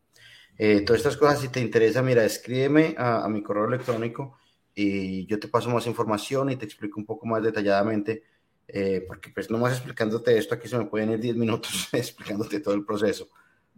Eh, 0.59 0.83
todas 0.83 1.01
estas 1.01 1.17
cosas, 1.17 1.41
si 1.41 1.49
te 1.49 1.61
interesa, 1.61 2.03
mira, 2.03 2.25
escríbeme 2.25 2.95
a, 2.99 3.29
mi 3.29 3.43
correo 3.43 3.67
electrónico 3.67 4.39
y 4.75 5.27
yo 5.27 5.39
te 5.39 5.49
paso 5.49 5.71
más 5.71 5.87
información 5.87 6.51
y 6.51 6.57
te 6.57 6.65
explico 6.65 6.99
un 6.99 7.07
poco 7.07 7.27
más 7.27 7.43
detalladamente, 7.43 8.25
eh, 8.69 9.05
porque 9.07 9.31
pues 9.31 9.51
nomás 9.51 9.75
explicándote 9.75 10.37
esto, 10.39 10.55
aquí 10.55 10.69
se 10.69 10.79
me 10.79 10.87
pueden 10.87 11.13
ir 11.13 11.21
10 11.21 11.37
minutos 11.37 11.89
explicándote 11.93 12.61
todo 12.61 12.75
el 12.75 12.85
proceso. 12.85 13.29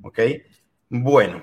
¿Ok? 0.02 0.18
Bueno. 0.88 1.42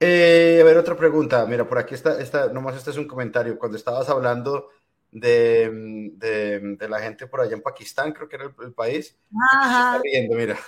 Eh, 0.00 0.58
a 0.60 0.64
ver, 0.64 0.76
otra 0.78 0.96
pregunta. 0.96 1.44
Mira, 1.46 1.68
por 1.68 1.78
aquí 1.78 1.94
está, 1.94 2.20
está, 2.20 2.52
nomás 2.52 2.76
este 2.76 2.90
es 2.90 2.96
un 2.96 3.06
comentario. 3.06 3.58
Cuando 3.58 3.76
estabas 3.76 4.08
hablando 4.08 4.70
de, 5.10 5.70
de, 6.14 6.60
de, 6.76 6.88
la 6.88 7.00
gente 7.00 7.26
por 7.26 7.40
allá 7.40 7.54
en 7.54 7.62
Pakistán, 7.62 8.12
creo 8.12 8.28
que 8.28 8.36
era 8.36 8.44
el, 8.44 8.72
país. 8.72 9.16
Ajá. 9.52 10.00
Riendo, 10.02 10.36
mira. 10.36 10.58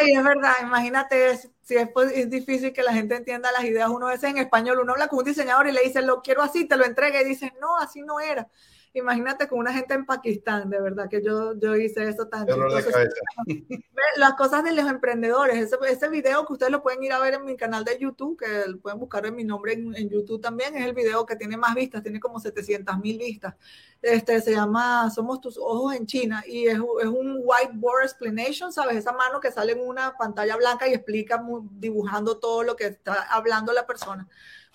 Ay, 0.00 0.12
es 0.12 0.22
verdad, 0.22 0.54
imagínate, 0.62 1.36
si 1.62 1.76
es, 1.76 1.88
es, 2.14 2.30
difícil 2.30 2.72
que 2.72 2.82
la 2.82 2.92
gente 2.92 3.16
entienda 3.16 3.52
las 3.52 3.64
ideas, 3.64 3.88
uno 3.88 4.06
veces 4.06 4.30
en 4.30 4.38
español, 4.38 4.80
uno 4.80 4.92
habla 4.92 5.08
con 5.08 5.20
un 5.20 5.24
diseñador 5.24 5.66
y 5.68 5.72
le 5.72 5.82
dice, 5.82 6.02
lo 6.02 6.20
quiero 6.22 6.42
así, 6.42 6.66
te 6.66 6.76
lo 6.76 6.84
entrega 6.84 7.22
y 7.22 7.24
dice, 7.24 7.52
no, 7.60 7.78
así 7.78 8.02
no 8.02 8.20
era. 8.20 8.48
Imagínate 8.94 9.46
con 9.48 9.58
una 9.58 9.72
gente 9.72 9.94
en 9.94 10.06
Pakistán, 10.06 10.70
de 10.70 10.80
verdad 10.80 11.08
que 11.08 11.22
yo, 11.22 11.54
yo 11.58 11.76
hice 11.76 12.08
eso 12.08 12.26
tanto. 12.26 12.56
las 14.16 14.34
cosas 14.34 14.64
de 14.64 14.72
los 14.72 14.88
emprendedores, 14.88 15.56
ese, 15.56 15.76
ese, 15.88 16.08
video 16.08 16.46
que 16.46 16.54
ustedes 16.54 16.72
lo 16.72 16.82
pueden 16.82 17.02
ir 17.02 17.12
a 17.12 17.20
ver 17.20 17.34
en 17.34 17.44
mi 17.44 17.56
canal 17.56 17.84
de 17.84 17.98
YouTube, 17.98 18.38
que 18.38 18.74
pueden 18.80 18.98
buscar 18.98 19.26
en 19.26 19.34
mi 19.34 19.44
nombre 19.44 19.74
en, 19.74 20.08
YouTube 20.08 20.40
también, 20.40 20.76
es 20.76 20.84
el 20.86 20.94
video 20.94 21.26
que 21.26 21.36
tiene 21.36 21.56
más 21.56 21.74
vistas, 21.74 22.02
tiene 22.02 22.18
como 22.18 22.40
700 22.40 22.98
mil 22.98 23.18
vistas. 23.18 23.54
Este, 24.00 24.40
se 24.40 24.52
llama 24.52 25.10
Somos 25.10 25.40
tus 25.40 25.58
ojos 25.58 25.94
en 25.94 26.06
China 26.06 26.42
y 26.46 26.66
es, 26.66 26.76
es 26.76 27.06
un 27.06 27.42
whiteboard 27.44 28.04
explanation, 28.04 28.72
¿sabes? 28.72 28.96
Esa 28.96 29.12
mano 29.12 29.40
que 29.40 29.52
sale 29.52 29.72
en 29.72 29.86
una 29.86 30.16
pantalla 30.16 30.56
blanca 30.56 30.88
y 30.88 30.94
explica 30.94 31.44
dibujando 31.72 32.38
todo 32.38 32.62
lo 32.62 32.76
que 32.76 32.86
está 32.86 33.22
hablando 33.30 33.72
la 33.72 33.86
persona. 33.86 34.26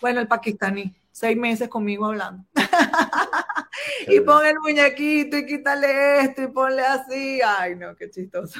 Bueno, 0.02 0.19
el 0.19 0.28
pakistaní 0.28 0.93
seis 1.13 1.38
meses 1.38 1.69
conmigo 1.69 2.08
hablando. 2.08 2.43
y 4.08 4.20
pon 4.22 4.46
el 4.46 4.60
muñequito 4.60 5.38
y 5.38 5.46
quítale 5.46 6.22
esto 6.22 6.44
y 6.44 6.48
ponle 6.48 6.82
así. 6.82 7.42
Ay, 7.42 7.76
no, 7.76 7.96
qué 7.96 8.10
chistoso. 8.10 8.60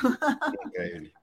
Increíble. 0.66 1.14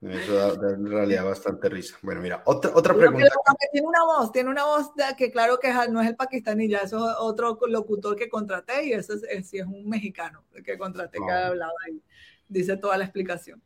Eso 0.00 0.34
da, 0.34 0.70
en 0.74 0.86
realidad 0.86 1.24
bastante 1.24 1.68
risa. 1.68 1.96
Bueno, 2.02 2.20
mira, 2.20 2.42
otra, 2.46 2.70
otra 2.72 2.94
pregunta. 2.94 3.26
tiene 3.72 3.86
una 3.86 4.04
voz, 4.04 4.30
tiene 4.30 4.48
una 4.48 4.64
voz 4.64 4.92
que 5.16 5.32
claro 5.32 5.58
que 5.58 5.72
no 5.90 6.00
es 6.00 6.08
el 6.08 6.14
pakistaní, 6.14 6.68
ya 6.68 6.78
eso 6.78 7.10
es 7.10 7.16
otro 7.18 7.58
locutor 7.66 8.14
que 8.14 8.28
contraté 8.28 8.86
y 8.86 8.92
ese 8.92 9.14
es, 9.28 9.48
sí 9.48 9.58
es 9.58 9.66
un 9.66 9.88
mexicano 9.88 10.44
que 10.64 10.78
contraté 10.78 11.18
que 11.18 11.32
ha 11.32 11.48
hablado 11.48 11.72
ahí. 11.84 12.00
Dice 12.46 12.76
toda 12.76 12.96
la 12.96 13.04
explicación. 13.04 13.60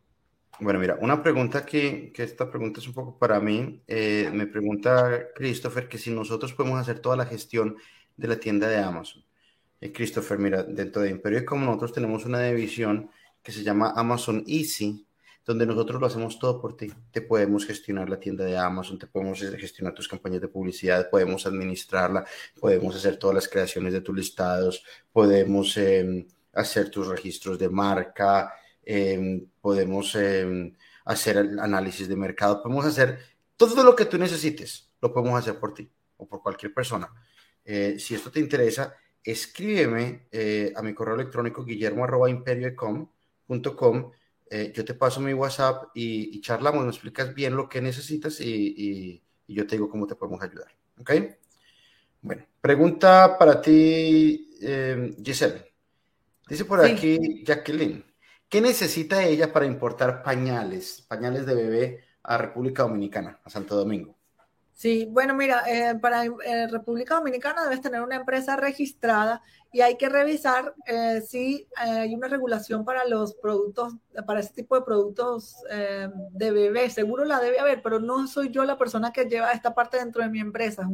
Bueno, 0.59 0.79
mira, 0.79 0.97
una 1.01 1.23
pregunta 1.23 1.67
que, 1.67 2.13
que 2.13 2.23
esta 2.23 2.49
pregunta 2.51 2.81
es 2.81 2.87
un 2.87 2.95
poco 2.95 3.19
para 3.19 3.39
mí. 3.39 3.83
Eh, 3.87 4.31
me 4.33 4.47
pregunta 4.47 5.29
Christopher 5.35 5.87
que 5.89 5.99
si 5.99 6.11
nosotros 6.11 6.55
podemos 6.55 6.81
hacer 6.81 7.01
toda 7.01 7.17
la 7.17 7.27
gestión 7.27 7.77
de 8.17 8.29
la 8.29 8.37
tienda 8.37 8.69
de 8.69 8.79
Amazon. 8.79 9.23
Eh, 9.83 9.93
Christopher, 9.93 10.39
mira, 10.39 10.63
dentro 10.63 11.03
de 11.03 11.11
Imperio 11.11 11.45
como 11.45 11.67
nosotros 11.67 11.93
tenemos 11.93 12.25
una 12.25 12.41
división 12.43 13.11
que 13.43 13.53
se 13.53 13.63
llama 13.63 13.93
Amazon 13.97 14.45
Easy, 14.47 15.07
donde 15.45 15.67
nosotros 15.67 16.01
lo 16.01 16.07
hacemos 16.07 16.39
todo 16.39 16.61
por 16.61 16.77
ti. 16.77 16.93
Te 17.11 17.21
podemos 17.21 17.67
gestionar 17.67 18.09
la 18.09 18.21
tienda 18.21 18.45
de 18.45 18.57
Amazon, 18.57 18.99
te 18.99 19.09
podemos 19.09 19.41
gestionar 19.41 19.93
tus 19.93 20.07
campañas 20.07 20.41
de 20.41 20.49
publicidad, 20.49 21.11
podemos 21.11 21.45
administrarla, 21.47 22.25
podemos 22.61 22.95
hacer 22.95 23.17
todas 23.19 23.35
las 23.35 23.49
creaciones 23.49 23.93
de 23.93 24.01
tus 24.01 24.17
listados, 24.17 24.85
podemos 25.13 25.77
em, 25.77 26.27
hacer 26.53 26.89
tus 26.89 27.09
registros 27.09 27.59
de 27.59 27.69
marca, 27.69 28.55
Em, 28.85 29.47
podemos 29.61 30.15
em, 30.17 30.75
hacer 31.05 31.37
el 31.37 31.59
análisis 31.61 32.09
de 32.09 32.17
mercado, 32.17 32.63
podemos 32.63 32.85
hacer 32.85 33.19
todo 33.57 33.85
lo 33.85 33.95
que 33.95 34.07
tú 34.07 34.19
necesites, 34.19 34.91
lo 35.01 35.13
podemos 35.13 35.39
hacer 35.39 35.59
por 35.59 35.73
ti 35.73 35.89
o 36.17 36.27
por 36.27 36.43
cualquier 36.43 36.75
persona. 36.75 37.09
Eh, 37.65 37.97
si 37.99 38.15
esto 38.15 38.31
te 38.31 38.41
interesa, 38.41 38.97
escríbeme 39.25 40.27
eh, 40.31 40.73
a 40.75 40.83
mi 40.83 40.95
correo 40.95 41.15
electrónico 41.15 41.65
guillermo.imperio.com. 41.65 44.13
Eh, 44.51 44.73
yo 44.75 44.85
te 44.85 44.95
paso 44.95 45.21
mi 45.21 45.33
WhatsApp 45.33 45.91
y, 45.95 46.41
charlamos, 46.41 46.85
me 46.85 46.91
explicas 46.91 47.33
bien 47.35 47.57
lo 47.57 47.69
que 47.69 47.81
necesitas 47.81 48.41
y, 48.41 48.75
y, 48.77 49.23
yo 49.55 49.67
te 49.67 49.77
digo 49.77 49.89
cómo 49.89 50.07
te 50.07 50.15
podemos 50.15 50.43
ayudar. 50.43 50.69
¿Ok? 50.99 51.13
Bueno, 52.23 52.47
pregunta 52.61 53.37
para 53.39 53.61
ti, 53.61 54.51
em, 54.61 55.17
Giselle. 55.23 55.73
Dice 56.49 56.65
por 56.65 56.85
aquí 56.85 57.43
Jacqueline. 57.45 58.05
¿Qué 58.49 58.61
necesita 58.61 59.25
ella 59.25 59.53
para 59.53 59.67
importar 59.67 60.23
pañales, 60.23 61.05
pañales 61.09 61.47
de 61.47 61.55
bebé 61.55 62.05
a 62.23 62.39
República 62.39 62.83
Dominicana, 62.83 63.41
a 63.43 63.51
Santo 63.51 63.75
Domingo? 63.75 64.17
Sí, 64.75 65.07
bueno, 65.11 65.35
mira, 65.35 65.63
eh, 65.69 65.95
para 66.01 66.25
eh, 66.25 66.67
República 66.69 67.15
Dominicana 67.15 67.63
debes 67.65 67.83
tener 67.83 68.01
una 68.01 68.17
empresa 68.17 68.57
registrada 68.57 69.43
y 69.71 69.81
hay 69.81 69.97
que 69.97 70.09
revisar 70.09 70.75
eh, 70.87 71.23
si 71.27 71.69
hay 71.77 72.15
una 72.15 72.27
regulación 72.27 72.85
para 72.85 73.07
los 73.07 73.35
productos, 73.35 73.95
para 74.27 74.41
ese 74.41 74.53
tipo 74.55 74.75
de 74.75 74.83
productos 74.83 75.57
de 76.33 76.51
bebé. 76.51 76.91
Seguro 76.91 77.25
la 77.25 77.41
debe 77.41 77.61
haber, 77.61 77.81
pero 77.81 78.01
no 78.01 78.27
soy 78.27 78.51
yo 78.51 78.65
la 78.65 78.77
persona 78.77 79.13
que 79.13 79.27
lleva 79.27 79.53
esta 79.53 79.75
parte 79.75 79.99
dentro 79.99 80.23
de 80.23 80.31
mi 80.31 80.41
empresa. 80.41 80.89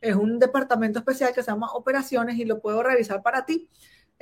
Es, 0.00 0.14
un 0.14 0.38
departamento 0.38 0.98
especial 1.00 1.32
que 1.34 1.42
se 1.42 1.50
llama 1.50 1.72
operaciones 1.72 2.36
y 2.38 2.44
lo 2.44 2.60
puedo 2.60 2.82
revisar 2.82 3.22
para 3.22 3.44
ti 3.44 3.68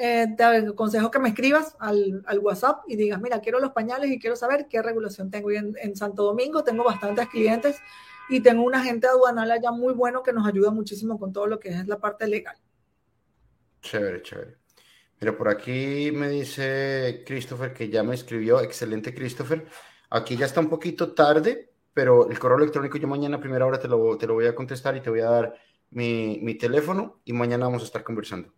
eh, 0.00 0.28
te 0.36 0.44
aconsejo 0.44 1.10
que 1.10 1.18
me 1.18 1.30
escribas 1.30 1.76
al, 1.80 2.22
al, 2.26 2.38
WhatsApp 2.38 2.82
y 2.86 2.94
digas, 2.94 3.20
mira, 3.20 3.40
quiero 3.40 3.58
los 3.58 3.72
pañales 3.72 4.10
y 4.12 4.20
quiero 4.20 4.36
saber 4.36 4.68
qué 4.68 4.80
regulación 4.80 5.28
tengo. 5.28 5.50
Y 5.50 5.56
en, 5.56 5.96
Santo 5.96 6.22
Domingo 6.22 6.62
tengo 6.62 6.84
bastantes 6.84 7.28
clientes 7.28 7.80
y 8.28 8.40
tengo 8.40 8.62
un 8.62 8.74
agente 8.74 9.06
aduanal 9.06 9.50
allá 9.50 9.70
muy 9.70 9.94
bueno 9.94 10.22
que 10.22 10.32
nos 10.32 10.46
ayuda 10.46 10.70
muchísimo 10.70 11.18
con 11.18 11.32
todo 11.32 11.46
lo 11.46 11.58
que 11.58 11.70
es 11.70 11.86
la 11.86 11.98
parte 11.98 12.26
legal. 12.26 12.56
Chévere, 13.80 14.22
chévere. 14.22 14.56
Mira, 15.20 15.36
por 15.36 15.48
aquí 15.48 16.10
me 16.12 16.28
dice 16.28 17.24
Christopher 17.26 17.72
que 17.72 17.88
ya 17.88 18.02
me 18.02 18.14
escribió. 18.14 18.60
Excelente, 18.60 19.14
Christopher. 19.14 19.66
Aquí 20.10 20.36
ya 20.36 20.46
está 20.46 20.60
un 20.60 20.68
poquito 20.68 21.12
tarde, 21.12 21.72
pero 21.92 22.30
el 22.30 22.38
correo 22.38 22.58
electrónico 22.58 22.98
yo 22.98 23.08
mañana 23.08 23.36
a 23.36 23.40
primera 23.40 23.66
hora 23.66 23.80
te 23.80 23.88
lo, 23.88 24.16
te 24.16 24.26
lo 24.26 24.34
voy 24.34 24.46
a 24.46 24.54
contestar 24.54 24.96
y 24.96 25.00
te 25.00 25.10
voy 25.10 25.20
a 25.20 25.30
dar 25.30 25.54
mi, 25.90 26.38
mi 26.42 26.54
teléfono 26.54 27.20
y 27.24 27.32
mañana 27.32 27.66
vamos 27.66 27.82
a 27.82 27.86
estar 27.86 28.04
conversando 28.04 28.52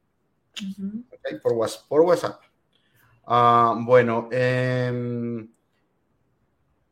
por, 1.42 1.52
WhatsApp. 1.52 1.88
Por 1.88 2.00
WhatsApp. 2.02 2.40
Ah, 3.26 3.74
bueno, 3.78 4.28
em, 4.32 5.48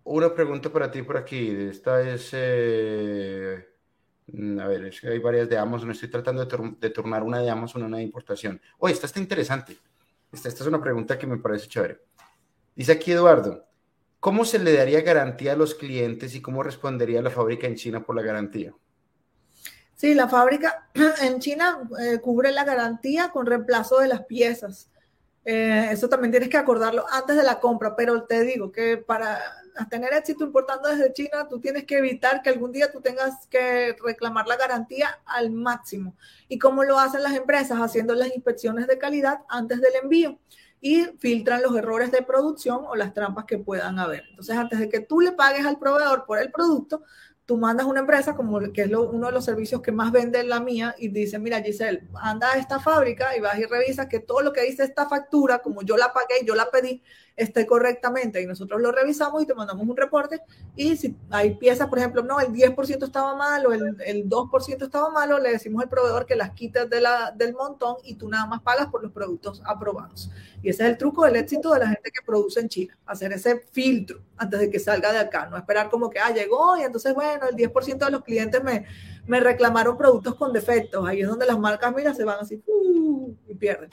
una 0.09 0.35
pregunta 0.35 0.71
para 0.71 0.91
ti 0.91 1.03
por 1.03 1.17
aquí. 1.17 1.51
Esta 1.51 2.01
es, 2.03 2.31
eh, 2.33 3.69
mm, 4.27 4.59
a 4.59 4.67
ver, 4.67 4.87
es 4.87 5.01
que 5.01 5.09
hay 5.09 5.19
varias 5.19 5.49
de 5.49 5.59
Amazon. 5.59 5.91
Estoy 5.91 6.11
tratando 6.11 6.45
de, 6.45 6.91
turnar 6.91 7.23
una 7.23 7.41
de 7.41 7.51
Amazon, 7.51 7.83
una 7.83 7.99
de 7.99 8.03
importación. 8.03 8.61
Oye, 8.79 8.95
esta 8.95 9.07
está 9.07 9.21
interesante. 9.21 9.77
Esta, 10.33 10.49
esta 10.49 10.65
es 10.65 10.69
una 10.69 10.81
pregunta 10.81 11.19
que 11.19 11.27
me 11.27 11.39
parece 11.39 11.69
chévere. 11.69 12.01
Dice 12.75 12.93
aquí 12.93 13.13
Eduardo, 13.13 13.67
¿cómo 14.21 14.45
se 14.45 14.59
le 14.59 14.73
daría 14.73 15.01
garantía 15.03 15.53
a 15.53 15.57
los 15.57 15.75
clientes 15.75 16.35
y 16.35 16.41
cómo 16.41 16.63
respondería 16.63 17.23
la 17.23 17.31
fábrica 17.31 17.67
en 17.67 17.77
China 17.77 18.05
por 18.05 18.17
la 18.17 18.23
garantía? 18.23 18.73
Sí, 19.95 20.15
la 20.15 20.29
fábrica 20.29 20.89
en 21.23 21.41
China 21.41 21.89
eh, 22.01 22.19
cubre 22.21 22.53
la 22.53 22.65
garantía 22.65 23.31
con 23.31 23.47
reemplazo 23.47 23.99
de 23.99 24.09
las 24.09 24.25
piezas. 24.25 24.91
Eh, 25.51 25.89
eso 25.93 26.11
también 26.11 26.31
tienes 26.31 26.51
que 26.51 26.59
acordarlo 26.59 27.07
antes 27.11 27.35
de 27.35 27.43
la 27.43 27.59
compra, 27.59 27.97
pero 27.97 28.25
te 28.25 28.43
digo 28.43 28.71
que 28.71 28.99
para 28.99 29.41
tener 29.89 30.13
éxito 30.13 30.45
importando 30.45 30.91
desde 30.91 31.11
China, 31.15 31.49
tú 31.49 31.59
tienes 31.59 31.87
que 31.87 31.97
evitar 31.97 32.43
que 32.43 32.51
algún 32.51 32.71
día 32.71 32.93
tú 32.93 33.01
tengas 33.01 33.47
que 33.47 33.97
reclamar 34.05 34.47
la 34.47 34.59
garantía 34.59 35.21
al 35.25 35.51
máximo. 35.51 36.15
¿Y 36.49 36.59
cómo 36.59 36.85
lo 36.85 36.99
hacen 36.99 37.23
las 37.23 37.33
empresas? 37.33 37.79
Haciendo 37.79 38.15
las 38.15 38.29
inspecciones 38.37 38.87
de 38.89 38.99
calidad 38.99 39.41
antes 39.49 39.81
del 39.81 39.95
envío 40.03 40.39
y 40.83 41.05
filtran 41.19 41.63
los 41.63 41.75
errores 41.75 42.13
de 42.13 42.21
producción 42.21 42.85
o 42.87 42.95
las 42.95 43.15
trampas 43.15 43.47
que 43.47 43.57
puedan 43.57 43.99
haber. 43.99 44.25
Entonces, 44.29 44.55
antes 44.55 44.79
de 44.79 44.91
que 44.91 45.01
tú 45.01 45.23
le 45.23 45.33
pagues 45.33 45.65
al 45.65 45.79
proveedor 45.79 46.27
por 46.27 46.41
el 46.41 46.53
producto, 46.53 47.05
tú 47.49 47.57
mandas 47.57 47.87
una 47.87 48.01
empresa 48.01 48.37
como 48.37 48.61
que 48.75 48.83
es 48.83 48.91
uno 48.93 49.29
de 49.29 49.33
los 49.33 49.43
servicios 49.43 49.81
que 49.81 49.91
más 49.91 50.13
vende 50.13 50.45
la 50.45 50.61
mía 50.61 50.95
y 50.99 51.09
dice, 51.09 51.39
mira 51.39 51.63
Giselle, 51.63 52.03
anda 52.21 52.53
a 52.53 52.59
esta 52.59 52.79
fábrica 52.79 53.35
y 53.35 53.41
vas 53.41 53.59
y 53.59 53.65
revisas 53.65 54.07
que 54.07 54.21
todo 54.21 54.43
lo 54.43 54.53
que 54.53 54.65
dice 54.65 54.85
esta 54.85 55.09
factura, 55.09 55.61
como 55.61 55.81
yo 55.81 55.97
la 55.97 56.13
pagué, 56.13 56.45
yo 56.45 56.55
la 56.55 56.71
pedí, 56.71 57.03
esté 57.39 57.67
correctamente 57.67 58.43
y 58.43 58.47
nosotros 58.47 58.81
lo 58.81 58.93
revisamos 58.93 59.43
y 59.43 59.47
te 59.47 59.55
mandamos 59.55 59.89
un 59.89 59.97
reporte 59.97 60.41
y 60.77 60.97
si 60.97 61.17
hay 61.31 61.55
piezas, 61.55 61.89
por 61.89 61.99
ejemplo, 61.99 62.23
no, 62.23 62.41
el 62.41 62.49
10% 62.49 63.05
estaba 63.05 63.35
mal 63.37 63.65
o 63.67 63.73
el, 63.73 63.97
el 64.05 64.29
2% 64.29 64.83
estaba 64.83 65.11
malo, 65.11 65.39
le 65.39 65.53
decimos 65.53 65.83
al 65.83 65.89
proveedor 65.89 66.27
que 66.27 66.37
las 66.37 66.51
quites 66.51 66.91
de 66.91 67.01
la, 67.01 67.33
del 67.35 67.55
montón 67.55 67.97
y 68.03 68.17
tú 68.17 68.29
nada 68.29 68.47
más 68.47 68.61
pagas 68.63 68.89
por 68.89 69.03
los 69.03 69.13
productos 69.13 69.63
aprobados. 69.65 70.31
Y 70.63 70.71
ese 70.71 70.85
es 70.85 70.91
el 70.91 70.99
truco 70.99 71.25
del 71.25 71.37
éxito 71.37 71.73
de 71.73 71.79
la 71.79 71.87
gente 71.87 72.11
que 72.11 72.25
produce 72.27 72.61
en 72.61 72.69
China, 72.69 72.99
hacer 73.07 73.33
ese 73.33 73.61
filtro 73.71 74.21
antes 74.37 74.59
de 74.59 74.71
que 74.71 74.79
salga 74.81 75.13
de 75.13 75.19
acá, 75.19 75.47
no 75.47 75.57
esperar 75.57 75.89
como 75.91 76.11
que, 76.11 76.19
ah, 76.19 76.33
llegó 76.33 76.77
y 76.77 76.83
entonces, 76.83 77.15
bueno, 77.15 77.47
el 77.49 77.57
10% 77.57 78.05
de 78.05 78.11
los 78.11 78.23
clientes 78.25 78.63
me, 78.65 78.85
me 79.27 79.41
reclamaron 79.41 79.97
productos 79.97 80.35
con 80.35 80.53
defectos. 80.53 81.07
Ahí 81.07 81.21
es 81.21 81.29
donde 81.29 81.47
las 81.47 81.59
marcas, 81.59 81.95
mira, 81.95 82.15
se 82.15 82.25
van 82.25 82.41
así 82.41 82.63
uh, 82.67 83.35
y 83.47 83.55
pierden. 83.55 83.91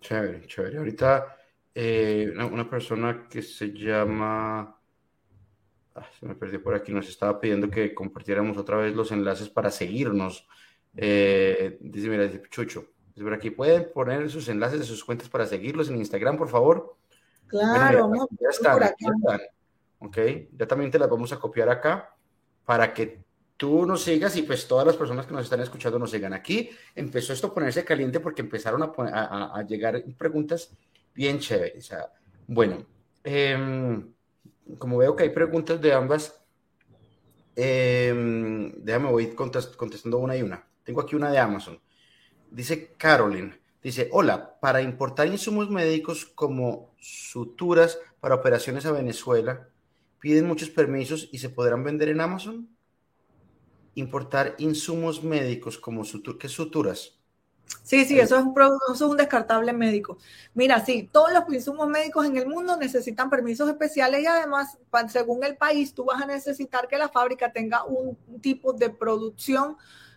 Chévere, 0.00 0.46
chévere. 0.46 0.78
Ahorita 0.78 1.26
eh, 1.74 2.32
una, 2.36 2.70
persona 2.70 3.26
que 3.28 3.42
se 3.42 3.72
llama, 3.72 4.78
ah, 5.94 6.06
se 6.18 6.26
me 6.26 6.36
perdió 6.36 6.62
por 6.62 6.74
aquí, 6.74 6.92
nos 6.92 7.08
estaba 7.08 7.40
pidiendo 7.40 7.68
que 7.68 7.92
compartiéramos 7.92 8.56
otra 8.56 8.76
vez 8.76 8.94
los 8.94 9.10
enlaces 9.10 9.48
para 9.48 9.72
seguirnos. 9.72 10.46
Eh, 10.96 11.76
dice, 11.80 12.08
mira, 12.08 12.24
dice 12.24 12.42
Chucho, 12.48 12.86
dice 13.08 13.24
por 13.24 13.34
aquí, 13.34 13.50
¿pueden 13.50 13.90
poner 13.92 14.30
sus 14.30 14.48
enlaces 14.48 14.78
de 14.78 14.86
sus 14.86 15.04
cuentas 15.04 15.28
para 15.28 15.46
seguirlos 15.46 15.88
en 15.88 15.96
Instagram, 15.96 16.36
por 16.36 16.48
favor? 16.48 16.96
Claro, 17.48 18.10
ya, 18.40 18.48
están, 18.50 18.78
ya 18.80 18.92
están. 18.96 19.40
Ok, 19.98 20.18
ya 20.52 20.66
también 20.68 20.92
te 20.92 20.98
las 20.98 21.10
vamos 21.10 21.32
a 21.32 21.40
copiar 21.40 21.68
acá 21.70 22.14
para 22.64 22.94
que 22.94 23.24
tú 23.56 23.84
nos 23.84 24.02
sigas 24.02 24.36
y 24.36 24.42
pues 24.42 24.68
todas 24.68 24.86
las 24.86 24.96
personas 24.96 25.26
que 25.26 25.34
nos 25.34 25.44
están 25.44 25.60
escuchando 25.60 25.98
nos 25.98 26.12
sigan. 26.12 26.34
Aquí 26.34 26.70
empezó 26.94 27.32
esto 27.32 27.48
a 27.48 27.54
ponerse 27.54 27.84
caliente 27.84 28.20
porque 28.20 28.42
empezaron 28.42 28.82
a, 28.82 29.52
a 29.54 29.62
llegar 29.64 30.04
preguntas 30.16 30.76
bien 31.14 31.38
chévere. 31.38 31.78
O 31.78 31.82
sea, 31.82 32.12
bueno, 32.46 32.84
em, 33.22 34.12
como 34.78 34.98
veo 34.98 35.16
que 35.16 35.24
hay 35.24 35.30
preguntas 35.30 35.80
de 35.80 35.92
ambas, 35.92 36.44
eh, 37.56 38.72
déjame 38.76 39.10
voy 39.10 39.34
contestando 39.34 40.18
una 40.18 40.36
y 40.36 40.42
una. 40.42 40.66
Tengo 40.82 41.00
aquí 41.00 41.16
una 41.16 41.30
de 41.30 41.38
Amazon. 41.38 41.80
Dice 42.50 42.94
Carolyn, 42.96 43.54
dice, 43.82 44.08
hola, 44.12 44.58
para 44.60 44.82
importar 44.82 45.26
insumos 45.28 45.70
médicos 45.70 46.24
como 46.24 46.94
suturas 46.98 47.98
para 48.20 48.34
operaciones 48.34 48.86
a 48.86 48.92
Venezuela, 48.92 49.68
piden 50.20 50.46
muchos 50.46 50.70
permisos 50.70 51.28
y 51.32 51.38
se 51.38 51.50
podrán 51.50 51.84
vender 51.84 52.08
en 52.08 52.20
Amazon. 52.20 52.68
Importar 53.94 54.54
insumos 54.58 55.22
médicos 55.22 55.78
como 55.78 56.04
suturas, 56.04 56.40
¿qué 56.40 56.48
suturas? 56.48 57.18
Sí, 57.82 58.04
sí, 58.06 58.18
eso 58.18 58.36
es, 58.36 58.44
un, 58.44 58.54
eso 58.58 58.92
es 58.92 59.00
un 59.02 59.16
descartable 59.16 59.72
médico. 59.72 60.18
Mira, 60.54 60.84
sí, 60.84 61.08
todos 61.12 61.32
los 61.32 61.44
insumos 61.52 61.86
médicos 61.88 62.26
en 62.26 62.36
el 62.36 62.46
mundo 62.46 62.76
necesitan 62.76 63.28
permisos 63.28 63.68
especiales 63.68 64.22
y 64.22 64.26
además, 64.26 64.78
según 65.08 65.44
el 65.44 65.56
país, 65.56 65.94
tú 65.94 66.04
vas 66.04 66.22
a 66.22 66.26
necesitar 66.26 66.88
que 66.88 66.96
la 66.98 67.08
fábrica 67.08 67.52
tenga 67.52 67.84
un 67.84 68.16
tipo 68.40 68.72
de 68.72 68.90
producción 68.90 69.76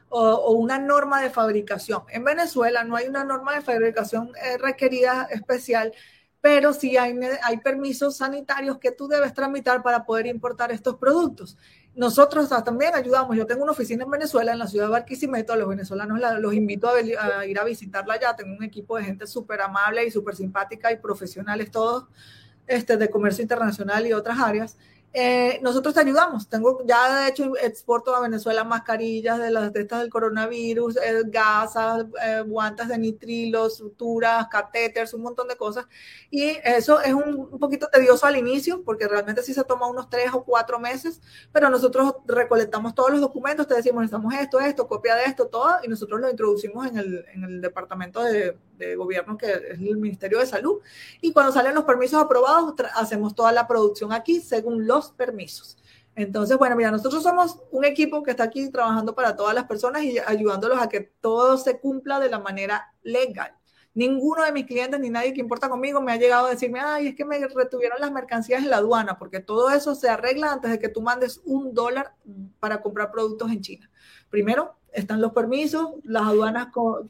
o, 0.10 0.52
una 0.52 0.80
norma 0.80 1.22
de 1.22 1.30
fabricación. 1.30 2.04
En 2.10 2.24
Venezuela 2.24 2.84
no 2.84 2.96
hay 2.96 3.08
una 3.08 3.24
norma 3.24 3.56
de 3.56 3.62
fabricación 3.62 4.32
eh, 4.42 4.58
requerida 4.58 5.28
especial, 5.32 5.94
pero 6.42 6.74
sí 6.74 6.98
hay, 6.98 7.18
hay 7.44 7.58
permisos 7.58 8.18
sanitarios 8.18 8.78
que 8.78 8.92
tú 8.92 9.08
debes 9.08 9.34
tramitar 9.34 9.84
para 9.84 10.06
poder 10.06 10.28
importar 10.28 10.72
estos 10.72 10.96
productos 10.96 11.58
nosotros 11.98 12.48
también 12.64 12.94
ayudamos. 12.94 13.36
Yo 13.36 13.48
tengo 13.48 13.64
una 13.64 13.72
oficina 13.72 14.04
en 14.04 14.12
Venezuela, 14.12 14.54
en 14.54 14.60
la 14.60 14.68
ciudad 14.68 14.86
de 14.86 14.92
Barquisimeto. 14.92 15.54
A 15.54 15.58
los 15.58 15.68
venezolanos 15.68 16.20
los 16.40 16.54
invito 16.54 16.90
a, 16.90 17.46
ir 17.46 17.60
a 17.60 17.64
visitarla 17.64 18.14
allá. 18.14 18.36
Tengo 18.36 18.56
un 18.56 18.64
equipo 18.64 18.98
de 18.98 19.04
gente 19.04 19.26
súper 19.26 19.62
amable 19.62 20.06
y 20.06 20.12
súper 20.12 20.36
simpática 20.36 20.92
y 20.92 20.98
profesionales 20.98 21.72
todos 21.72 22.06
este, 22.68 22.98
de 22.98 23.10
comercio 23.10 23.42
internacional 23.42 24.06
y 24.06 24.14
otras 24.14 24.40
áreas. 24.40 24.78
Eh, 25.20 25.60
nosotros 25.64 25.96
te 25.96 26.02
ayudamos. 26.02 26.48
Tengo, 26.48 26.86
ya 26.86 27.24
de 27.24 27.30
hecho, 27.30 27.52
exporto 27.58 28.16
a 28.16 28.22
Venezuela 28.22 28.64
mascarillas 28.64 29.40
de 29.40 29.50
las 29.50 29.74
testas 29.74 30.02
del 30.02 30.12
coronavirus, 30.12 30.98
eh, 30.98 31.24
gasas, 31.26 32.06
eh, 32.24 32.44
guantes 32.46 32.88
de 32.88 33.00
nitrilo, 33.00 33.68
suturas, 33.72 34.48
catéteres, 34.48 35.16
un 35.16 35.24
montón 35.24 35.48
de 35.48 35.56
cosas. 35.56 35.88
Y 36.30 36.56
eso 36.64 37.02
es 37.02 37.16
un, 37.16 37.50
poquito 37.60 37.88
tedioso 37.92 38.28
al 38.28 38.38
inicio, 38.38 38.84
porque 38.84 39.08
realmente 39.08 39.42
sí 39.42 39.56
se 39.56 39.64
toma 39.64 39.88
unos 39.88 40.08
tres 40.08 40.30
o 40.34 40.44
cuatro 40.44 40.78
meses, 40.78 41.20
pero 41.52 41.72
nosotros 41.72 42.18
recolectamos 42.28 42.94
todos 42.94 43.10
los 43.10 43.20
documentos, 43.20 43.68
te 43.68 43.74
decimos, 43.74 44.02
necesitamos 44.02 44.36
esto, 44.36 44.60
esto, 44.60 44.88
copia 44.88 45.16
de 45.16 45.24
esto, 45.24 45.48
todo, 45.48 45.78
y 45.84 45.88
nosotros 45.88 46.22
lo 46.22 46.30
introducimos 46.30 46.86
en 46.86 46.98
el, 46.98 47.26
en 47.34 47.44
el 47.44 47.62
departamento 47.62 48.22
de, 48.22 48.56
de 48.78 48.96
gobierno 48.96 49.38
que 49.38 49.52
es 49.52 49.80
el 49.80 49.98
Ministerio 49.98 50.40
de 50.40 50.46
Salud. 50.46 50.80
Y 51.22 51.34
cuando 51.34 51.52
salen 51.52 51.76
los 51.76 51.84
permisos 51.84 52.22
aprobados, 52.22 52.74
hacemos 52.96 53.36
toda 53.36 53.52
la 53.52 53.68
producción 53.68 54.14
aquí 54.14 54.40
según 54.40 54.88
los 54.88 55.12
permisos. 55.12 55.78
Entonces, 56.16 56.58
bueno, 56.58 56.76
mira, 56.76 56.90
nosotros 56.90 57.22
somos 57.22 57.60
un 57.70 57.86
equipo 57.86 58.24
que 58.24 58.32
está 58.32 58.46
aquí 58.46 58.72
trabajando 58.72 59.14
para 59.14 59.36
todas 59.36 59.54
las 59.54 59.66
personas 59.66 60.04
y 60.04 60.18
ayudándolos 60.18 60.82
a 60.82 60.90
que 60.90 61.02
todo 61.22 61.58
se 61.58 61.80
cumpla 61.80 62.20
de 62.20 62.30
la 62.30 62.40
manera 62.40 62.92
legal. 63.04 63.54
Ninguno 63.94 64.44
de 64.44 64.52
mis 64.52 64.66
clientes 64.66 65.00
ni 65.00 65.10
nadie 65.10 65.34
que 65.34 65.42
importa 65.42 65.70
conmigo 65.70 66.02
me 66.02 66.12
ha 66.12 66.18
llegado 66.18 66.48
a 66.48 66.50
decirme, 66.52 66.80
ay, 66.80 67.08
es 67.08 67.16
que 67.16 67.26
me 67.26 67.40
retuvieron 67.48 68.00
las 68.00 68.12
mercancías 68.12 68.64
en 68.64 68.70
la 68.70 68.78
aduana, 68.78 69.18
porque 69.18 69.40
todo 69.40 69.70
eso 69.72 69.96
se 69.96 70.10
arregla 70.10 70.52
antes 70.52 70.70
de 70.72 70.80
que 70.80 70.90
tú 70.90 71.02
mandes 71.02 71.42
un 71.46 71.74
dólar 71.74 72.14
para 72.60 72.82
comprar 72.82 73.12
productos 73.12 73.52
en 73.52 73.62
China. 73.62 73.90
Primero, 74.30 74.77
están 74.94 75.22
los 75.22 75.34
permisos, 75.34 75.92
las 76.04 76.24
aduanas 76.24 76.68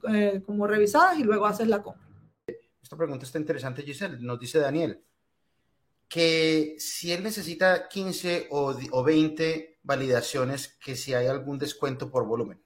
eh, 0.10 0.42
como 0.46 0.68
revisadas 0.68 1.18
y 1.20 1.24
luego 1.24 1.46
haces 1.46 1.68
la 1.68 1.82
compra. 1.82 2.08
Esta 2.82 2.96
pregunta 2.96 3.26
está 3.26 3.38
interesante, 3.38 3.84
Giselle. 3.84 4.18
Nos 4.20 4.40
dice 4.40 4.60
Daniel 4.60 5.04
que 6.08 6.76
si 6.80 7.12
él 7.12 7.24
necesita 7.24 7.88
15 7.88 8.48
o, 8.52 8.74
o 8.92 9.04
20 9.04 9.80
validaciones, 9.84 10.78
que 10.84 10.96
si 10.96 11.14
hay 11.14 11.28
algún 11.28 11.58
descuento 11.58 12.10
por 12.10 12.26
volumen. 12.26 12.62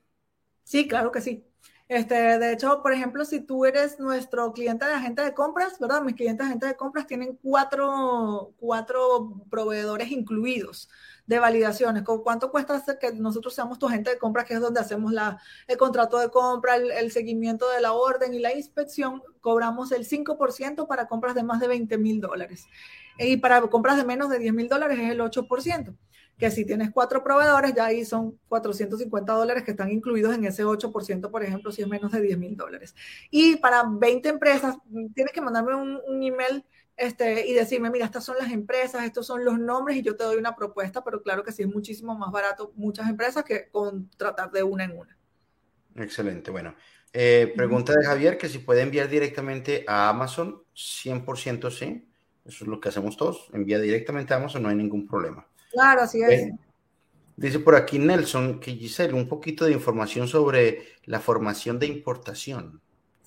Sí, 0.63 0.87
claro 0.87 1.11
que 1.11 1.21
sí. 1.21 1.43
Este, 1.87 2.15
de 2.15 2.53
hecho, 2.53 2.81
por 2.81 2.93
ejemplo, 2.93 3.25
si 3.25 3.41
tú 3.41 3.65
eres 3.65 3.99
nuestro 3.99 4.53
cliente 4.53 4.85
de 4.85 4.93
agente 4.93 5.21
de 5.23 5.33
compras, 5.33 5.77
¿verdad? 5.77 6.01
Mis 6.01 6.15
clientes 6.15 6.45
de 6.45 6.49
agente 6.49 6.67
de 6.67 6.75
compras 6.77 7.05
tienen 7.05 7.37
cuatro, 7.41 8.53
cuatro 8.57 9.43
proveedores 9.49 10.09
incluidos 10.09 10.87
de 11.31 11.39
validaciones. 11.39 12.03
¿Con 12.03 12.21
cuánto 12.23 12.51
cuesta 12.51 12.75
hacer 12.75 12.99
que 12.99 13.13
nosotros 13.13 13.53
seamos 13.55 13.79
tu 13.79 13.87
agente 13.87 14.09
de 14.09 14.17
compra, 14.17 14.43
que 14.43 14.53
es 14.53 14.59
donde 14.59 14.81
hacemos 14.81 15.13
la, 15.13 15.41
el 15.65 15.77
contrato 15.77 16.19
de 16.19 16.29
compra, 16.29 16.75
el, 16.75 17.09
seguimiento 17.09 17.69
de 17.69 17.79
la 17.79 17.93
orden 17.93 18.33
y 18.33 18.39
la 18.39 18.53
inspección? 18.53 19.23
Cobramos 19.39 19.93
el 19.93 20.05
5% 20.05 20.87
para 20.87 21.07
compras 21.07 21.33
de 21.33 21.43
más 21.43 21.61
de 21.61 21.69
20 21.69 21.97
mil 21.97 22.19
dólares. 22.19 22.67
Y 23.17 23.37
para 23.37 23.61
compras 23.61 23.95
de 23.95 24.03
menos 24.03 24.29
de 24.29 24.39
10 24.39 24.53
mil 24.53 24.67
dólares 24.67 24.99
es 24.99 25.09
el 25.09 25.21
8% 25.21 25.95
que 26.37 26.49
si 26.49 26.65
tienes 26.65 26.89
cuatro 26.89 27.23
proveedores, 27.23 27.75
ya 27.75 27.85
ahí 27.85 28.03
son 28.03 28.35
450 28.49 29.31
dólares 29.31 29.63
que 29.63 29.71
están 29.71 29.91
incluidos 29.91 30.33
en 30.33 30.43
ese 30.43 30.65
8%, 30.65 31.29
por 31.29 31.43
ejemplo, 31.43 31.71
si 31.71 31.83
es 31.83 31.87
menos 31.87 32.11
de 32.11 32.19
10 32.19 32.39
mil 32.39 32.57
dólares. 32.57 32.95
Y 33.29 33.57
para 33.57 33.83
20 33.83 34.27
empresas, 34.27 34.75
tienes 35.13 35.31
que 35.33 35.39
mandarme 35.39 35.75
un, 35.75 36.01
un 36.07 36.23
email 36.23 36.65
este, 37.01 37.47
y 37.47 37.53
decirme, 37.53 37.89
mira, 37.89 38.05
estas 38.05 38.23
son 38.23 38.37
las 38.37 38.51
empresas, 38.51 39.03
estos 39.03 39.25
son 39.25 39.43
los 39.43 39.57
nombres 39.57 39.97
y 39.97 40.03
yo 40.03 40.15
te 40.15 40.23
doy 40.23 40.37
una 40.37 40.55
propuesta, 40.55 41.03
pero 41.03 41.23
claro 41.23 41.43
que 41.43 41.51
sí 41.51 41.63
es 41.63 41.67
muchísimo 41.67 42.15
más 42.15 42.31
barato 42.31 42.71
muchas 42.75 43.09
empresas 43.09 43.43
que 43.43 43.69
contratar 43.71 44.51
de 44.51 44.61
una 44.61 44.83
en 44.83 44.95
una. 44.95 45.17
Excelente, 45.95 46.51
bueno. 46.51 46.75
Eh, 47.11 47.51
pregunta 47.57 47.93
de 47.93 48.05
Javier, 48.05 48.37
que 48.37 48.47
si 48.47 48.59
puede 48.59 48.81
enviar 48.81 49.09
directamente 49.09 49.83
a 49.87 50.09
Amazon, 50.09 50.61
100% 50.75 51.71
sí, 51.71 52.07
eso 52.45 52.63
es 52.63 52.67
lo 52.67 52.79
que 52.79 52.89
hacemos 52.89 53.17
todos, 53.17 53.49
envía 53.51 53.79
directamente 53.79 54.35
a 54.35 54.37
Amazon, 54.37 54.61
no 54.61 54.69
hay 54.69 54.75
ningún 54.75 55.07
problema. 55.07 55.47
Claro, 55.71 56.01
así 56.01 56.21
es. 56.21 56.29
Eh, 56.29 56.51
dice 57.35 57.57
por 57.57 57.73
aquí 57.73 57.97
Nelson 57.97 58.59
que 58.59 58.73
Giselle, 58.73 59.13
un 59.13 59.27
poquito 59.27 59.65
de 59.65 59.71
información 59.71 60.27
sobre 60.27 60.85
la 61.05 61.19
formación 61.19 61.79
de 61.79 61.87
importación. 61.87 62.79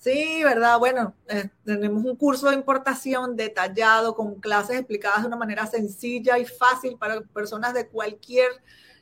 Sí, 0.05 0.43
¿verdad? 0.43 0.77
Bueno, 0.77 1.15
eh, 1.27 1.49
tenemos 1.63 2.05
un 2.05 2.15
curso 2.15 2.49
de 2.49 2.55
importación 2.55 3.35
detallado 3.35 4.13
con 4.15 4.35
clases 4.35 4.77
explicadas 4.77 5.21
de 5.21 5.27
una 5.29 5.35
manera 5.35 5.65
sencilla 5.65 6.37
y 6.37 6.45
fácil 6.45 6.95
para 6.95 7.21
personas 7.21 7.73
de 7.73 7.87
cualquier 7.87 8.51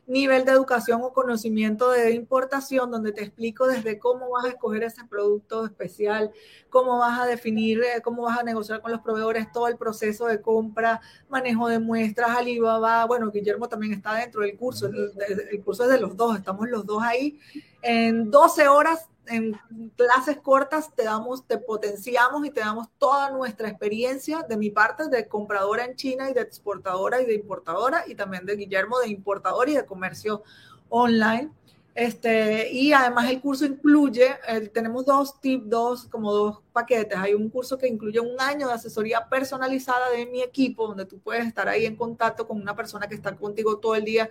nivel 0.08 0.46
de 0.46 0.54
educación 0.54 1.02
o 1.04 1.12
conocimiento 1.12 1.92
de 1.92 2.12
importación, 2.12 2.90
donde 2.90 3.12
te 3.12 3.22
explico 3.22 3.68
desde 3.68 4.00
cómo 4.00 4.30
vas 4.30 4.46
a 4.46 4.50
escoger 4.50 4.84
ese 4.84 5.04
producto 5.04 5.66
especial, 5.66 6.32
cómo 6.70 7.00
vas 7.00 7.20
a 7.20 7.26
definir, 7.26 7.82
eh, 7.82 8.02
cómo 8.02 8.24
vas 8.24 8.40
a 8.40 8.44
negociar 8.44 8.82
con 8.82 8.94
los 8.94 9.02
proveedores, 9.02 9.52
todo 9.52 9.68
el 9.68 9.76
proceso 9.76 10.28
de 10.28 10.40
compra, 10.42 11.02
manejo 11.28 11.68
de 11.68 11.80
muestras, 11.80 12.30
Alibaba, 12.30 13.04
bueno, 13.08 13.30
Guillermo 13.30 13.68
también 13.68 13.92
está 13.92 14.16
dentro 14.16 14.40
del 14.40 14.56
curso, 14.56 14.86
el, 14.86 15.12
el 15.52 15.62
curso 15.66 15.84
es 15.84 15.90
de 15.90 16.00
los 16.00 16.16
dos, 16.16 16.38
estamos 16.38 16.70
los 16.70 16.86
dos 16.86 17.04
ahí. 17.04 17.42
En 17.82 18.32
12 18.32 18.70
horas 18.70 19.10
en 19.28 19.60
clases 19.96 20.38
cortas 20.38 20.94
te 20.96 21.04
damos, 21.04 21.46
te 21.48 21.58
potenciamos 21.58 22.46
y 22.46 22.52
te 22.52 22.60
damos 22.60 22.88
toda 22.98 23.30
nuestra 23.32 23.70
experiencia 23.70 24.44
de 24.48 24.58
mi 24.58 24.70
parte 24.70 25.08
de 25.08 25.28
compradora 25.28 25.86
en 25.86 25.96
China 25.96 26.30
y 26.30 26.34
de 26.34 26.42
exportadora 26.42 27.22
y 27.22 27.26
de 27.26 27.36
importadora 27.36 28.04
y 28.08 28.16
también 28.16 28.46
de 28.46 28.56
Guillermo 28.56 29.00
de 29.00 29.10
importador 29.10 29.70
y 29.70 29.76
de 29.76 29.86
comercio 29.86 30.44
online. 30.90 31.52
Este, 31.96 32.72
y 32.72 32.92
además 32.92 33.30
el 33.30 33.40
curso 33.40 33.66
incluye, 33.66 34.36
tenemos 34.74 35.06
dos 35.06 35.40
tips, 35.40 35.70
dos, 35.70 36.06
como 36.06 36.34
dos 36.34 36.60
paquetes. 36.72 37.16
Hay 37.18 37.36
un 37.36 37.50
curso 37.50 37.78
que 37.78 37.88
incluye 37.88 38.20
un 38.20 38.40
año 38.42 38.68
de 38.68 38.74
asesoría 38.74 39.30
personalizada 39.30 40.10
de 40.10 40.26
mi 40.26 40.42
equipo, 40.42 40.88
donde 40.88 41.06
tú 41.06 41.20
puedes 41.20 41.46
estar 41.46 41.70
ahí 41.70 41.86
en 41.86 41.96
contacto 41.96 42.48
con 42.48 42.60
una 42.60 42.76
persona 42.76 43.08
que 43.08 43.14
está 43.14 43.36
contigo 43.36 43.78
todo 43.78 43.94
el 43.94 44.06
día, 44.06 44.28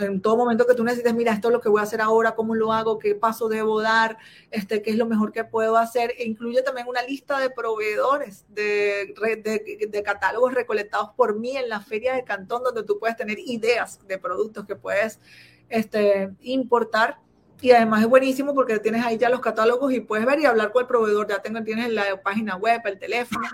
en 0.00 0.22
todo 0.22 0.38
momento 0.38 0.66
que 0.66 0.74
tú 0.74 0.82
necesites, 0.82 1.14
mira, 1.14 1.34
esto 1.34 1.48
es 1.48 1.52
lo 1.52 1.60
que 1.60 1.68
voy 1.68 1.80
a 1.80 1.82
hacer 1.82 2.00
ahora, 2.00 2.34
cómo 2.34 2.54
lo 2.54 2.72
hago, 2.72 2.98
qué 2.98 3.14
paso 3.14 3.48
debo 3.50 3.82
dar, 3.82 4.16
este, 4.50 4.80
qué 4.80 4.90
es 4.90 4.96
lo 4.96 5.04
mejor 5.04 5.30
que 5.30 5.44
puedo 5.44 5.76
hacer. 5.76 6.14
E 6.16 6.24
incluye 6.24 6.62
también 6.62 6.88
una 6.88 7.02
lista 7.02 7.38
de 7.38 7.50
proveedores, 7.50 8.46
de, 8.48 9.14
de, 9.44 9.88
de 9.90 10.02
catálogos 10.02 10.54
recolectados 10.54 11.10
por 11.16 11.38
mí 11.38 11.54
en 11.54 11.68
la 11.68 11.82
feria 11.82 12.14
de 12.14 12.24
Cantón, 12.24 12.62
donde 12.62 12.82
tú 12.82 12.98
puedes 12.98 13.16
tener 13.16 13.38
ideas 13.40 14.00
de 14.08 14.16
productos 14.16 14.64
que 14.64 14.74
puedes 14.74 15.20
este, 15.68 16.30
importar. 16.42 17.18
Y 17.60 17.72
además 17.72 18.02
es 18.02 18.08
buenísimo 18.08 18.54
porque 18.54 18.78
tienes 18.78 19.04
ahí 19.04 19.18
ya 19.18 19.28
los 19.28 19.40
catálogos 19.40 19.92
y 19.92 19.98
puedes 19.98 20.24
ver 20.24 20.38
y 20.38 20.46
hablar 20.46 20.70
con 20.70 20.82
el 20.82 20.86
proveedor. 20.86 21.26
Ya 21.28 21.42
tengo, 21.42 21.62
tienes 21.64 21.92
la 21.92 22.22
página 22.22 22.54
web, 22.56 22.80
el 22.84 22.98
teléfono. 23.00 23.48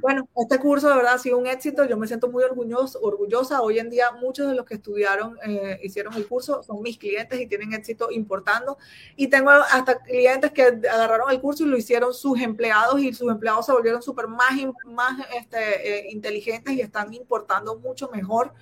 Bueno, 0.00 0.26
este 0.36 0.58
curso 0.58 0.88
de 0.88 0.96
verdad 0.96 1.14
ha 1.14 1.18
sido 1.18 1.36
un 1.36 1.46
éxito. 1.46 1.84
Yo 1.84 1.98
me 1.98 2.06
siento 2.06 2.30
muy 2.30 2.42
orgulloso, 2.44 2.98
orgullosa. 3.02 3.60
Hoy 3.60 3.78
en 3.78 3.90
día 3.90 4.10
muchos 4.12 4.48
de 4.48 4.54
los 4.54 4.64
que 4.64 4.74
estudiaron, 4.74 5.36
eh, 5.44 5.78
hicieron 5.82 6.14
el 6.14 6.26
curso, 6.26 6.62
son 6.62 6.80
mis 6.80 6.96
clientes 6.96 7.38
y 7.38 7.46
tienen 7.46 7.74
éxito 7.74 8.10
importando. 8.10 8.78
Y 9.16 9.26
tengo 9.28 9.50
hasta 9.50 9.98
clientes 9.98 10.50
que 10.52 10.62
agarraron 10.90 11.30
el 11.30 11.40
curso 11.40 11.64
y 11.64 11.66
lo 11.66 11.76
hicieron 11.76 12.14
sus 12.14 12.40
empleados 12.40 13.00
y 13.00 13.12
sus 13.12 13.30
empleados 13.30 13.66
se 13.66 13.72
volvieron 13.72 14.00
súper 14.00 14.28
más, 14.28 14.52
más 14.86 15.26
este, 15.38 15.98
eh, 15.98 16.10
inteligentes 16.10 16.72
y 16.72 16.80
están 16.80 17.12
importando 17.12 17.78
mucho 17.78 18.08
mejor 18.08 18.54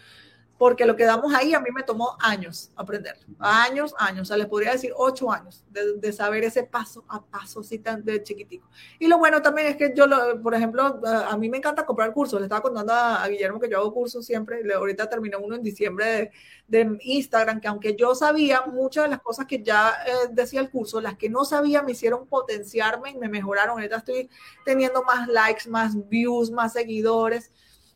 porque 0.60 0.84
lo 0.84 0.94
que 0.94 1.04
damos 1.04 1.32
ahí 1.32 1.54
a 1.54 1.60
mí 1.60 1.70
me 1.74 1.82
tomó 1.82 2.18
años 2.20 2.70
aprender, 2.76 3.16
años, 3.38 3.94
años, 3.96 4.20
o 4.20 4.24
sea, 4.26 4.36
les 4.36 4.46
podría 4.46 4.72
decir 4.72 4.92
ocho 4.94 5.32
años 5.32 5.64
de, 5.70 6.12
saber 6.12 6.44
ese 6.44 6.64
paso 6.64 7.02
a 7.08 7.24
paso, 7.24 7.60
así 7.60 7.78
tan 7.78 8.04
de 8.04 8.22
chiquitico. 8.22 8.68
Y 8.98 9.08
lo 9.08 9.16
bueno 9.16 9.40
también 9.40 9.68
es 9.68 9.76
que 9.78 9.94
yo, 9.96 10.04
por 10.42 10.54
ejemplo, 10.54 11.00
a 11.02 11.34
mí 11.38 11.48
me 11.48 11.56
encanta 11.56 11.86
comprar 11.86 12.12
cursos, 12.12 12.38
le 12.38 12.44
estaba 12.44 12.60
contando 12.60 12.92
a, 12.92 13.26
Guillermo 13.26 13.58
que 13.58 13.70
yo 13.70 13.78
hago 13.78 13.94
cursos 13.94 14.26
siempre, 14.26 14.62
ahorita 14.74 15.08
terminé 15.08 15.34
uno 15.38 15.56
en 15.56 15.62
diciembre 15.62 16.30
de, 16.68 16.98
Instagram, 17.04 17.58
que 17.58 17.68
aunque 17.68 17.96
yo 17.96 18.14
sabía 18.14 18.60
muchas 18.66 19.04
de 19.04 19.10
las 19.12 19.22
cosas 19.22 19.46
que 19.46 19.62
ya 19.62 19.94
eh, 20.06 20.28
decía 20.30 20.60
el 20.60 20.68
curso, 20.68 21.00
las 21.00 21.16
que 21.16 21.30
no 21.30 21.46
sabía 21.46 21.82
me 21.82 21.92
hicieron 21.92 22.26
potenciarme 22.26 23.12
y 23.12 23.16
me 23.16 23.30
mejoraron, 23.30 23.78
ahorita 23.78 23.96
estoy 23.96 24.28
teniendo 24.66 25.04
más 25.04 25.26
likes, 25.26 25.70
más 25.70 25.96
views, 26.10 26.50
más 26.50 26.74
seguidores. 26.74 27.50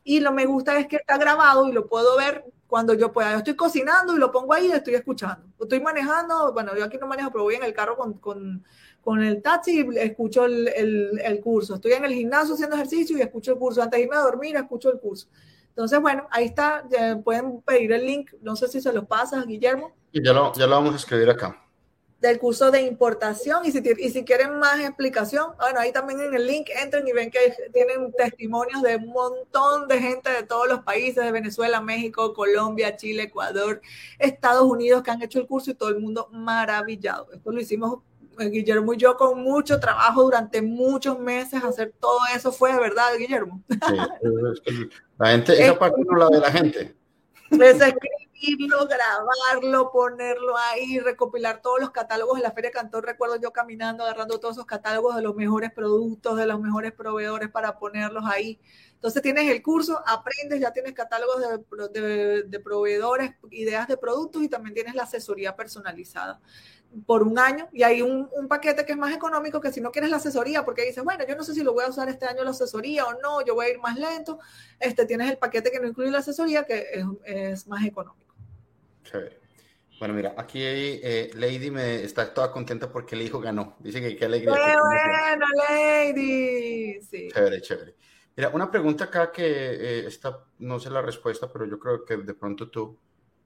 Y 0.04 0.20
lo 0.20 0.32
me 0.32 0.46
gusta 0.46 0.78
es 0.78 0.86
que 0.86 0.96
está 0.96 1.16
grabado 1.16 1.66
y 1.68 1.72
lo 1.72 1.86
puedo 1.86 2.16
ver 2.16 2.44
cuando 2.66 2.92
yo 2.94 3.10
pueda. 3.12 3.32
Yo 3.32 3.38
estoy 3.38 3.56
cocinando 3.56 4.14
y 4.14 4.18
lo 4.18 4.30
pongo 4.30 4.52
ahí 4.52 4.66
y 4.68 4.72
estoy 4.72 4.94
escuchando. 4.94 5.46
Estoy 5.58 5.80
manejando, 5.80 6.52
bueno, 6.52 6.76
yo 6.76 6.84
aquí 6.84 6.98
no 7.00 7.06
manejo, 7.06 7.30
pero 7.30 7.44
voy 7.44 7.54
en 7.54 7.64
el 7.64 7.72
carro 7.72 7.96
con, 7.96 8.14
con, 8.14 8.62
con 9.00 9.22
el 9.22 9.40
taxi 9.40 9.80
y 9.80 9.98
escucho 9.98 10.44
el, 10.44 10.68
el, 10.68 11.20
el, 11.24 11.40
curso. 11.40 11.76
Estoy 11.76 11.92
en 11.92 12.04
el 12.04 12.12
gimnasio 12.12 12.54
haciendo 12.54 12.76
ejercicio 12.76 13.16
y 13.16 13.22
escucho 13.22 13.52
el 13.52 13.58
curso. 13.58 13.82
Antes 13.82 13.98
de 13.98 14.04
irme 14.04 14.16
a 14.16 14.20
dormir, 14.20 14.56
escucho 14.56 14.92
el 14.92 15.00
curso. 15.00 15.28
Entonces, 15.68 15.98
bueno, 16.00 16.28
ahí 16.30 16.44
está. 16.44 16.84
pueden 17.24 17.62
pedir 17.62 17.92
el 17.92 18.04
link. 18.04 18.30
No 18.42 18.54
sé 18.56 18.68
si 18.68 18.80
se 18.80 18.92
los 18.92 19.06
pasas, 19.06 19.46
Guillermo. 19.46 19.92
Y 20.12 20.22
ya 20.24 20.32
lo, 20.32 20.52
ya 20.52 20.66
lo 20.66 20.76
vamos 20.76 20.92
a 20.92 20.96
escribir 20.96 21.30
acá 21.30 21.63
del 22.24 22.38
curso 22.38 22.70
de 22.70 22.80
importación 22.80 23.66
y 23.66 23.70
si, 23.70 23.82
y 23.98 24.08
si 24.08 24.24
quieren 24.24 24.58
más 24.58 24.80
explicación, 24.80 25.52
bueno, 25.58 25.78
ahí 25.78 25.92
también 25.92 26.20
en 26.20 26.32
el 26.32 26.46
link 26.46 26.70
entren 26.82 27.06
y 27.06 27.12
ven 27.12 27.30
que 27.30 27.38
tienen 27.70 28.12
testimonios 28.12 28.80
de 28.80 28.96
un 28.96 29.08
montón 29.08 29.86
de 29.88 30.00
gente 30.00 30.30
de 30.30 30.42
todos 30.42 30.66
los 30.66 30.80
países, 30.80 31.22
de 31.22 31.30
Venezuela, 31.30 31.82
México, 31.82 32.32
Colombia, 32.32 32.96
Chile, 32.96 33.24
Ecuador, 33.24 33.82
Estados 34.18 34.64
Unidos, 34.64 35.02
que 35.02 35.10
han 35.10 35.20
hecho 35.20 35.38
el 35.38 35.46
curso 35.46 35.70
y 35.70 35.74
todo 35.74 35.90
el 35.90 36.00
mundo 36.00 36.28
maravillado. 36.32 37.30
Esto 37.30 37.52
lo 37.52 37.60
hicimos 37.60 37.98
eh, 38.38 38.48
Guillermo 38.48 38.94
y 38.94 38.96
yo 38.96 39.18
con 39.18 39.42
mucho 39.42 39.78
trabajo 39.78 40.22
durante 40.22 40.62
muchos 40.62 41.18
meses, 41.18 41.62
hacer 41.62 41.92
todo 42.00 42.20
eso 42.34 42.52
fue 42.52 42.72
de 42.72 42.80
verdad, 42.80 43.04
Guillermo. 43.18 43.62
la 45.18 45.28
gente, 45.28 45.62
esa 45.62 45.78
parte 45.78 46.02
no 46.08 46.16
la 46.16 46.28
de 46.30 46.38
la 46.40 46.50
gente. 46.50 46.96
Es 47.50 47.82
grabarlo, 48.88 49.90
ponerlo 49.92 50.56
ahí, 50.56 50.98
recopilar 50.98 51.62
todos 51.62 51.80
los 51.80 51.90
catálogos 51.90 52.36
de 52.36 52.42
la 52.42 52.52
Feria 52.52 52.70
Cantón. 52.70 53.02
Recuerdo 53.02 53.36
yo 53.36 53.52
caminando, 53.52 54.04
agarrando 54.04 54.38
todos 54.40 54.56
esos 54.56 54.66
catálogos 54.66 55.16
de 55.16 55.22
los 55.22 55.34
mejores 55.34 55.72
productos, 55.72 56.36
de 56.36 56.46
los 56.46 56.60
mejores 56.60 56.92
proveedores 56.92 57.50
para 57.50 57.78
ponerlos 57.78 58.24
ahí. 58.26 58.60
Entonces 58.94 59.22
tienes 59.22 59.50
el 59.50 59.62
curso, 59.62 60.02
aprendes, 60.06 60.60
ya 60.60 60.72
tienes 60.72 60.94
catálogos 60.94 61.42
de, 61.92 62.44
de 62.44 62.60
proveedores, 62.60 63.34
ideas 63.50 63.86
de 63.86 63.96
productos 63.96 64.42
y 64.42 64.48
también 64.48 64.74
tienes 64.74 64.94
la 64.94 65.02
asesoría 65.02 65.54
personalizada 65.54 66.40
por 67.06 67.22
un 67.22 67.38
año 67.38 67.68
y 67.72 67.82
hay 67.82 68.02
un, 68.02 68.28
paquete 68.48 68.84
que 68.84 68.92
es 68.92 68.98
más 68.98 69.14
económico 69.14 69.60
que 69.60 69.72
si 69.72 69.80
no 69.80 69.90
quieres 69.90 70.10
la 70.10 70.16
asesoría, 70.18 70.64
porque 70.64 70.84
dices, 70.84 71.02
bueno, 71.02 71.24
yo 71.26 71.36
no 71.36 71.42
sé 71.42 71.54
si 71.54 71.62
lo 71.62 71.72
voy 71.72 71.84
a 71.84 71.88
usar 71.88 72.08
este 72.08 72.26
año 72.26 72.44
la 72.44 72.50
asesoría 72.50 73.04
o 73.06 73.14
no, 73.20 73.44
yo 73.44 73.54
voy 73.54 73.66
a 73.66 73.70
ir 73.70 73.78
más 73.78 73.96
lento, 73.98 74.38
este, 74.78 75.06
tienes 75.06 75.30
el 75.30 75.38
paquete 75.38 75.70
que 75.70 75.80
no 75.80 75.88
incluye 75.88 76.10
la 76.10 76.18
asesoría 76.18 76.64
que 76.64 76.86
es, 77.24 77.66
más 77.66 77.84
económico. 77.84 78.34
Chévere. 79.04 79.40
Bueno, 79.98 80.14
mira, 80.14 80.34
aquí 80.36 80.58
eh, 80.62 81.30
Lady 81.34 81.70
me 81.70 82.02
está 82.02 82.34
toda 82.34 82.50
contenta 82.50 82.90
porque 82.90 83.14
el 83.14 83.22
hijo 83.22 83.40
ganó. 83.40 83.76
Dice 83.78 84.00
que 84.00 84.16
qué 84.16 84.24
alegría. 84.24 84.52
¡Qué 84.52 84.76
bueno, 84.76 85.46
Lady! 85.68 87.00
Sí. 87.00 87.28
Chévere, 87.32 87.60
chévere. 87.60 87.94
Mira, 88.36 88.48
una 88.48 88.70
pregunta 88.70 89.04
acá 89.04 89.30
que 89.30 89.44
eh, 89.44 90.06
esta, 90.06 90.44
no 90.58 90.80
sé 90.80 90.90
la 90.90 91.00
respuesta, 91.00 91.50
pero 91.52 91.66
yo 91.66 91.78
creo 91.78 92.04
que 92.04 92.16
de 92.16 92.34
pronto 92.34 92.68
tú. 92.68 92.98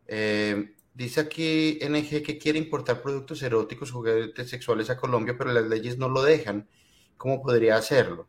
Eh, 0.06 0.74
Dice 0.98 1.20
aquí 1.20 1.78
NG 1.80 2.24
que 2.24 2.38
quiere 2.38 2.58
importar 2.58 3.00
productos 3.00 3.40
eróticos, 3.44 3.92
juguetes 3.92 4.50
sexuales 4.50 4.90
a 4.90 4.96
Colombia, 4.96 5.36
pero 5.38 5.52
las 5.52 5.62
leyes 5.62 5.96
no 5.96 6.08
lo 6.08 6.24
dejan. 6.24 6.68
¿Cómo 7.16 7.40
podría 7.40 7.76
hacerlo? 7.76 8.26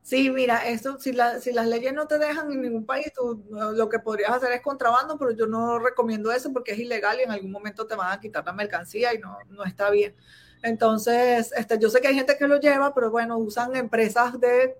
Sí, 0.00 0.30
mira, 0.30 0.68
esto, 0.68 1.00
si, 1.00 1.12
si 1.40 1.52
las 1.52 1.66
leyes 1.66 1.92
no 1.92 2.06
te 2.06 2.18
dejan 2.18 2.52
en 2.52 2.62
ningún 2.62 2.86
país, 2.86 3.12
tú, 3.12 3.44
lo 3.50 3.88
que 3.88 3.98
podrías 3.98 4.30
hacer 4.30 4.52
es 4.52 4.60
contrabando, 4.60 5.18
pero 5.18 5.32
yo 5.32 5.48
no 5.48 5.80
recomiendo 5.80 6.30
eso 6.30 6.52
porque 6.52 6.70
es 6.70 6.78
ilegal 6.78 7.18
y 7.18 7.24
en 7.24 7.32
algún 7.32 7.50
momento 7.50 7.84
te 7.84 7.96
van 7.96 8.12
a 8.12 8.20
quitar 8.20 8.46
la 8.46 8.52
mercancía 8.52 9.12
y 9.12 9.18
no, 9.18 9.36
no 9.48 9.64
está 9.64 9.90
bien. 9.90 10.14
Entonces, 10.62 11.52
este, 11.56 11.80
yo 11.80 11.90
sé 11.90 12.00
que 12.00 12.06
hay 12.06 12.14
gente 12.14 12.36
que 12.38 12.46
lo 12.46 12.60
lleva, 12.60 12.94
pero 12.94 13.10
bueno, 13.10 13.36
usan 13.38 13.74
empresas 13.74 14.38
de 14.38 14.76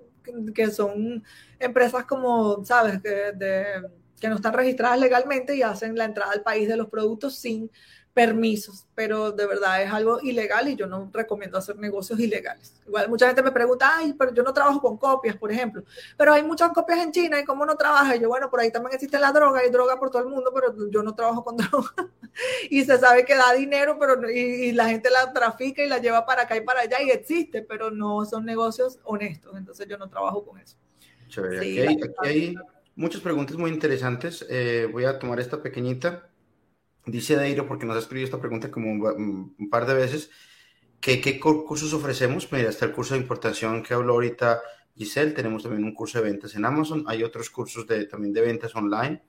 que 0.55 0.71
son 0.71 1.25
empresas 1.59 2.05
como, 2.05 2.65
¿sabes? 2.65 3.03
de 3.03 3.91
que 4.21 4.29
no 4.29 4.37
están 4.37 4.53
registradas 4.53 5.01
legalmente 5.01 5.57
y 5.57 5.63
hacen 5.63 5.97
la 5.97 6.05
entrada 6.05 6.33
al 6.33 6.43
país 6.43 6.69
de 6.69 6.77
los 6.77 6.89
productos 6.89 7.37
sin 7.37 7.71
permisos, 8.13 8.87
pero 8.95 9.31
de 9.31 9.47
verdad 9.47 9.83
es 9.83 9.93
algo 9.93 10.21
ilegal 10.21 10.69
y 10.69 10.75
yo 10.75 10.87
no 10.87 11.09
recomiendo 11.13 11.57
hacer 11.57 11.77
negocios 11.77 12.19
ilegales. 12.19 12.75
Igual 12.87 13.09
mucha 13.09 13.27
gente 13.27 13.43
me 13.43 13.53
pregunta, 13.53 13.97
ay, 13.97 14.15
pero 14.15 14.35
yo 14.35 14.43
no 14.43 14.53
trabajo 14.53 14.81
con 14.81 14.97
copias, 14.97 15.37
por 15.37 15.53
ejemplo, 15.53 15.85
pero 16.17 16.33
hay 16.33 16.43
muchas 16.43 16.71
copias 16.73 16.99
en 16.99 17.13
China 17.13 17.39
y 17.39 17.45
cómo 17.45 17.65
no 17.65 17.77
trabaja. 17.77 18.17
Y 18.17 18.21
yo, 18.21 18.29
bueno, 18.29 18.51
por 18.51 18.61
ahí 18.61 18.73
también 18.73 18.95
existe 18.95 19.19
la 19.19 19.31
droga, 19.31 19.61
hay 19.61 19.71
droga 19.71 19.99
por 19.99 20.11
todo 20.11 20.23
el 20.23 20.29
mundo, 20.29 20.51
pero 20.53 20.91
yo 20.91 21.03
no 21.03 21.15
trabajo 21.15 21.45
con 21.45 21.57
droga. 21.57 21.95
y 22.69 22.85
se 22.85 22.99
sabe 22.99 23.25
que 23.25 23.37
da 23.37 23.53
dinero, 23.53 23.97
pero 23.99 24.29
y, 24.29 24.73
la 24.73 24.89
gente 24.89 25.09
la 25.09 25.33
trafica 25.33 25.85
y 25.85 25.89
la 25.89 25.99
lleva 25.99 26.27
para 26.27 26.43
acá 26.43 26.57
y 26.57 26.63
para 26.63 26.81
allá 26.81 27.01
y 27.03 27.11
existe, 27.11 27.63
pero 27.63 27.91
no 27.91 28.25
son 28.25 28.45
negocios 28.45 28.99
honestos, 29.05 29.57
entonces 29.57 29.87
yo 29.87 29.97
no 29.97 30.09
trabajo 30.09 30.45
con 30.45 30.59
eso. 30.59 30.77
Chévere, 31.29 31.59
aquí, 31.59 31.81
hay, 32.19 32.55
muchas 32.97 33.21
preguntas 33.21 33.57
muy 33.57 33.71
interesantes. 33.71 34.47
Eh, 34.49 34.89
voy 34.91 35.05
a 35.05 35.19
tomar 35.19 35.41
esta 35.41 35.63
pequeñita. 35.63 36.31
Dice 37.07 37.37
Deiro, 37.37 37.67
porque 37.67 37.87
nos 37.87 37.97
ha 37.97 38.01
escrito 38.01 38.25
esta 38.25 38.41
pregunta 38.41 38.71
como 38.71 38.91
un, 38.91 39.69
par 39.71 39.87
de 39.87 39.95
veces, 39.95 40.31
qué 41.01 41.41
cursos 41.41 41.93
ofrecemos. 41.93 42.51
Mira, 42.53 42.69
está 42.69 42.85
el 42.85 42.93
curso 42.93 43.15
de 43.15 43.21
importación 43.21 43.83
que 43.83 43.95
habló 43.95 44.15
ahorita 44.15 44.61
Giselle. 44.97 45.33
Tenemos 45.33 45.63
también 45.63 45.85
un 45.85 45.95
curso 45.95 46.19
de 46.19 46.31
ventas 46.31 46.55
en 46.55 46.65
Amazon. 46.65 47.05
Hay 47.07 47.23
otros 47.23 47.51
cursos 47.51 47.87
de, 47.87 48.07
también 48.07 48.33
de 48.33 48.43
ventas 48.43 48.75
online. 48.77 49.23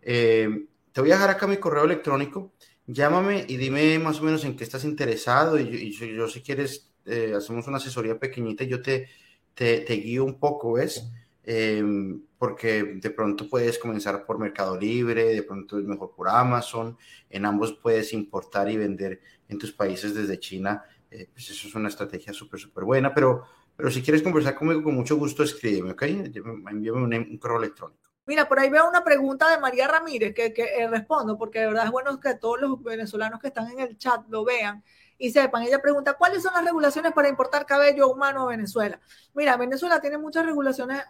Eh, 0.00 0.66
te 0.92 1.00
voy 1.00 1.10
a 1.10 1.14
dejar 1.14 1.30
acá 1.30 1.46
mi 1.46 1.58
correo 1.58 1.84
electrónico. 1.84 2.52
Llámame 2.86 3.44
y 3.48 3.56
dime 3.56 3.98
más 3.98 4.20
o 4.20 4.24
menos 4.24 4.44
en 4.44 4.56
qué 4.56 4.64
estás 4.64 4.84
interesado. 4.84 5.58
Y, 5.58 5.92
yo, 5.92 6.28
si 6.28 6.40
quieres, 6.40 6.90
eh, 7.04 7.34
hacemos 7.36 7.66
una 7.66 7.76
asesoría 7.76 8.18
pequeñita 8.18 8.64
yo 8.64 8.80
te, 8.82 9.08
te, 9.54 9.80
te 9.80 9.94
guío 9.94 10.24
un 10.24 10.38
poco, 10.38 10.72
¿ves? 10.74 11.04
Em, 11.44 12.22
porque 12.38 12.82
de 12.96 13.10
pronto 13.10 13.48
puedes 13.48 13.78
comenzar 13.78 14.24
por 14.24 14.38
Mercado 14.38 14.76
Libre, 14.78 15.24
de 15.34 15.42
pronto 15.42 15.78
es 15.78 15.84
mejor 15.84 16.14
por 16.14 16.28
Amazon, 16.28 16.96
en 17.30 17.44
ambos 17.44 17.72
puedes 17.72 18.12
importar 18.12 18.70
y 18.70 18.76
vender 18.76 19.20
en 19.48 19.58
tus 19.58 19.72
países 19.72 20.14
desde 20.14 20.38
China, 20.38 20.82
eh, 21.10 21.28
pues 21.32 21.50
eso 21.50 21.68
es 21.68 21.74
una 21.74 21.88
estrategia 21.88 22.32
súper, 22.32 22.58
súper 22.60 22.84
buena, 22.84 23.14
pero, 23.14 23.44
pero 23.76 23.90
si 23.90 24.02
quieres 24.02 24.22
conversar 24.22 24.54
conmigo 24.54 24.82
con 24.82 24.94
mucho 24.94 25.16
gusto, 25.16 25.42
escríbeme, 25.42 25.92
¿ok? 25.92 26.02
Envíame 26.02 27.02
un, 27.02 27.14
un 27.14 27.38
correo 27.38 27.58
electrónico. 27.58 28.02
Mira, 28.24 28.48
por 28.48 28.60
ahí 28.60 28.70
veo 28.70 28.88
una 28.88 29.02
pregunta 29.02 29.50
de 29.50 29.58
María 29.58 29.88
Ramírez 29.88 30.32
que, 30.32 30.52
que 30.52 30.62
eh, 30.62 30.88
respondo, 30.88 31.36
porque 31.36 31.58
de 31.58 31.66
verdad 31.66 31.86
es 31.86 31.90
bueno 31.90 32.20
que 32.20 32.36
todos 32.36 32.60
los 32.60 32.82
venezolanos 32.82 33.40
que 33.40 33.48
están 33.48 33.70
en 33.72 33.80
el 33.80 33.98
chat 33.98 34.24
lo 34.28 34.44
vean 34.44 34.84
y 35.18 35.30
sepan. 35.30 35.62
Ella 35.62 35.80
pregunta, 35.80 36.14
¿cuáles 36.14 36.42
son 36.42 36.52
las 36.54 36.64
regulaciones 36.64 37.12
para 37.12 37.28
importar 37.28 37.66
cabello 37.66 38.08
humano 38.08 38.42
a 38.42 38.46
Venezuela? 38.46 39.00
Mira, 39.34 39.56
Venezuela 39.56 40.00
tiene 40.00 40.18
muchas 40.18 40.44
regulaciones 40.44 41.02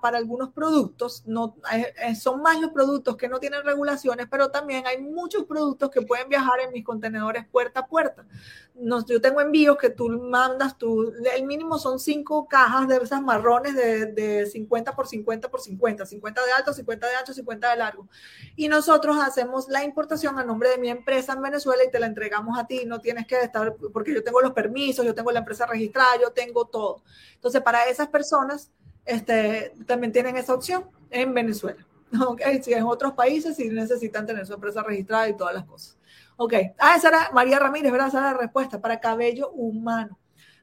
para 0.00 0.18
algunos 0.18 0.50
productos, 0.50 1.24
no, 1.26 1.56
eh, 1.72 2.14
son 2.14 2.40
más 2.42 2.60
los 2.60 2.70
productos 2.70 3.16
que 3.16 3.28
no 3.28 3.40
tienen 3.40 3.64
regulaciones, 3.64 4.26
pero 4.30 4.50
también 4.50 4.86
hay 4.86 5.02
muchos 5.02 5.44
productos 5.44 5.90
que 5.90 6.02
pueden 6.02 6.28
viajar 6.28 6.60
en 6.60 6.72
mis 6.72 6.84
contenedores 6.84 7.46
puerta 7.48 7.80
a 7.80 7.86
puerta. 7.86 8.26
No, 8.74 9.04
yo 9.04 9.20
tengo 9.20 9.40
envíos 9.40 9.76
que 9.76 9.90
tú 9.90 10.08
mandas, 10.08 10.78
tú, 10.78 11.12
el 11.34 11.44
mínimo 11.44 11.78
son 11.78 11.98
cinco 11.98 12.46
cajas 12.46 12.86
de 12.86 12.98
esas 12.98 13.20
marrones 13.20 13.74
de, 13.74 14.06
de 14.06 14.46
50 14.46 14.94
por 14.94 15.08
50 15.08 15.48
por 15.48 15.60
50, 15.60 16.06
50 16.06 16.44
de 16.44 16.52
alto, 16.52 16.72
50 16.72 17.08
de 17.08 17.16
ancho, 17.16 17.32
50 17.32 17.70
de 17.70 17.76
largo. 17.76 18.08
Y 18.54 18.68
nosotros 18.68 19.16
hacemos 19.20 19.68
la 19.68 19.82
importación 19.82 20.38
a 20.38 20.44
nombre 20.44 20.68
de 20.70 20.78
mi 20.78 20.90
empresa 20.90 21.32
en 21.32 21.42
Venezuela 21.42 21.82
y 21.84 21.90
te 21.90 21.98
la 21.98 22.06
entregamos 22.06 22.56
a 22.56 22.66
ti, 22.68 22.84
no 22.86 23.00
tienes 23.00 23.26
que 23.28 23.40
estar, 23.40 23.76
porque 23.92 24.12
yo 24.12 24.24
tengo 24.24 24.40
los 24.40 24.52
permisos, 24.52 25.06
yo 25.06 25.14
tengo 25.14 25.30
la 25.30 25.38
empresa 25.38 25.66
registrada, 25.66 26.20
yo 26.20 26.32
tengo 26.32 26.64
todo. 26.64 27.04
Entonces, 27.34 27.62
para 27.62 27.84
esas 27.84 28.08
personas, 28.08 28.72
este, 29.04 29.72
también 29.86 30.12
tienen 30.12 30.36
esa 30.36 30.54
opción 30.54 30.90
en 31.10 31.32
Venezuela. 31.32 31.84
Okay, 32.26 32.62
si 32.62 32.72
en 32.72 32.84
otros 32.84 33.12
países 33.12 33.56
sí 33.56 33.68
necesitan 33.68 34.24
tener 34.24 34.46
su 34.46 34.54
empresa 34.54 34.82
registrada 34.82 35.28
y 35.28 35.36
todas 35.36 35.54
las 35.54 35.64
cosas. 35.64 35.98
Ok, 36.38 36.54
ah, 36.78 36.96
esa 36.96 37.08
era 37.08 37.30
María 37.34 37.58
Ramírez, 37.58 37.92
¿verdad? 37.92 38.08
Esa 38.08 38.18
era 38.18 38.32
la 38.32 38.38
respuesta. 38.38 38.80
Para 38.80 38.98
cabello 38.98 39.50
humano. 39.50 40.18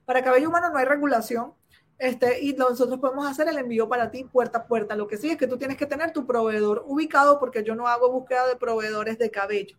Para 0.06 0.24
cabello 0.24 0.50
humano 0.50 0.70
no 0.72 0.78
hay 0.80 0.86
regulación. 0.86 1.54
Este, 1.98 2.42
y 2.42 2.54
nosotros 2.54 3.00
podemos 3.00 3.26
hacer 3.26 3.48
el 3.48 3.58
envío 3.58 3.88
para 3.88 4.12
ti 4.12 4.26
puerta 4.26 4.60
a 4.60 4.68
puerta. 4.68 4.96
Lo 4.96 5.08
que 5.08 5.18
sí 5.18 5.30
es 5.30 5.38
que 5.38 5.48
tú 5.48 5.58
tienes 5.58 5.78
que 5.78 5.86
tener 5.86 6.12
tu 6.12 6.26
proveedor 6.26 6.84
ubicado 6.88 7.40
porque 7.40 7.64
yo 7.64 7.76
no 7.76 7.88
hago 7.88 8.12
búsqueda 8.12 8.48
de 8.48 8.56
proveedores 8.58 9.18
de 9.18 9.32
cabello. 9.32 9.78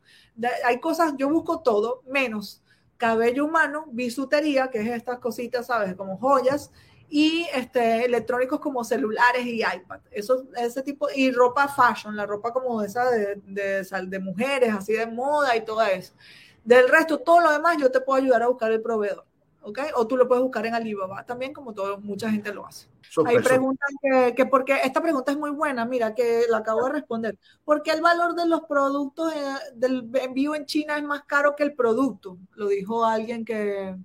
hay 0.65 0.81
cosas, 0.81 1.15
yo 1.19 1.29
busco 1.29 1.61
todo 1.61 2.03
menos 2.07 2.63
cabello 2.97 3.45
humano, 3.45 3.87
bisutería, 3.89 4.69
que 4.71 4.81
es 4.81 4.89
estas 4.89 5.19
cositas, 5.19 5.67
¿sabes? 5.67 5.95
Como 5.95 6.17
joyas, 6.19 6.71
y 7.09 7.47
este, 7.55 8.05
electrónicos 8.05 8.61
como 8.61 8.83
celulares 8.85 9.47
y 9.47 9.61
iPad. 9.61 10.01
Eso, 10.11 10.47
ese 10.57 10.83
tipo, 10.83 11.09
y 11.15 11.31
ropa 11.31 11.69
fashion, 11.69 12.17
la 12.17 12.27
ropa 12.27 12.53
como 12.53 12.83
esa 12.83 13.11
de, 13.11 13.37
de, 13.47 13.85
de 14.07 14.19
mujeres, 14.19 14.75
así 14.75 14.93
de 14.93 15.07
moda 15.07 15.57
y 15.57 15.65
todo 15.65 15.83
eso. 15.83 16.15
Del 16.65 16.89
resto, 16.89 17.19
todo 17.19 17.41
lo 17.41 17.53
demás, 17.53 17.77
yo 17.79 17.91
te 17.91 18.01
puedo 18.01 18.21
ayudar 18.21 18.43
a 18.43 18.49
buscar 18.49 18.73
el 18.73 18.83
proveedor. 18.83 19.25
¿Ok? 19.67 19.81
O 19.97 20.07
tú 20.07 20.17
lo 20.17 20.29
puedes 20.29 20.43
buscar 20.43 20.65
en 20.65 20.75
Alibaba 20.75 21.27
también, 21.27 21.53
como 21.53 21.75
todo, 21.75 21.99
mucha 21.99 22.31
gente 22.31 22.55
lo 22.55 22.65
hace. 22.65 22.89
Hay 23.27 23.39
preguntas 23.41 23.89
que, 24.01 24.35
que, 24.37 24.47
porque 24.47 24.79
esta 24.85 25.03
pregunta 25.03 25.33
es 25.33 25.39
muy 25.39 25.51
buena, 25.51 25.85
mira, 25.85 26.15
que 26.15 26.45
la 26.49 26.59
acabo 26.59 26.85
de 26.85 26.93
responder. 26.93 27.37
¿Por 27.65 27.83
qué 27.83 27.91
el 27.91 28.01
valor 28.01 28.37
de 28.37 28.47
los 28.47 28.63
productos 28.63 29.33
eh, 29.35 29.57
del 29.75 30.09
envío 30.23 30.55
en 30.55 30.67
China 30.67 30.97
es 30.97 31.03
más 31.03 31.25
caro 31.25 31.57
que 31.57 31.65
el 31.65 31.75
producto? 31.75 32.39
Lo 32.55 32.69
dijo 32.69 33.05
alguien 33.05 33.45
que, 33.45 33.97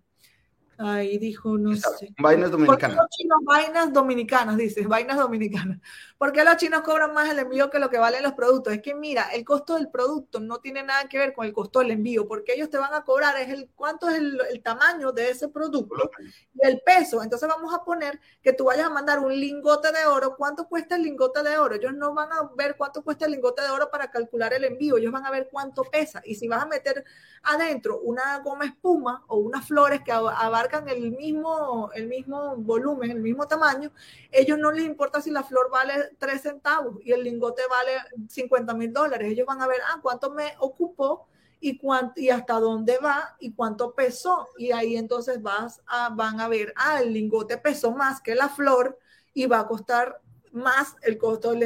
Ahí 0.83 1.17
dijo, 1.17 1.57
no 1.57 1.75
sé. 1.75 2.13
Vainas 2.19 2.51
dominicanas. 2.51 2.79
¿Por 2.79 2.89
qué 2.89 3.01
los 3.01 3.09
chinos 3.09 3.39
vainas 3.43 3.93
dominicanas, 3.93 4.57
dices? 4.57 4.87
Vainas 4.87 5.17
dominicanas. 5.17 5.79
¿Por 6.17 6.31
qué 6.31 6.43
los 6.43 6.57
chinos 6.57 6.81
cobran 6.81 7.13
más 7.13 7.29
el 7.29 7.39
envío 7.39 7.69
que 7.69 7.79
lo 7.79 7.89
que 7.89 7.97
valen 7.97 8.23
los 8.23 8.33
productos? 8.33 8.73
Es 8.73 8.81
que 8.81 8.93
mira, 8.93 9.29
el 9.33 9.43
costo 9.43 9.75
del 9.75 9.89
producto 9.89 10.39
no 10.39 10.59
tiene 10.59 10.83
nada 10.83 11.07
que 11.09 11.17
ver 11.17 11.33
con 11.33 11.45
el 11.45 11.53
costo 11.53 11.79
del 11.79 11.91
envío, 11.91 12.27
porque 12.27 12.53
ellos 12.53 12.69
te 12.69 12.77
van 12.77 12.93
a 12.93 13.03
cobrar 13.03 13.37
es 13.37 13.49
el 13.49 13.69
cuánto 13.75 14.09
es 14.09 14.17
el, 14.17 14.39
el 14.51 14.61
tamaño 14.61 15.11
de 15.11 15.29
ese 15.29 15.49
producto 15.49 16.11
y 16.53 16.67
el 16.67 16.81
peso. 16.81 17.21
Entonces 17.23 17.47
vamos 17.49 17.73
a 17.73 17.83
poner 17.83 18.19
que 18.41 18.53
tú 18.53 18.65
vayas 18.65 18.87
a 18.87 18.89
mandar 18.89 19.19
un 19.19 19.33
lingote 19.33 19.91
de 19.91 20.05
oro. 20.05 20.35
¿Cuánto 20.37 20.67
cuesta 20.67 20.95
el 20.95 21.03
lingote 21.03 21.43
de 21.43 21.57
oro? 21.57 21.75
Ellos 21.75 21.93
no 21.93 22.13
van 22.13 22.31
a 22.31 22.49
ver 22.55 22.75
cuánto 22.77 23.03
cuesta 23.03 23.25
el 23.25 23.31
lingote 23.31 23.61
de 23.61 23.69
oro 23.69 23.89
para 23.89 24.11
calcular 24.11 24.53
el 24.53 24.63
envío. 24.63 24.97
Ellos 24.97 25.11
van 25.11 25.25
a 25.25 25.31
ver 25.31 25.49
cuánto 25.51 25.83
pesa. 25.83 26.21
Y 26.25 26.35
si 26.35 26.47
vas 26.47 26.63
a 26.63 26.67
meter 26.67 27.03
adentro 27.43 27.99
una 27.99 28.39
goma 28.39 28.65
espuma 28.65 29.23
o 29.27 29.37
unas 29.37 29.67
flores 29.67 30.01
que 30.05 30.11
abarcan 30.11 30.70
el 30.87 31.11
mismo, 31.11 31.91
el 31.93 32.07
mismo 32.07 32.55
volumen, 32.57 33.11
el 33.11 33.19
mismo 33.19 33.47
tamaño, 33.47 33.91
ellos 34.31 34.57
no 34.57 34.71
les 34.71 34.85
importa 34.85 35.21
si 35.21 35.31
la 35.31 35.43
flor 35.43 35.69
vale 35.69 36.11
3 36.17 36.41
centavos 36.41 36.97
y 37.03 37.11
el 37.11 37.23
lingote 37.23 37.63
vale 37.69 37.91
50 38.27 38.73
mil 38.73 38.93
dólares. 38.93 39.31
Ellos 39.31 39.45
van 39.45 39.61
a 39.61 39.67
ver, 39.67 39.79
ah, 39.87 39.99
cuánto 40.01 40.31
me 40.31 40.53
ocupó 40.59 41.27
y, 41.59 41.77
cuánto, 41.77 42.19
y 42.19 42.29
hasta 42.29 42.59
dónde 42.59 42.97
va 42.97 43.35
y 43.39 43.53
cuánto 43.53 43.93
pesó. 43.93 44.47
Y 44.57 44.71
ahí 44.71 44.95
entonces 44.95 45.41
vas 45.41 45.81
a, 45.87 46.09
van 46.09 46.39
a 46.39 46.47
ver, 46.47 46.73
ah, 46.75 47.01
el 47.01 47.13
lingote 47.13 47.57
pesó 47.57 47.91
más 47.91 48.21
que 48.21 48.35
la 48.35 48.49
flor 48.49 48.97
y 49.33 49.45
va 49.45 49.59
a 49.59 49.67
costar 49.67 50.19
más 50.51 50.95
el 51.01 51.17
costo 51.17 51.51
del 51.51 51.63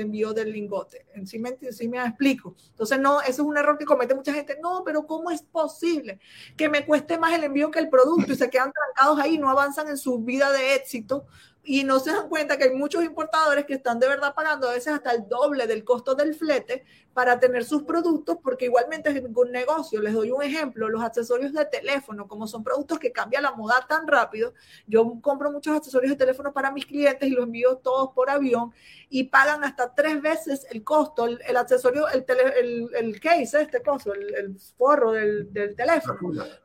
envío, 0.00 0.32
del, 0.32 0.52
lingote. 0.52 1.06
Sí 1.24 1.38
me, 1.38 1.56
sí 1.70 1.88
me 1.88 2.04
explico. 2.04 2.54
Entonces, 2.70 2.98
no, 2.98 3.20
eso 3.20 3.30
es 3.30 3.38
un 3.40 3.56
error 3.56 3.78
que 3.78 3.84
comete 3.84 4.14
mucha 4.14 4.32
gente. 4.32 4.58
No, 4.62 4.82
pero 4.84 5.06
¿cómo 5.06 5.30
es 5.30 5.42
posible 5.42 6.18
que 6.56 6.68
me 6.68 6.84
cueste 6.84 7.18
más 7.18 7.32
el 7.32 7.44
envío 7.44 7.70
que 7.70 7.78
el 7.78 7.88
producto 7.88 8.32
y 8.32 8.36
se 8.36 8.50
quedan 8.50 8.72
trancados 8.72 9.20
ahí, 9.20 9.38
no 9.38 9.48
avanzan 9.48 9.88
en 9.88 9.96
su 9.96 10.18
vida 10.18 10.50
de 10.52 10.74
éxito 10.74 11.26
y 11.64 11.84
no 11.84 11.98
se 11.98 12.12
dan 12.12 12.28
cuenta 12.28 12.58
que 12.58 12.64
hay 12.64 12.74
muchos 12.74 13.02
importadores 13.04 13.64
que 13.64 13.74
están 13.74 13.98
de 13.98 14.06
verdad 14.06 14.34
pagando 14.34 14.68
a 14.68 14.72
veces 14.72 14.92
hasta 14.92 15.12
el 15.12 15.28
doble 15.28 15.66
del 15.66 15.82
costo 15.82 16.14
del 16.14 16.34
flete 16.34 16.84
para 17.14 17.38
tener 17.38 17.64
sus 17.64 17.84
productos, 17.84 18.38
porque 18.42 18.66
igualmente 18.66 19.10
es 19.10 19.24
un 19.24 19.52
negocio. 19.52 20.00
Les 20.02 20.12
doy 20.12 20.32
un 20.32 20.42
ejemplo, 20.42 20.88
los 20.88 21.02
accesorios 21.02 21.52
de 21.52 21.64
teléfono, 21.64 22.26
como 22.26 22.48
son 22.48 22.64
productos 22.64 22.98
que 22.98 23.12
cambian 23.12 23.44
la 23.44 23.52
moda 23.52 23.86
tan 23.88 24.06
rápido, 24.06 24.52
yo 24.86 25.20
compro 25.22 25.52
muchos 25.52 25.76
accesorios 25.76 26.10
de 26.10 26.16
teléfono 26.16 26.52
para 26.52 26.72
mis 26.72 26.84
clientes 26.84 27.28
y 27.28 27.32
los 27.32 27.44
envío 27.44 27.76
todos 27.76 28.10
por 28.14 28.28
avión 28.28 28.72
y 29.08 29.24
pagan 29.24 29.62
hasta 29.62 29.94
tres 29.94 30.20
veces 30.20 30.66
el 30.70 30.82
costo, 30.82 31.26
el, 31.26 31.56
accesorio, 31.56 32.08
el, 32.08 32.24
el, 32.28 32.90
el, 32.94 33.20
case, 33.20 33.62
este 33.62 33.80
costo, 33.80 34.12
el, 34.12 34.58
forro 34.76 35.12
del, 35.12 35.52
del, 35.52 35.76
teléfono, 35.76 36.18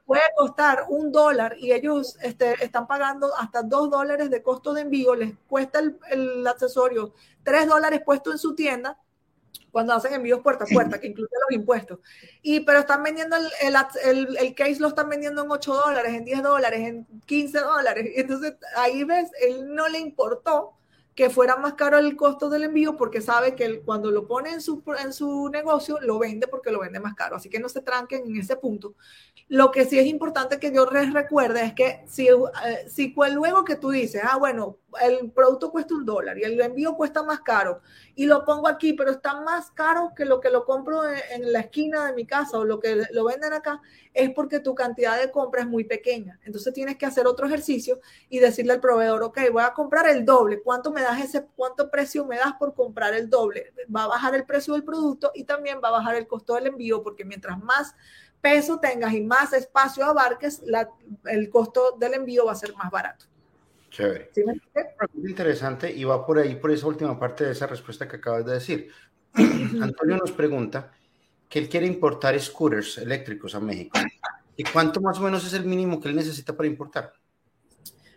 puede 0.03 0.23
costar 0.35 0.85
un 0.89 1.11
dólar 1.11 1.55
y 1.59 1.71
ellos 1.71 2.17
este, 2.21 2.55
están 2.63 2.87
pagando 2.87 3.35
hasta 3.37 3.61
dos 3.61 3.91
dólares 3.91 4.31
de 4.31 4.41
costo 4.41 4.73
de 4.73 4.81
envío, 4.81 5.13
les 5.13 5.33
cuesta 5.47 5.79
el, 5.79 6.47
accesorio 6.47 7.13
tres 7.43 7.67
dólares 7.67 8.01
puesto 8.03 8.31
en 8.31 8.39
su 8.39 8.55
tienda 8.55 8.97
cuando 9.71 9.93
hacen 9.93 10.13
envíos 10.13 10.41
puerta 10.41 10.65
a 10.65 10.67
puerta, 10.67 10.99
que 10.99 11.07
incluye 11.07 11.29
los 11.47 11.57
impuestos. 11.57 11.99
Y, 12.41 12.61
pero 12.61 12.79
están 12.79 13.03
vendiendo 13.03 13.35
el, 13.35 13.75
el, 14.03 14.37
el, 14.37 14.55
case, 14.55 14.79
lo 14.79 14.87
están 14.87 15.09
vendiendo 15.09 15.43
en 15.43 15.51
8 15.51 15.73
dólares, 15.73 16.13
en 16.13 16.25
10 16.25 16.43
dólares, 16.43 16.79
en 16.79 17.07
15 17.25 17.59
dólares. 17.59 18.11
Entonces, 18.15 18.55
ahí 18.75 19.03
ves, 19.03 19.29
él 19.41 19.73
no 19.73 19.87
le 19.87 19.99
importó 19.99 20.73
que 21.19 21.29
fuera 21.29 21.57
más 21.57 21.73
caro 21.73 21.97
el 21.97 22.15
costo 22.15 22.49
del 22.49 22.63
envío 22.63 22.95
porque 22.95 23.19
sabe 23.19 23.53
que 23.53 23.65
él, 23.65 23.81
cuando 23.83 24.09
lo 24.09 24.25
pone 24.25 24.51
en 24.51 24.61
su, 24.61 24.81
en 25.03 25.11
su 25.11 25.49
negocio 25.49 25.99
lo 25.99 26.17
vende 26.17 26.47
porque 26.47 26.71
lo 26.71 26.79
vende 26.79 27.01
más 27.01 27.13
caro. 27.13 27.35
Así 27.35 27.49
que 27.49 27.59
no 27.59 27.67
se 27.67 27.81
tranquen 27.81 28.25
en 28.25 28.37
ese 28.37 28.55
punto. 28.55 28.95
Lo 29.49 29.69
que 29.69 29.83
sí 29.83 29.99
es 29.99 30.05
importante 30.05 30.61
que 30.61 30.71
yo 30.71 30.85
les 30.85 31.11
recuerde 31.11 31.65
es 31.65 31.73
que 31.73 32.05
si, 32.07 32.29
eh, 32.29 32.87
si 32.87 33.13
luego 33.33 33.65
que 33.65 33.75
tú 33.75 33.89
dices, 33.89 34.21
ah, 34.23 34.37
bueno, 34.37 34.77
el 35.01 35.31
producto 35.31 35.71
cuesta 35.71 35.93
un 35.93 36.05
dólar 36.05 36.37
y 36.37 36.43
el 36.43 36.59
envío 36.59 36.95
cuesta 36.95 37.23
más 37.23 37.41
caro 37.41 37.81
y 38.15 38.25
lo 38.25 38.43
pongo 38.43 38.67
aquí, 38.67 38.93
pero 38.93 39.11
está 39.11 39.39
más 39.41 39.71
caro 39.71 40.13
que 40.15 40.25
lo 40.25 40.39
que 40.39 40.49
lo 40.49 40.65
compro 40.65 41.01
en, 41.07 41.51
la 41.51 41.61
esquina 41.61 42.07
de 42.07 42.13
mi 42.13 42.25
casa 42.25 42.57
o 42.57 42.65
lo 42.65 42.79
que 42.79 43.03
lo 43.11 43.25
venden 43.25 43.53
acá, 43.53 43.81
es 44.13 44.29
porque 44.31 44.59
tu 44.59 44.75
cantidad 44.75 45.19
de 45.19 45.31
compra 45.31 45.61
es 45.61 45.67
muy 45.67 45.83
pequeña. 45.83 46.39
Entonces 46.43 46.73
tienes 46.73 46.97
que 46.97 47.05
hacer 47.05 47.27
otro 47.27 47.47
ejercicio 47.47 47.99
y 48.29 48.39
decirle 48.39 48.73
al 48.73 48.81
proveedor, 48.81 49.23
ok, 49.23 49.39
voy 49.51 49.63
a 49.63 49.73
comprar 49.73 50.07
el 50.09 50.25
doble. 50.25 50.61
¿Cuánto 50.61 50.91
me 50.91 51.01
das 51.01 51.21
ese, 51.21 51.45
cuánto 51.55 51.89
precio 51.89 52.25
me 52.25 52.37
das 52.37 52.53
por 52.59 52.73
comprar 52.73 53.13
el 53.13 53.29
doble? 53.29 53.73
Va 53.95 54.03
a 54.03 54.07
bajar 54.07 54.35
el 54.35 54.45
precio 54.45 54.73
del 54.73 54.83
producto 54.83 55.31
y 55.33 55.45
también 55.45 55.79
va 55.83 55.89
a 55.89 55.91
bajar 55.91 56.15
el 56.15 56.27
costo 56.27 56.55
del 56.55 56.67
envío 56.67 57.01
porque 57.03 57.25
mientras 57.25 57.57
más 57.59 57.95
peso 58.41 58.79
tengas 58.79 59.13
y 59.13 59.21
más 59.21 59.53
espacio 59.53 60.05
abarques, 60.05 60.61
el 61.25 61.49
costo 61.49 61.95
del 61.99 62.15
envío 62.15 62.45
va 62.45 62.53
a 62.53 62.55
ser 62.55 62.73
más 62.75 62.89
barato. 62.89 63.28
Chévere. 63.99 64.31
interesante 65.15 65.91
y 65.91 66.05
va 66.05 66.25
por 66.25 66.39
ahí, 66.39 66.55
por 66.55 66.71
esa 66.71 66.87
última 66.87 67.19
parte 67.19 67.45
de 67.45 67.51
esa 67.51 67.67
respuesta 67.67 68.07
que 68.07 68.15
acabas 68.15 68.45
de 68.45 68.53
decir. 68.53 68.91
Antonio 69.35 70.17
nos 70.17 70.31
pregunta 70.31 70.91
que 71.49 71.59
él 71.59 71.67
quiere 71.67 71.85
importar 71.85 72.39
scooters 72.39 72.99
eléctricos 72.99 73.55
a 73.55 73.59
México. 73.59 73.99
¿Y 74.55 74.63
cuánto 74.63 75.01
más 75.01 75.19
o 75.19 75.23
menos 75.23 75.45
es 75.45 75.53
el 75.53 75.65
mínimo 75.65 75.99
que 75.99 76.07
él 76.07 76.15
necesita 76.15 76.55
para 76.55 76.67
importar? 76.67 77.13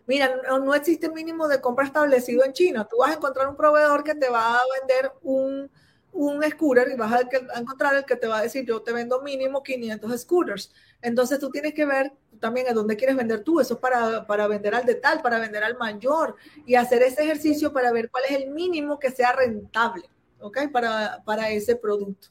Mira, 0.06 0.40
no, 0.48 0.58
no 0.60 0.74
existe 0.74 1.10
mínimo 1.10 1.48
de 1.48 1.60
compra 1.60 1.84
establecido 1.84 2.44
en 2.44 2.52
China. 2.52 2.86
Tú 2.88 2.98
vas 2.98 3.10
a 3.10 3.14
encontrar 3.14 3.48
un 3.48 3.56
proveedor 3.56 4.04
que 4.04 4.14
te 4.14 4.28
va 4.28 4.56
a 4.56 4.60
vender 4.80 5.12
un, 5.22 5.70
un 6.12 6.42
scooter 6.42 6.90
y 6.92 6.96
vas 6.96 7.12
a, 7.12 7.58
encontrar 7.58 7.94
el 7.94 8.04
que 8.04 8.16
te 8.16 8.26
va 8.26 8.38
a 8.38 8.42
decir, 8.42 8.64
yo 8.64 8.82
te 8.82 8.92
vendo 8.92 9.22
mínimo 9.22 9.62
500 9.62 10.20
scooters. 10.20 10.72
Entonces 11.00 11.38
tú 11.38 11.50
tienes 11.50 11.74
que 11.74 11.86
ver 11.86 12.12
también 12.42 12.66
en 12.66 12.74
dónde 12.74 12.96
quieres 12.96 13.16
vender 13.16 13.44
tú, 13.44 13.60
eso 13.60 13.74
es 13.74 13.80
para, 13.80 14.26
para 14.26 14.48
vender 14.48 14.74
al 14.74 14.84
de 14.84 14.96
tal, 14.96 15.22
para 15.22 15.38
vender 15.38 15.62
al 15.62 15.78
mayor 15.78 16.34
y 16.66 16.74
hacer 16.74 17.00
ese 17.02 17.22
ejercicio 17.22 17.72
para 17.72 17.92
ver 17.92 18.10
cuál 18.10 18.24
es 18.28 18.32
el 18.32 18.50
mínimo 18.50 18.98
que 18.98 19.12
sea 19.12 19.32
rentable, 19.32 20.10
¿ok? 20.40 20.70
Para, 20.72 21.22
para 21.24 21.48
ese 21.50 21.76
producto. 21.76 22.28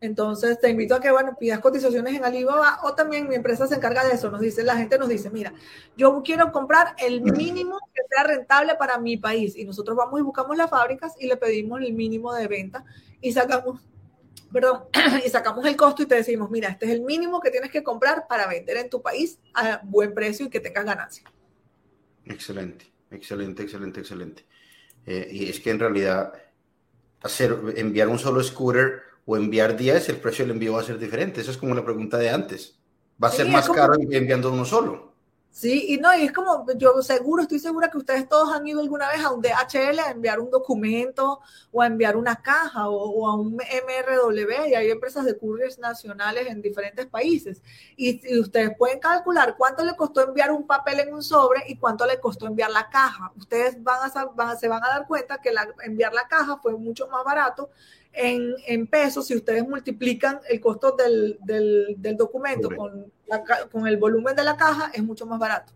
Entonces, 0.00 0.58
te 0.58 0.68
invito 0.68 0.96
a 0.96 1.00
que, 1.00 1.12
bueno, 1.12 1.36
pidas 1.38 1.60
cotizaciones 1.60 2.16
en 2.16 2.24
Alibaba 2.24 2.80
o 2.82 2.92
también 2.92 3.28
mi 3.28 3.36
empresa 3.36 3.68
se 3.68 3.76
encarga 3.76 4.04
de 4.04 4.14
eso. 4.14 4.32
Nos 4.32 4.40
dice, 4.40 4.64
la 4.64 4.76
gente 4.76 4.98
nos 4.98 5.08
dice, 5.08 5.30
mira, 5.30 5.54
yo 5.96 6.22
quiero 6.24 6.50
comprar 6.50 6.96
el 6.98 7.22
mínimo 7.22 7.78
que 7.94 8.02
sea 8.10 8.24
rentable 8.24 8.74
para 8.74 8.98
mi 8.98 9.16
país. 9.16 9.54
Y 9.56 9.64
nosotros 9.64 9.96
vamos 9.96 10.18
y 10.18 10.24
buscamos 10.24 10.56
las 10.56 10.68
fábricas 10.68 11.14
y 11.20 11.28
le 11.28 11.36
pedimos 11.36 11.80
el 11.80 11.92
mínimo 11.92 12.34
de 12.34 12.48
venta 12.48 12.84
y 13.20 13.30
sacamos, 13.30 13.80
perdón, 14.52 14.84
y 15.26 15.28
sacamos 15.28 15.64
el 15.66 15.76
costo 15.76 16.02
y 16.02 16.06
te 16.06 16.16
decimos, 16.16 16.50
mira, 16.50 16.68
este 16.68 16.86
es 16.86 16.92
el 16.92 17.02
mínimo 17.02 17.40
que 17.40 17.50
tienes 17.50 17.70
que 17.70 17.82
comprar 17.82 18.26
para 18.28 18.46
vender 18.46 18.76
en 18.76 18.90
tu 18.90 19.02
país 19.02 19.38
a 19.54 19.80
buen 19.84 20.14
precio 20.14 20.46
y 20.46 20.50
que 20.50 20.60
tengas 20.60 20.84
ganancia. 20.84 21.24
Excelente, 22.24 22.92
excelente, 23.10 23.62
excelente, 23.62 24.00
excelente. 24.00 24.46
Eh, 25.06 25.28
y 25.30 25.48
es 25.48 25.60
que 25.60 25.70
en 25.70 25.80
realidad 25.80 26.32
hacer, 27.22 27.56
enviar 27.76 28.08
un 28.08 28.18
solo 28.18 28.42
scooter 28.42 29.02
o 29.24 29.36
enviar 29.36 29.76
10, 29.76 30.08
el 30.08 30.16
precio 30.16 30.44
del 30.44 30.52
envío 30.52 30.74
va 30.74 30.80
a 30.80 30.84
ser 30.84 30.98
diferente. 30.98 31.40
Eso 31.40 31.50
es 31.50 31.56
como 31.56 31.74
la 31.74 31.84
pregunta 31.84 32.18
de 32.18 32.30
antes. 32.30 32.78
Va 33.22 33.28
a 33.28 33.32
ser 33.32 33.48
más 33.48 33.68
caro 33.68 33.94
enviando 33.94 34.52
uno 34.52 34.64
solo. 34.64 35.11
Sí, 35.52 35.84
y 35.90 35.98
no, 35.98 36.16
y 36.16 36.22
es 36.22 36.32
como, 36.32 36.66
yo 36.78 37.02
seguro, 37.02 37.42
estoy 37.42 37.58
segura 37.58 37.90
que 37.90 37.98
ustedes 37.98 38.26
todos 38.26 38.50
han 38.54 38.66
ido 38.66 38.80
alguna 38.80 39.10
vez 39.10 39.22
a 39.22 39.30
un 39.30 39.42
DHL 39.42 39.98
a 40.00 40.10
enviar 40.10 40.40
un 40.40 40.50
documento 40.50 41.40
o 41.70 41.82
a 41.82 41.86
enviar 41.86 42.16
una 42.16 42.36
caja 42.36 42.88
o, 42.88 43.28
a 43.28 43.34
un 43.36 43.56
MRW 43.56 44.68
y 44.68 44.74
hay 44.74 44.90
empresas 44.90 45.26
de 45.26 45.36
couriers 45.36 45.78
nacionales 45.78 46.46
en 46.48 46.62
diferentes 46.62 47.04
países. 47.06 47.60
Y, 47.96 48.40
ustedes 48.40 48.74
pueden 48.78 48.98
calcular 48.98 49.54
cuánto 49.58 49.84
le 49.84 49.94
costó 49.94 50.22
enviar 50.22 50.50
un 50.52 50.66
papel 50.66 51.00
en 51.00 51.12
un 51.12 51.22
sobre 51.22 51.64
y 51.68 51.76
cuánto 51.76 52.06
le 52.06 52.18
costó 52.18 52.46
enviar 52.46 52.70
la 52.70 52.88
caja. 52.88 53.30
Ustedes 53.36 53.82
van 53.82 53.98
a, 54.10 54.56
se 54.56 54.68
van 54.68 54.82
a 54.82 54.88
dar 54.88 55.06
cuenta 55.06 55.38
que 55.38 55.52
enviar 55.84 56.14
la 56.14 56.26
caja 56.28 56.56
fue 56.62 56.72
mucho 56.78 57.08
más 57.08 57.24
barato 57.24 57.70
en, 58.12 58.86
pesos, 58.86 59.26
si 59.26 59.36
ustedes 59.36 59.66
multiplican 59.66 60.40
el 60.48 60.60
costo 60.60 60.96
del, 60.96 61.38
documento 62.16 62.68
con, 62.74 63.12
con 63.70 63.86
el 63.86 63.96
volumen 63.96 64.36
de 64.36 64.44
la 64.44 64.56
caja, 64.56 64.90
es 64.94 65.02
mucho 65.02 65.26
más 65.26 65.38
barato. 65.38 65.72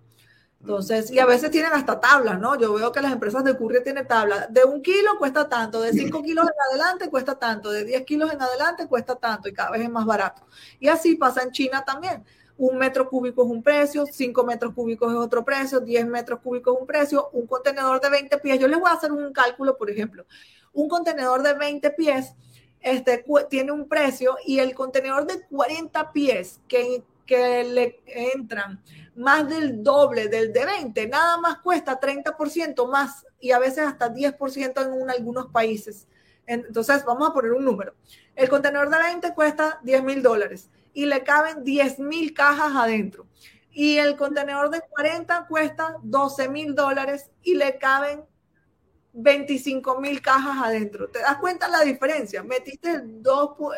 Entonces, 0.61 1.13
y 1.13 1.19
a 1.21 1.27
veces 1.27 1.51
tienen 1.51 1.73
hasta 1.73 2.01
tablas, 2.01 2.41
¿no? 2.41 2.59
Yo 2.59 2.75
veo 2.75 2.91
que 2.91 3.01
las 3.01 3.13
empresas 3.13 3.45
de 3.45 3.57
courier 3.57 3.85
tienen 3.85 4.07
tablas. 4.07 4.53
De 4.53 4.65
un 4.65 4.83
kilo 4.83 5.11
cuesta 5.17 5.49
tanto, 5.49 5.81
de 5.81 5.93
cinco 5.93 6.23
kilos 6.23 6.45
en 6.45 6.55
adelante 6.71 7.09
cuesta 7.09 7.39
tanto, 7.39 7.71
de 7.71 7.85
10 7.85 8.05
kilos 8.05 8.33
en 8.33 8.43
adelante 8.43 8.89
cuesta 8.89 9.15
tanto 9.15 9.49
y 9.49 9.53
cada 9.53 9.71
vez 9.71 9.83
es 9.83 9.91
más 9.91 10.05
barato. 10.05 10.43
Y 10.81 10.89
así 10.89 11.15
pasa 11.15 11.43
en 11.43 11.53
China 11.53 11.85
también. 11.87 12.25
Un 12.59 12.79
metro 12.79 13.09
cúbico 13.09 13.45
es 13.45 13.51
un 13.51 13.63
precio, 13.63 14.07
cinco 14.11 14.43
metros 14.43 14.73
cúbicos 14.75 15.13
es 15.13 15.19
otro 15.19 15.45
precio, 15.45 15.79
10 15.79 16.07
metros 16.07 16.41
cúbicos 16.41 16.75
es 16.75 16.81
un 16.81 16.87
precio, 16.87 17.29
un 17.33 17.47
contenedor 17.47 18.01
de 18.01 18.09
20 18.09 18.39
pies. 18.39 18.59
Yo 18.59 18.67
les 18.67 18.81
voy 18.81 18.91
a 18.91 18.95
hacer 18.95 19.13
un 19.13 19.33
cálculo, 19.33 19.77
por 19.77 19.91
ejemplo 19.91 20.25
un 20.77 20.89
contenedor 20.89 21.43
de 21.43 21.55
20 21.55 21.91
pies 21.93 22.35
este, 22.81 23.25
tiene 23.49 23.73
un 23.73 23.89
precio 23.89 24.37
y 24.45 24.59
el 24.59 24.75
contenedor 24.75 25.27
de 25.27 25.43
40 25.47 26.13
pies 26.13 26.61
que, 26.69 27.03
que 27.25 27.65
le 27.65 28.01
entran 28.07 28.81
más 29.17 29.49
del 29.49 29.83
doble 29.83 30.29
del 30.29 30.53
de 30.53 30.67
20, 30.67 31.09
nada 31.09 31.39
más 31.39 31.59
cuesta 31.59 31.99
30% 31.99 32.89
más 32.89 33.27
y 33.41 33.53
a 33.53 33.59
veces 33.59 33.87
hasta 33.87 34.13
10% 34.13 35.03
en 35.03 35.11
algunos 35.11 35.47
países. 35.47 36.07
Entonces, 36.47 37.05
vamos 37.05 37.29
a 37.29 37.33
poner 37.33 37.53
un 37.53 37.65
número. 37.65 37.95
El 38.37 38.49
contenedor 38.49 38.91
de 38.91 38.99
20 38.99 39.35
cuesta 39.35 39.81
10 39.83 40.05
mil 40.05 40.23
dólares 40.23 40.71
y 40.93 41.07
le 41.07 41.25
caben 41.25 41.65
10 41.65 41.99
mil 41.99 42.35
cajas 42.35 42.73
adentro. 42.77 43.27
Y 43.73 43.97
el 43.97 44.17
contenedor 44.17 44.71
de 44.71 44.83
40 44.83 45.47
cuesta 45.49 45.97
12 46.03 46.49
mil 46.51 46.75
dólares 46.75 47.31
y 47.43 47.55
le 47.55 47.79
caben 47.79 48.23
25 49.17 50.01
mil 50.01 50.21
cajas 50.21 50.63
adentro. 50.63 51.09
¿Te 51.09 51.21
das 51.21 51.39
cuenta 51.39 51.69
la 51.69 51.81
diferencia? 51.81 52.43
Metiste 52.43 52.91
el, 52.91 53.23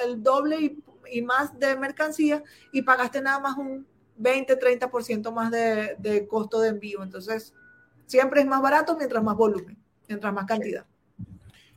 el 0.04 0.22
doble 0.22 0.76
y, 1.10 1.22
más 1.22 1.58
de 1.58 1.76
mercancía 1.76 2.42
y 2.72 2.82
pagaste 2.82 3.22
nada 3.22 3.38
más 3.38 3.56
un 3.56 3.86
20, 4.16 4.58
30% 4.58 5.32
más 5.32 5.50
de, 5.50 5.94
de, 5.98 6.26
costo 6.26 6.60
de 6.60 6.70
envío. 6.70 7.02
Entonces, 7.02 7.54
siempre 8.06 8.40
es 8.40 8.46
más 8.46 8.60
barato 8.60 8.96
mientras 8.96 9.22
más 9.22 9.36
volumen, 9.36 9.78
mientras 10.08 10.34
más 10.34 10.44
cantidad. 10.44 10.84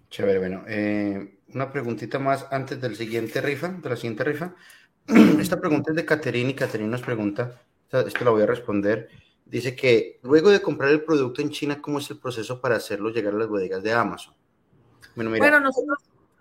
Chévere, 0.10 0.40
bueno. 0.40 0.64
Eh, 0.68 1.38
una 1.54 1.72
preguntita 1.72 2.18
más 2.18 2.48
antes 2.50 2.82
del 2.82 2.96
siguiente 2.96 3.42
rifa, 3.42 3.70
de 3.70 3.90
la 3.90 3.96
siguiente 3.96 4.24
rifa. 4.24 4.56
Esta 5.40 5.60
pregunta 5.60 5.92
es 5.92 5.96
de 5.96 6.06
Caterina 6.06 6.50
y 6.50 6.56
Caterina 6.56 6.90
nos 6.90 7.02
pregunta, 7.02 7.62
esto 7.92 8.26
la 8.26 8.32
voy 8.32 8.42
a 8.42 8.46
responder. 8.46 9.10
Dice 9.52 9.76
que 9.76 10.18
luego 10.24 10.50
de 10.50 10.62
comprar 10.62 10.92
el 10.92 11.04
producto 11.04 11.42
en 11.42 11.50
China, 11.50 11.82
¿cómo 11.82 12.00
es 12.00 12.10
el 12.10 12.18
proceso 12.18 12.62
para 12.62 12.78
hacerlo 12.78 13.10
llegar 13.10 13.34
a 13.34 13.38
las 13.38 13.50
bodegas 13.50 13.84
de 13.84 13.92
Amazon? 13.92 14.34
Bueno, 15.14 15.60
nosotros, 15.60 15.98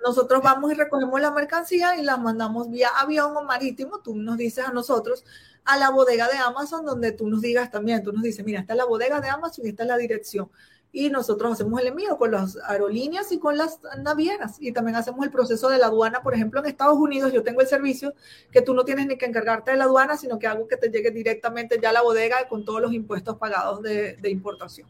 nosotros 0.06 0.40
vamos 0.44 0.70
y 0.70 0.76
recogemos 0.76 1.20
la 1.20 1.32
mercancía 1.32 1.98
y 1.98 2.04
la 2.04 2.16
mandamos 2.16 2.70
vía 2.70 2.88
avión 2.96 3.36
o 3.36 3.42
marítimo. 3.42 3.98
Tú 3.98 4.14
nos 4.14 4.36
dices 4.36 4.64
a 4.64 4.72
nosotros 4.72 5.24
a 5.64 5.76
la 5.76 5.90
bodega 5.90 6.28
de 6.28 6.38
Amazon, 6.38 6.86
donde 6.86 7.10
tú 7.10 7.28
nos 7.28 7.40
digas 7.40 7.68
también, 7.72 8.04
tú 8.04 8.12
nos 8.12 8.22
dices, 8.22 8.44
mira, 8.44 8.60
esta 8.60 8.74
es 8.74 8.76
la 8.76 8.84
bodega 8.84 9.20
de 9.20 9.28
Amazon 9.28 9.66
y 9.66 9.70
esta 9.70 9.82
es 9.82 9.88
la 9.88 9.96
dirección 9.96 10.48
y 10.92 11.08
nosotros 11.08 11.52
hacemos 11.52 11.80
el 11.80 11.88
envío 11.88 12.16
con 12.16 12.32
las 12.32 12.56
aerolíneas 12.66 13.30
y 13.32 13.38
con 13.38 13.56
las 13.56 13.80
navieras 14.02 14.56
y 14.58 14.72
también 14.72 14.96
hacemos 14.96 15.24
el 15.24 15.30
proceso 15.30 15.68
de 15.68 15.78
la 15.78 15.86
aduana. 15.86 16.22
Por 16.22 16.34
ejemplo, 16.34 16.60
en 16.60 16.66
Estados 16.66 16.98
Unidos 16.98 17.32
yo 17.32 17.42
tengo 17.42 17.60
el 17.60 17.68
servicio 17.68 18.14
que 18.50 18.62
tú 18.62 18.74
no 18.74 18.84
tienes 18.84 19.06
ni 19.06 19.16
que 19.16 19.26
encargarte 19.26 19.70
de 19.70 19.76
la 19.76 19.84
aduana, 19.84 20.16
sino 20.16 20.38
que 20.38 20.46
hago 20.46 20.66
que 20.66 20.76
te 20.76 20.90
llegue 20.90 21.10
directamente 21.10 21.78
ya 21.80 21.90
a 21.90 21.92
la 21.92 22.02
bodega 22.02 22.48
con 22.48 22.64
todos 22.64 22.80
los 22.80 22.92
impuestos 22.92 23.36
pagados 23.36 23.82
de, 23.82 24.18
importación. 24.24 24.88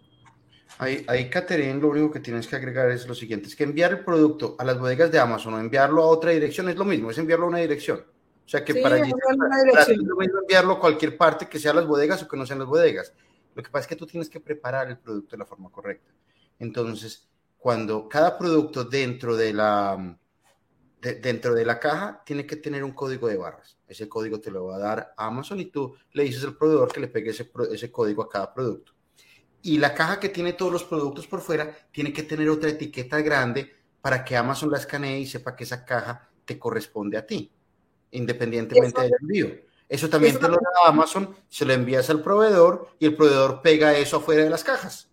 Ahí, 0.79 1.05
ahí, 1.09 1.29
Catherine, 1.29 1.81
lo 1.81 1.89
único 1.89 2.11
que 2.11 2.21
tienes 2.21 2.47
que 2.47 2.57
agregar 2.57 2.91
es 2.91 3.07
lo 3.07 3.15
siguiente, 3.15 3.49
es 3.49 3.57
que 3.57 3.65
enviar 3.65 3.91
el 3.91 4.05
producto 4.05 4.57
a 4.59 4.65
las 4.65 4.79
bodegas 4.79 5.11
de 5.11 5.19
Amazon 5.19 5.55
o 5.55 5.61
enviarlo 5.61 6.03
a 6.03 6.07
otra 6.07 6.31
dirección 6.31 6.69
es 6.71 6.77
lo 6.77 6.85
mismo, 6.85 7.11
es 7.11 7.19
enviarlo 7.19 7.47
a 7.47 7.49
una 7.49 7.59
dirección. 7.59 7.99
O 7.99 8.49
sea 8.51 8.65
que 8.65 8.75
para, 8.77 8.97
allí, 8.97 9.13
enviarlo 10.43 10.73
a 10.73 10.81
cualquier 10.81 11.17
parte, 11.17 11.49
que 11.49 11.59
sea 11.59 11.73
las 11.73 11.87
bodegas 11.87 12.23
o 12.23 12.29
que 12.29 12.37
no 12.37 12.47
sean 12.47 12.59
las 12.59 12.69
bodegas. 12.69 13.13
Lo 13.61 13.65
que 13.65 13.71
pasa 13.71 13.83
es 13.83 13.89
que 13.89 13.97
tú 13.97 14.07
tienes 14.07 14.31
que 14.31 14.41
preparar 14.41 14.89
el 14.89 14.97
producto 14.97 15.33
de 15.33 15.37
la 15.37 15.45
forma 15.45 15.69
correcta. 15.71 16.11
Entonces, 16.59 17.29
cuando 17.59 18.09
cada 18.09 18.39
producto 18.39 18.85
dentro 18.85 19.37
de 19.37 19.53
la, 19.53 20.19
dentro 20.99 21.53
de 21.53 21.67
la 21.67 21.79
caja 21.79 22.23
tiene 22.25 22.47
que 22.47 22.57
tener 22.57 22.83
un 22.83 22.93
código 22.93 23.29
de 23.29 23.37
barras. 23.37 23.77
Ese 23.87 24.09
código 24.09 24.41
te 24.41 24.51
lo 24.51 24.65
va 24.65 24.77
a 24.77 24.79
dar 24.79 25.15
Amazon 25.15 25.61
y 25.61 25.67
tú 25.67 25.95
le 26.13 26.23
dices 26.23 26.43
al 26.45 26.57
proveedor 26.57 26.91
que 26.91 27.01
le 27.01 27.09
pegue 27.09 27.33
ese, 27.33 27.51
ese 27.71 27.93
código 27.93 28.23
a 28.23 28.31
cada 28.31 28.55
producto. 28.55 28.95
Y 29.61 29.77
la 29.77 29.93
caja 29.93 30.19
que 30.19 30.31
tiene 30.31 30.55
todos 30.55 30.73
los 30.73 30.85
productos 30.85 31.27
por 31.27 31.43
fuera 31.43 31.71
tiene 31.93 32.15
que 32.15 32.23
tener 32.23 32.49
otra 32.49 32.71
etiqueta 32.71 33.21
grande 33.21 33.71
para 34.01 34.25
que 34.25 34.39
Amazon 34.39 34.71
la 34.71 34.79
escanee 34.79 35.21
y 35.21 35.27
sepa 35.27 35.55
que 35.55 35.65
esa 35.65 35.85
caja 35.85 36.31
te 36.47 36.59
corresponde 36.59 37.19
a 37.19 37.27
ti, 37.27 37.53
independientemente 38.13 39.03
del 39.03 39.13
envío. 39.21 39.70
Eso 39.91 40.09
también 40.09 40.39
te 40.39 40.47
lo 40.47 40.55
da 40.55 40.87
Amazon, 40.87 41.35
se 41.49 41.65
lo 41.65 41.73
envías 41.73 42.09
al 42.11 42.23
proveedor 42.23 42.91
y 43.01 43.07
el 43.07 43.17
proveedor 43.17 43.61
pega 43.61 43.93
eso 43.93 44.19
afuera 44.19 44.45
de 44.45 44.49
las 44.49 44.63
cajas. 44.63 45.09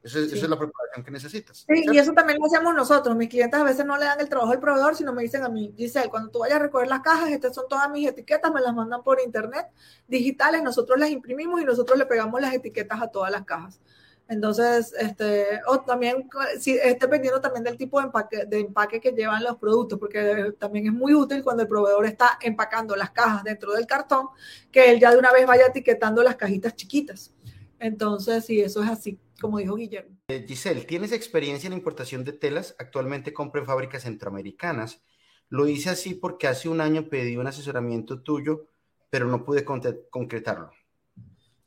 Esa, 0.00 0.20
es 0.20 0.48
la 0.48 0.56
preparación 0.56 1.04
que 1.04 1.10
necesitas. 1.10 1.64
Sí, 1.68 1.84
y 1.92 1.98
eso 1.98 2.12
también 2.12 2.38
lo 2.38 2.46
hacemos 2.46 2.72
nosotros. 2.72 3.16
Mis 3.16 3.28
clientes 3.28 3.58
a 3.58 3.64
veces 3.64 3.84
no 3.84 3.98
le 3.98 4.04
dan 4.04 4.20
el 4.20 4.28
trabajo 4.28 4.52
al 4.52 4.60
proveedor, 4.60 4.94
sino 4.94 5.12
me 5.12 5.22
dicen 5.22 5.42
a 5.42 5.48
mí, 5.48 5.74
Giselle, 5.76 6.08
cuando 6.08 6.30
tú 6.30 6.38
vayas 6.38 6.56
a 6.56 6.62
recoger 6.62 6.86
las 6.86 7.00
cajas, 7.00 7.30
estas 7.30 7.52
son 7.52 7.66
todas 7.68 7.90
mis 7.90 8.08
etiquetas, 8.08 8.52
me 8.52 8.60
las 8.60 8.72
mandan 8.72 9.02
por 9.02 9.20
internet 9.20 9.66
digitales, 10.06 10.62
nosotros 10.62 11.00
las 11.00 11.10
imprimimos 11.10 11.60
y 11.60 11.64
nosotros 11.64 11.98
le 11.98 12.06
pegamos 12.06 12.40
las 12.40 12.54
etiquetas 12.54 13.02
a 13.02 13.08
todas 13.08 13.32
las 13.32 13.44
cajas. 13.44 13.80
Entonces, 14.32 14.94
este, 14.98 15.60
también, 15.86 16.26
dependiendo 16.98 17.38
también 17.38 17.64
del 17.64 17.76
tipo 17.76 18.00
de 18.00 18.06
empaque, 18.06 18.46
de 18.46 18.60
empaque 18.60 18.98
que 18.98 19.10
llevan 19.12 19.44
los 19.44 19.58
productos, 19.58 19.98
porque 19.98 20.54
también 20.58 20.86
es 20.86 20.92
muy 20.94 21.12
útil 21.12 21.44
cuando 21.44 21.64
el 21.64 21.68
proveedor 21.68 22.06
está 22.06 22.38
empacando 22.40 22.96
las 22.96 23.10
cajas 23.10 23.44
dentro 23.44 23.74
del 23.74 23.86
cartón, 23.86 24.28
que 24.70 24.90
él 24.90 24.98
ya 24.98 25.10
de 25.10 25.18
una 25.18 25.32
vez 25.32 25.46
vaya 25.46 25.66
etiquetando 25.66 26.22
las 26.22 26.36
cajitas 26.36 26.74
chiquitas. 26.74 27.34
Entonces, 27.78 28.46
sí, 28.46 28.58
eso 28.58 28.82
es 28.82 28.88
así, 28.88 29.20
como 29.38 29.58
dijo 29.58 29.76
Guillermo. 29.76 30.16
Eh, 30.28 30.46
Giselle, 30.48 30.84
¿tienes 30.84 31.12
experiencia 31.12 31.66
en 31.66 31.74
importación 31.74 32.24
de 32.24 32.32
telas? 32.32 32.74
Actualmente 32.78 33.34
compro 33.34 33.60
en 33.60 33.66
fábricas 33.66 34.04
centroamericanas. 34.04 35.02
Lo 35.50 35.68
hice 35.68 35.90
así 35.90 36.14
porque 36.14 36.48
hace 36.48 36.70
un 36.70 36.80
año 36.80 37.10
pedí 37.10 37.36
un 37.36 37.48
asesoramiento 37.48 38.22
tuyo, 38.22 38.70
pero 39.10 39.26
no 39.26 39.44
pude 39.44 39.62
concretarlo. 39.62 40.70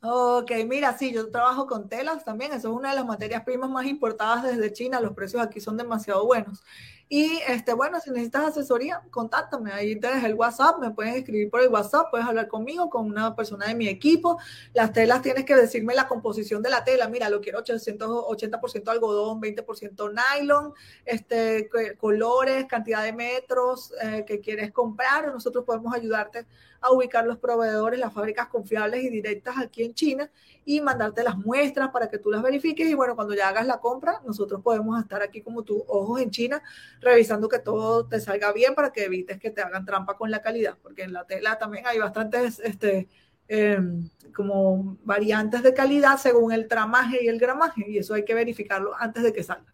Ok, 0.08 0.52
mira, 0.68 0.96
sí, 0.98 1.12
yo 1.12 1.32
trabajo 1.32 1.66
con 1.66 1.90
telas 1.90 2.24
también, 2.24 2.52
eso 2.54 2.70
es 2.70 2.76
una 2.76 2.90
de 2.92 2.96
las 2.96 3.06
materias 3.06 3.44
primas 3.44 3.70
más 3.72 3.88
importadas 3.88 4.44
desde 4.44 4.72
China, 4.72 5.00
los 5.00 5.14
precios 5.14 5.42
aquí 5.42 5.60
son 5.60 5.78
demasiado 5.78 6.26
buenos. 6.26 6.64
Y 7.08 7.40
este, 7.48 7.74
bueno, 7.74 8.00
si 8.00 8.10
necesitas 8.10 8.46
asesoría, 8.46 9.02
contáctame, 9.12 9.72
ahí 9.72 10.00
tienes 10.00 10.24
el 10.24 10.34
WhatsApp, 10.34 10.80
me 10.80 10.90
puedes 10.90 11.16
escribir 11.16 11.52
por 11.52 11.62
el 11.62 11.68
WhatsApp, 11.70 12.08
puedes 12.10 12.26
hablar 12.26 12.48
conmigo, 12.48 12.90
con 12.90 13.06
una 13.06 13.36
persona 13.36 13.68
de 13.68 13.76
mi 13.76 13.88
equipo. 13.88 14.40
Las 14.74 14.92
telas 14.92 15.22
tienes 15.22 15.46
que 15.46 15.56
decirme 15.56 15.94
la 15.94 16.08
composición 16.08 16.64
de 16.64 16.72
la 16.72 16.84
tela, 16.84 17.08
mira, 17.08 17.30
lo 17.30 17.42
quiero 17.42 17.64
80% 17.64 18.88
algodón, 18.90 19.40
20% 19.40 20.14
nylon, 20.14 20.74
este, 21.06 21.70
colores, 22.00 22.66
cantidad 22.66 23.04
de 23.04 23.14
metros 23.14 23.94
eh, 24.02 24.24
que 24.26 24.40
quieres 24.40 24.72
comprar, 24.72 25.32
nosotros 25.32 25.64
podemos 25.64 25.94
ayudarte 25.94 26.48
a 26.82 26.92
ubicar 26.92 27.26
los 27.28 27.38
proveedores, 27.38 28.00
las 28.00 28.14
fábricas 28.14 28.48
confiables 28.48 29.04
y 29.04 29.10
directas 29.10 29.58
aquí 29.60 29.84
en 29.84 29.94
China 29.94 30.30
y 30.66 30.82
mandarte 30.82 31.24
las 31.24 31.38
muestras 31.38 31.90
para 31.90 32.10
que 32.10 32.18
tú 32.18 32.32
las 32.32 32.42
verifiques. 32.42 32.90
Y 32.90 32.96
bueno, 32.96 33.16
cuando 33.16 33.36
ya 33.36 33.50
hagas 33.50 33.68
la 33.68 33.80
compra, 33.80 34.22
nosotros 34.26 34.62
podemos 34.62 35.00
estar 35.00 35.22
aquí 35.22 35.42
como 35.42 35.64
tus 35.64 35.84
ojos 35.88 36.20
en 36.20 36.32
China, 36.32 36.62
revisando 37.00 37.48
que 37.48 37.60
todo 37.60 38.08
te 38.08 38.20
salga 38.20 38.52
bien 38.52 38.74
para 38.74 38.92
que 38.92 39.06
evites 39.06 39.40
que 39.40 39.52
te 39.52 39.62
hagan 39.62 39.86
trampa 39.86 40.18
con 40.18 40.32
la 40.32 40.42
calidad, 40.42 40.78
porque 40.82 41.04
en 41.04 41.14
la 41.14 41.26
tela 41.26 41.58
también 41.60 41.86
hay 41.86 42.00
bastantes, 42.00 42.60
este, 42.60 43.08
em, 43.48 44.10
como 44.36 44.98
variantes 45.04 45.62
de 45.62 45.74
calidad 45.74 46.18
según 46.18 46.52
el 46.52 46.68
tramaje 46.68 47.24
y 47.24 47.28
el 47.28 47.40
gramaje, 47.40 47.86
y 47.88 48.00
eso 48.00 48.16
hay 48.16 48.26
que 48.26 48.34
verificarlo 48.34 48.94
antes 48.98 49.22
de 49.22 49.32
que 49.32 49.44
salga. 49.44 49.74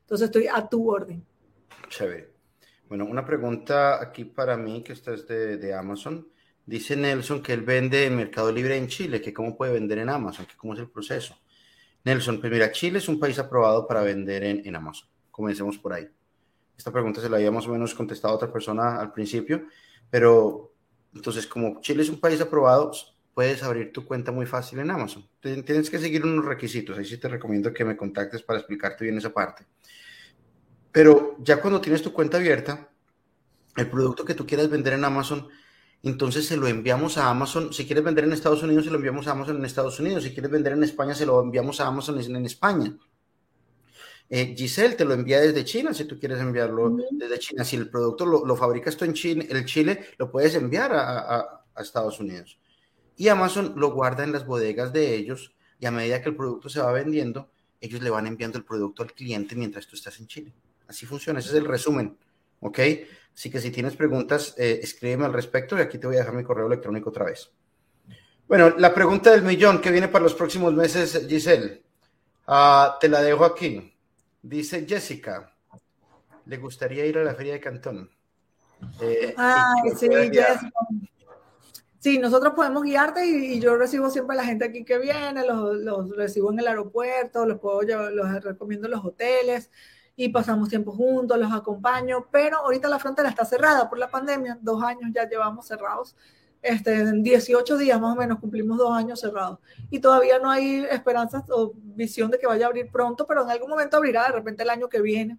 Entonces 0.00 0.26
estoy 0.26 0.48
a 0.48 0.68
tu 0.68 0.90
orden. 0.90 1.24
Chévere. 1.88 2.34
Bueno, 2.88 3.06
una 3.06 3.24
pregunta 3.24 4.02
aquí 4.02 4.24
para 4.24 4.56
mí, 4.56 4.82
que 4.82 4.92
esta 4.92 5.14
es 5.14 5.26
de, 5.26 5.56
de, 5.56 5.74
Amazon. 5.74 6.28
Dice 6.66 6.96
Nelson 6.96 7.42
que 7.42 7.52
él 7.52 7.62
vende 7.62 8.06
en 8.06 8.16
Mercado 8.16 8.50
Libre 8.50 8.76
en 8.76 8.86
Chile, 8.88 9.20
que 9.20 9.32
cómo 9.34 9.56
puede 9.56 9.72
vender 9.72 9.98
en 9.98 10.08
Amazon, 10.08 10.46
que 10.46 10.56
cómo 10.56 10.74
es 10.74 10.80
el 10.80 10.88
proceso. 10.88 11.36
Nelson, 12.04 12.40
pues 12.40 12.52
mira, 12.52 12.70
Chile 12.72 12.98
es 12.98 13.08
un 13.08 13.18
país 13.18 13.38
aprobado 13.38 13.86
para 13.86 14.02
vender 14.02 14.44
en, 14.44 14.62
en 14.66 14.76
Amazon. 14.76 15.08
Comencemos 15.30 15.78
por 15.78 15.92
ahí. 15.92 16.08
Esta 16.76 16.90
pregunta 16.90 17.20
se 17.20 17.28
la 17.28 17.36
había 17.36 17.50
más 17.50 17.66
o 17.66 17.70
menos 17.70 17.94
contestado 17.94 18.34
a 18.34 18.36
otra 18.36 18.52
persona 18.52 19.00
al 19.00 19.12
principio, 19.12 19.66
pero 20.10 20.72
entonces 21.14 21.46
como 21.46 21.80
Chile 21.80 22.02
es 22.02 22.08
un 22.08 22.20
país 22.20 22.40
aprobado, 22.40 22.92
puedes 23.34 23.62
abrir 23.62 23.92
tu 23.92 24.04
cuenta 24.04 24.32
muy 24.32 24.46
fácil 24.46 24.78
en 24.78 24.90
Amazon. 24.90 25.26
Tienes 25.40 25.90
que 25.90 25.98
seguir 25.98 26.24
unos 26.24 26.44
requisitos, 26.44 26.96
ahí 26.98 27.04
sí 27.04 27.18
te 27.18 27.28
recomiendo 27.28 27.72
que 27.72 27.84
me 27.84 27.96
contactes 27.96 28.42
para 28.42 28.58
explicarte 28.60 29.04
bien 29.04 29.18
esa 29.18 29.32
parte. 29.32 29.64
Pero 30.92 31.36
ya 31.40 31.60
cuando 31.60 31.80
tienes 31.80 32.02
tu 32.02 32.12
cuenta 32.12 32.36
abierta, 32.36 32.88
el 33.76 33.90
producto 33.90 34.24
que 34.24 34.34
tú 34.34 34.46
quieras 34.46 34.70
vender 34.70 34.92
en 34.92 35.04
Amazon, 35.04 35.48
entonces 36.04 36.46
se 36.46 36.56
lo 36.56 36.68
enviamos 36.68 37.16
a 37.16 37.30
Amazon. 37.30 37.72
Si 37.72 37.86
quieres 37.86 38.04
vender 38.04 38.24
en 38.24 38.32
Estados 38.32 38.62
Unidos, 38.62 38.84
se 38.84 38.90
lo 38.90 38.96
enviamos 38.96 39.26
a 39.26 39.32
Amazon 39.32 39.56
en 39.56 39.64
Estados 39.64 39.98
Unidos. 39.98 40.24
Si 40.24 40.32
quieres 40.32 40.50
vender 40.50 40.74
en 40.74 40.82
España, 40.82 41.14
se 41.14 41.24
lo 41.24 41.40
enviamos 41.40 41.80
a 41.80 41.86
Amazon 41.86 42.20
en 42.20 42.44
España. 42.44 42.94
Eh, 44.28 44.54
Giselle 44.56 44.96
te 44.96 45.04
lo 45.04 45.14
envía 45.14 45.40
desde 45.40 45.64
China 45.64 45.92
si 45.92 46.06
tú 46.06 46.18
quieres 46.18 46.40
enviarlo 46.40 46.96
desde 47.10 47.38
China. 47.38 47.64
Si 47.64 47.76
el 47.76 47.88
producto 47.88 48.26
lo, 48.26 48.56
fabricas 48.56 48.96
tú 48.96 49.04
en 49.04 49.14
Chile, 49.14 49.46
el 49.50 49.64
Chile, 49.64 50.08
lo 50.18 50.30
puedes 50.30 50.54
enviar 50.54 50.92
a, 50.94 51.40
a, 51.74 51.82
Estados 51.82 52.20
Unidos. 52.20 52.58
Y 53.16 53.28
Amazon 53.28 53.74
lo 53.76 53.92
guarda 53.92 54.24
en 54.24 54.32
las 54.32 54.46
bodegas 54.46 54.92
de 54.92 55.14
ellos 55.14 55.54
y 55.78 55.86
a 55.86 55.90
medida 55.90 56.22
que 56.22 56.28
el 56.28 56.36
producto 56.36 56.68
se 56.68 56.80
va 56.80 56.92
vendiendo, 56.92 57.50
ellos 57.80 58.02
le 58.02 58.10
van 58.10 58.26
enviando 58.26 58.58
el 58.58 58.64
producto 58.64 59.02
al 59.02 59.12
cliente 59.12 59.56
mientras 59.56 59.86
tú 59.86 59.96
estás 59.96 60.18
en 60.20 60.26
Chile. 60.26 60.52
Así 60.86 61.06
funciona, 61.06 61.40
ese 61.40 61.50
es 61.50 61.54
el 61.54 61.64
resumen. 61.64 62.16
¿Ok? 62.64 62.78
Así 63.34 63.50
que 63.50 63.60
si 63.60 63.70
tienes 63.70 63.94
preguntas, 63.94 64.54
eh, 64.56 64.80
escríbeme 64.82 65.26
al 65.26 65.34
respecto 65.34 65.76
y 65.76 65.82
aquí 65.82 65.98
te 65.98 66.06
voy 66.06 66.16
a 66.16 66.20
dejar 66.20 66.34
mi 66.34 66.44
correo 66.44 66.66
electrónico 66.66 67.10
otra 67.10 67.26
vez. 67.26 67.50
Bueno, 68.48 68.70
la 68.78 68.94
pregunta 68.94 69.30
del 69.30 69.42
millón 69.42 69.82
que 69.82 69.90
viene 69.90 70.08
para 70.08 70.24
los 70.24 70.34
próximos 70.34 70.72
meses, 70.72 71.26
Giselle, 71.28 71.82
uh, 72.48 72.98
te 72.98 73.08
la 73.08 73.20
dejo 73.20 73.44
aquí. 73.44 73.94
Dice 74.40 74.86
Jessica, 74.88 75.52
¿le 76.46 76.56
gustaría 76.56 77.04
ir 77.04 77.18
a 77.18 77.24
la 77.24 77.34
feria 77.34 77.54
de 77.54 77.60
Cantón? 77.60 78.10
Eh, 79.00 79.34
sí, 79.98 80.08
Jessica. 80.08 80.72
Sí, 81.98 82.18
nosotros 82.18 82.54
podemos 82.54 82.82
guiarte 82.82 83.26
y, 83.26 83.60
yo 83.60 83.76
recibo 83.76 84.08
siempre 84.08 84.36
a 84.36 84.40
la 84.40 84.46
gente 84.46 84.64
aquí 84.64 84.84
que 84.84 84.98
viene, 84.98 85.46
los, 85.46 85.76
los 85.78 86.16
recibo 86.16 86.50
en 86.52 86.60
el 86.60 86.68
aeropuerto, 86.68 87.44
los 87.44 87.58
puedo 87.58 87.82
llevar, 87.82 88.12
los 88.12 88.42
recomiendo 88.42 88.86
en 88.86 88.92
los 88.92 89.04
hoteles 89.04 89.70
y 90.16 90.28
pasamos 90.28 90.68
tiempo 90.68 90.92
juntos, 90.92 91.38
los 91.38 91.52
acompaño, 91.52 92.26
pero 92.30 92.58
ahorita 92.58 92.88
la 92.88 92.98
frontera 92.98 93.28
está 93.28 93.44
cerrada 93.44 93.88
por 93.88 93.98
la 93.98 94.08
pandemia, 94.08 94.58
dos 94.60 94.82
años 94.82 95.10
ya 95.12 95.28
llevamos 95.28 95.66
cerrados, 95.66 96.14
este, 96.62 96.94
en 97.00 97.22
18 97.22 97.76
días 97.76 98.00
más 98.00 98.16
o 98.16 98.18
menos 98.18 98.40
cumplimos 98.40 98.78
dos 98.78 98.90
años 98.92 99.20
cerrados 99.20 99.58
y 99.90 99.98
todavía 99.98 100.38
no 100.38 100.50
hay 100.50 100.86
esperanza 100.90 101.44
o 101.50 101.72
visión 101.74 102.30
de 102.30 102.38
que 102.38 102.46
vaya 102.46 102.64
a 102.64 102.68
abrir 102.68 102.90
pronto, 102.90 103.26
pero 103.26 103.42
en 103.42 103.50
algún 103.50 103.68
momento 103.68 103.96
abrirá, 103.96 104.26
de 104.26 104.32
repente 104.32 104.62
el 104.62 104.70
año 104.70 104.88
que 104.88 105.02
viene. 105.02 105.38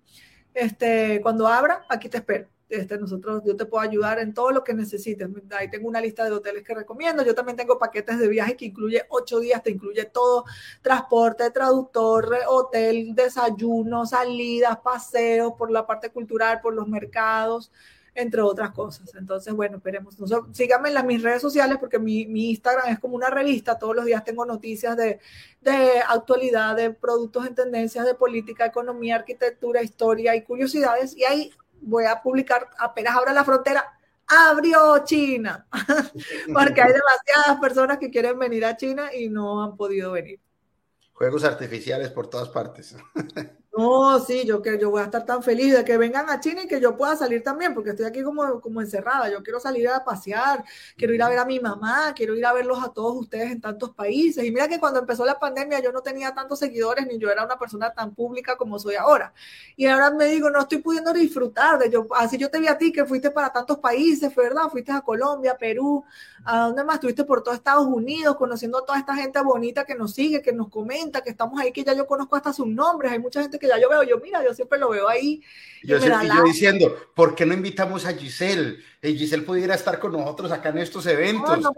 Este, 0.53 1.19
cuando 1.21 1.47
abra, 1.47 1.83
aquí 1.89 2.09
te 2.09 2.17
espero. 2.17 2.47
Este, 2.67 2.97
nosotros, 2.97 3.43
yo 3.45 3.55
te 3.55 3.65
puedo 3.65 3.83
ayudar 3.83 4.17
en 4.19 4.33
todo 4.33 4.51
lo 4.51 4.63
que 4.63 4.73
necesites. 4.73 5.29
Ahí 5.51 5.69
tengo 5.69 5.87
una 5.87 6.01
lista 6.01 6.23
de 6.23 6.31
hoteles 6.31 6.63
que 6.63 6.73
recomiendo. 6.73 7.23
Yo 7.23 7.35
también 7.35 7.55
tengo 7.55 7.77
paquetes 7.77 8.17
de 8.17 8.27
viaje 8.27 8.57
que 8.57 8.65
incluye 8.65 9.03
ocho 9.09 9.39
días, 9.39 9.61
te 9.61 9.69
incluye 9.69 10.05
todo, 10.05 10.45
transporte, 10.81 11.51
traductor, 11.51 12.35
hotel, 12.47 13.13
desayuno, 13.13 14.05
salidas, 14.07 14.77
paseos 14.77 15.53
por 15.57 15.69
la 15.69 15.85
parte 15.85 16.09
cultural, 16.09 16.59
por 16.61 16.73
los 16.73 16.87
mercados, 16.87 17.71
entre 18.15 18.41
otras 18.41 18.71
cosas. 18.71 19.13
Entonces, 19.13 19.53
bueno, 19.53 19.77
esperemos. 19.77 20.15
síganme 20.53 20.87
en 20.87 20.95
las, 20.95 21.05
mis 21.05 21.21
redes 21.21 21.43
sociales 21.43 21.77
porque 21.79 21.99
mi, 21.99 22.25
mi, 22.25 22.49
Instagram 22.49 22.87
es 22.89 22.99
como 22.99 23.15
una 23.15 23.29
revista. 23.29 23.77
Todos 23.77 23.95
los 23.95 24.05
días 24.05 24.23
tengo 24.23 24.43
noticias 24.43 24.97
de, 24.97 25.19
de 25.61 25.99
actualidad, 26.09 26.75
de 26.75 26.89
productos 26.89 27.45
en 27.45 27.53
tendencias, 27.53 28.07
de 28.07 28.15
política, 28.15 28.65
economía, 28.65 29.17
arquitectura, 29.17 29.83
historia 29.83 30.35
y 30.35 30.41
curiosidades. 30.43 31.15
Y 31.15 31.25
ahí 31.25 31.51
voy 31.81 32.05
a 32.05 32.21
publicar 32.21 32.69
apenas 32.79 33.15
abra 33.15 33.33
la 33.33 33.43
frontera, 33.43 33.97
abrió 34.27 35.03
China, 35.03 35.67
porque 36.53 36.81
hay 36.81 36.93
demasiadas 36.93 37.59
personas 37.61 37.97
que 37.97 38.09
quieren 38.09 38.39
venir 38.39 38.65
a 38.65 38.75
China 38.75 39.13
y 39.13 39.29
no 39.29 39.63
han 39.63 39.75
podido 39.77 40.11
venir. 40.11 40.39
Juegos 41.13 41.43
artificiales 41.43 42.09
por 42.09 42.27
todas 42.27 42.49
partes. 42.49 42.95
No, 43.77 44.19
sí, 44.21 44.45
yo 44.45 44.61
que 44.61 44.79
yo 44.79 44.89
voy 44.89 45.01
a 45.01 45.05
estar 45.05 45.25
tan 45.25 45.43
feliz 45.43 45.73
de 45.73 45.83
que 45.83 45.97
vengan 45.97 46.29
a 46.29 46.39
China 46.39 46.63
y 46.63 46.67
que 46.67 46.79
yo 46.79 46.95
pueda 46.95 47.17
salir 47.17 47.43
también, 47.43 47.73
porque 47.73 47.89
estoy 47.89 48.05
aquí 48.05 48.23
como, 48.23 48.61
como 48.61 48.79
encerrada. 48.81 49.29
Yo 49.29 49.43
quiero 49.43 49.59
salir 49.59 49.89
a 49.89 50.01
pasear, 50.01 50.63
quiero 50.95 51.13
ir 51.13 51.21
a 51.21 51.27
ver 51.27 51.39
a 51.39 51.45
mi 51.45 51.59
mamá, 51.59 52.13
quiero 52.15 52.35
ir 52.35 52.45
a 52.45 52.53
verlos 52.53 52.81
a 52.81 52.93
todos 52.93 53.17
ustedes 53.17 53.51
en 53.51 53.59
tantos 53.59 53.91
países. 53.93 54.45
Y 54.45 54.51
mira 54.51 54.69
que 54.69 54.79
cuando 54.79 54.99
empezó 55.01 55.25
la 55.25 55.37
pandemia 55.37 55.81
yo 55.81 55.91
no 55.91 56.01
tenía 56.01 56.33
tantos 56.33 56.59
seguidores 56.59 57.05
ni 57.05 57.17
yo 57.19 57.29
era 57.29 57.43
una 57.43 57.59
persona 57.59 57.91
tan 57.93 58.15
pública 58.15 58.55
como 58.55 58.79
soy 58.79 58.95
ahora. 58.95 59.33
Y 59.75 59.87
ahora 59.87 60.09
me 60.11 60.27
digo, 60.27 60.49
no 60.49 60.61
estoy 60.61 60.77
pudiendo 60.77 61.11
disfrutar 61.11 61.77
de 61.77 61.89
yo. 61.89 62.07
Así 62.15 62.37
yo 62.37 62.49
te 62.49 62.61
vi 62.61 62.67
a 62.67 62.77
ti 62.77 62.93
que 62.93 63.03
fuiste 63.03 63.29
para 63.29 63.51
tantos 63.51 63.79
países, 63.79 64.33
¿verdad? 64.33 64.69
Fuiste 64.71 64.93
a 64.93 65.01
Colombia, 65.01 65.57
Perú, 65.57 66.05
¿a 66.45 66.67
dónde 66.67 66.85
más? 66.85 66.95
Estuviste 66.95 67.25
por 67.25 67.43
todo 67.43 67.53
Estados 67.53 67.87
Unidos, 67.87 68.37
conociendo 68.37 68.77
a 68.77 68.85
toda 68.85 68.99
esta 68.99 69.15
gente 69.15 69.41
bonita 69.41 69.83
que 69.83 69.95
nos 69.95 70.13
sigue, 70.13 70.41
que 70.41 70.53
nos 70.53 70.69
comenta, 70.69 71.21
que 71.21 71.31
estamos 71.31 71.59
ahí, 71.59 71.73
que 71.73 71.83
ya 71.83 71.91
yo 71.93 72.07
conozco 72.07 72.37
hasta 72.37 72.53
sus 72.53 72.67
nombres. 72.67 73.11
Hay 73.11 73.19
mucha 73.19 73.41
gente 73.41 73.59
que 73.59 73.64
ya 73.67 73.79
yo 73.79 73.89
veo, 73.89 74.03
yo 74.03 74.19
mira, 74.19 74.43
yo 74.43 74.53
siempre 74.53 74.79
lo 74.79 74.89
veo 74.89 75.07
ahí. 75.07 75.41
Yo, 75.83 75.99
siempre, 75.99 76.27
yo 76.27 76.43
diciendo, 76.43 77.11
¿por 77.13 77.35
qué 77.35 77.45
no 77.45 77.53
invitamos 77.53 78.05
a 78.05 78.13
Giselle? 78.13 78.77
Y 79.05 79.11
eh, 79.11 79.17
Giselle 79.17 79.43
pudiera 79.43 79.75
estar 79.75 79.99
con 79.99 80.13
nosotros 80.13 80.51
acá 80.51 80.69
en 80.69 80.79
estos 80.79 81.05
eventos. 81.05 81.61
No, 81.61 81.71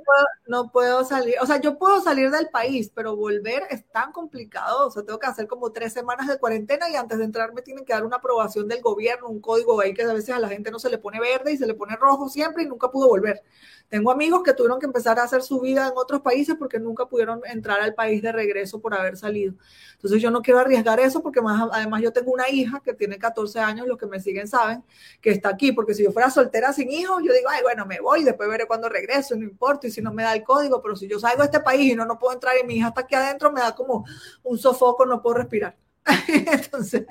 no, 0.48 0.72
puedo, 0.72 1.04
salir, 1.04 1.36
o 1.42 1.46
sea, 1.46 1.60
yo 1.60 1.78
puedo 1.78 2.02
salir 2.02 2.32
del 2.32 2.50
país, 2.50 2.90
pero 2.94 3.16
volver 3.16 3.64
es 3.70 3.86
tan 3.90 4.12
complicado, 4.12 4.88
o 4.88 4.92
sea, 4.92 5.04
tengo 5.04 5.20
que 5.20 5.28
hacer 5.28 5.48
como 5.48 5.72
tres 5.72 5.94
semanas 5.94 6.28
de 6.28 6.38
cuarentena 6.38 6.90
y 6.90 6.96
antes 6.96 7.18
de 7.18 7.26
entrar 7.26 7.54
me 7.54 7.62
tienen 7.62 7.84
que 7.84 7.94
dar 7.94 8.06
una 8.06 8.18
aprobación 8.18 8.68
del 8.68 8.82
gobierno, 8.82 9.28
un 9.28 9.42
código 9.42 9.80
ahí 9.82 9.94
que 9.94 10.04
a 10.04 10.14
veces 10.14 10.36
a 10.36 10.40
la 10.40 10.48
gente 10.48 10.72
no 10.72 10.80
se 10.80 10.90
le 10.90 10.98
pone 10.98 11.20
verde 11.20 11.52
y 11.52 11.58
se 11.58 11.68
le 11.68 11.74
pone 11.74 11.96
rojo 11.96 12.30
siempre 12.30 12.64
y 12.64 12.66
nunca 12.68 12.90
pudo 12.90 13.08
volver. 13.10 13.44
Tengo 13.90 14.12
amigos 14.12 14.44
que 14.44 14.54
tuvieron 14.54 14.80
que 14.80 14.86
empezar 14.86 15.18
a 15.18 15.24
hacer 15.24 15.42
su 15.42 15.62
vida 15.62 15.88
en 15.88 15.94
otros 15.96 16.22
países 16.22 16.56
porque 16.60 16.78
nunca 16.78 17.06
pudieron 17.06 17.42
entrar 17.46 17.80
al 17.80 17.94
país 17.94 18.22
de 18.22 18.34
regreso 18.34 18.82
por 18.82 18.94
haber 18.94 19.16
salido. 19.16 19.54
Entonces 19.94 20.22
yo 20.22 20.30
no 20.30 20.42
quiero 20.42 20.60
arriesgar 20.60 21.00
eso 21.00 21.24
porque 21.24 21.42
más, 21.42 21.70
además 21.72 22.02
yo 22.02 22.12
tengo 22.12 22.32
una 22.32 22.50
hija 22.50 22.82
que 22.84 22.94
tiene 22.94 23.18
14 23.18 23.60
años, 23.60 23.88
los 23.88 23.98
que 23.98 24.06
me 24.06 24.20
siguen 24.20 24.48
saben, 24.48 24.84
que 25.22 25.32
está 25.32 25.50
aquí, 25.50 25.72
porque 25.72 25.94
si 25.94 26.04
yo 26.04 26.12
fuera 26.12 26.30
soltera 26.30 26.74
sin 26.74 26.92
hijos, 26.92 27.17
yo 27.20 27.34
digo, 27.34 27.50
ay, 27.50 27.62
bueno, 27.64 27.86
me 27.86 28.00
voy, 28.00 28.24
después 28.24 28.50
veré 28.50 28.66
cuando 28.66 28.90
regreso, 28.90 29.36
no 29.36 29.44
importa, 29.44 29.88
y 29.88 29.92
si 29.92 30.02
no 30.02 30.14
me 30.14 30.24
da 30.24 30.34
el 30.34 30.44
código, 30.44 30.82
pero 30.82 30.96
si 30.96 31.08
yo 31.08 31.20
salgo 31.20 31.40
de 31.40 31.46
este 31.46 31.60
país 31.60 31.92
y 31.92 31.96
no, 31.96 32.06
no 32.06 32.20
puedo 32.20 32.34
entrar 32.34 32.56
y 32.62 32.66
mi 32.66 32.76
hija 32.76 32.90
está 32.90 33.02
aquí 33.02 33.16
adentro, 33.16 33.52
me 33.52 33.62
da 33.62 33.76
como 33.76 34.06
un 34.44 34.58
sofoco, 34.58 35.06
no 35.06 35.22
puedo 35.22 35.36
respirar. 35.38 35.78
entonces, 36.28 37.06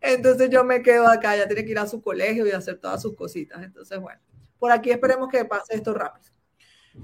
entonces 0.00 0.50
yo 0.50 0.64
me 0.64 0.82
quedo 0.82 1.08
acá, 1.08 1.36
ya 1.36 1.46
tiene 1.46 1.64
que 1.64 1.70
ir 1.70 1.78
a 1.78 1.86
su 1.86 2.02
colegio 2.02 2.46
y 2.46 2.50
hacer 2.50 2.78
todas 2.78 3.00
sus 3.00 3.14
cositas. 3.14 3.62
Entonces, 3.62 3.98
bueno, 3.98 4.20
por 4.58 4.70
aquí 4.70 4.90
esperemos 4.90 5.28
que 5.28 5.44
pase 5.44 5.74
esto 5.74 5.94
rápido. 5.94 6.30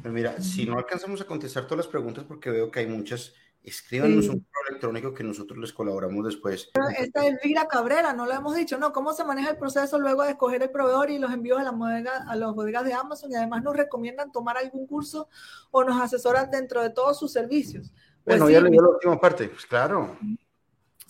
Pero 0.03 0.13
mira, 0.15 0.41
si 0.41 0.65
no 0.65 0.79
alcanzamos 0.79 1.21
a 1.21 1.27
contestar 1.27 1.65
todas 1.65 1.79
las 1.79 1.87
preguntas, 1.87 2.25
porque 2.27 2.51
veo 2.51 2.71
que 2.71 2.81
hay 2.81 2.87
muchas, 2.87 3.35
escríbanos 3.65 4.29
un 4.29 4.41
correo 4.41 4.69
electrónico 4.71 5.15
que 5.15 5.23
nosotros 5.25 5.59
les 5.59 5.73
colaboramos 5.73 6.25
después. 6.25 6.71
Esta 6.99 7.27
es 7.27 7.39
Lira 7.45 7.67
Cabrera, 7.67 8.13
no 8.13 8.27
lo 8.27 8.33
hemos 8.33 8.55
dicho, 8.55 8.79
¿no? 8.79 8.93
¿Cómo 8.93 9.13
se 9.13 9.25
maneja 9.25 9.51
el 9.51 9.57
proceso 9.57 9.99
luego 9.99 10.23
de 10.25 10.31
escoger 10.31 10.63
el 10.63 10.71
proveedor 10.71 11.11
y 11.11 11.19
los 11.19 11.33
envíos 11.33 11.61
a, 11.61 11.63
la 11.63 11.71
bodega, 11.71 12.25
a 12.29 12.37
las 12.37 12.53
bodegas 12.55 12.85
de 12.85 12.95
Amazon? 12.95 13.31
Y 13.31 13.37
además 13.37 13.63
nos 13.63 13.77
recomiendan 13.77 14.33
tomar 14.33 14.57
algún 14.57 14.87
curso 14.87 15.29
o 15.71 15.85
nos 15.85 16.01
asesoran 16.01 16.51
dentro 16.51 16.83
de 16.83 16.91
todos 16.91 17.19
sus 17.19 17.33
servicios. 17.33 17.93
Pues 18.25 18.39
bueno, 18.39 18.51
ya 18.51 18.61
le 18.61 18.71
dio 18.71 18.83
la 18.83 18.89
última 18.89 19.21
parte, 19.21 19.49
pues 19.49 19.67
claro. 19.67 20.17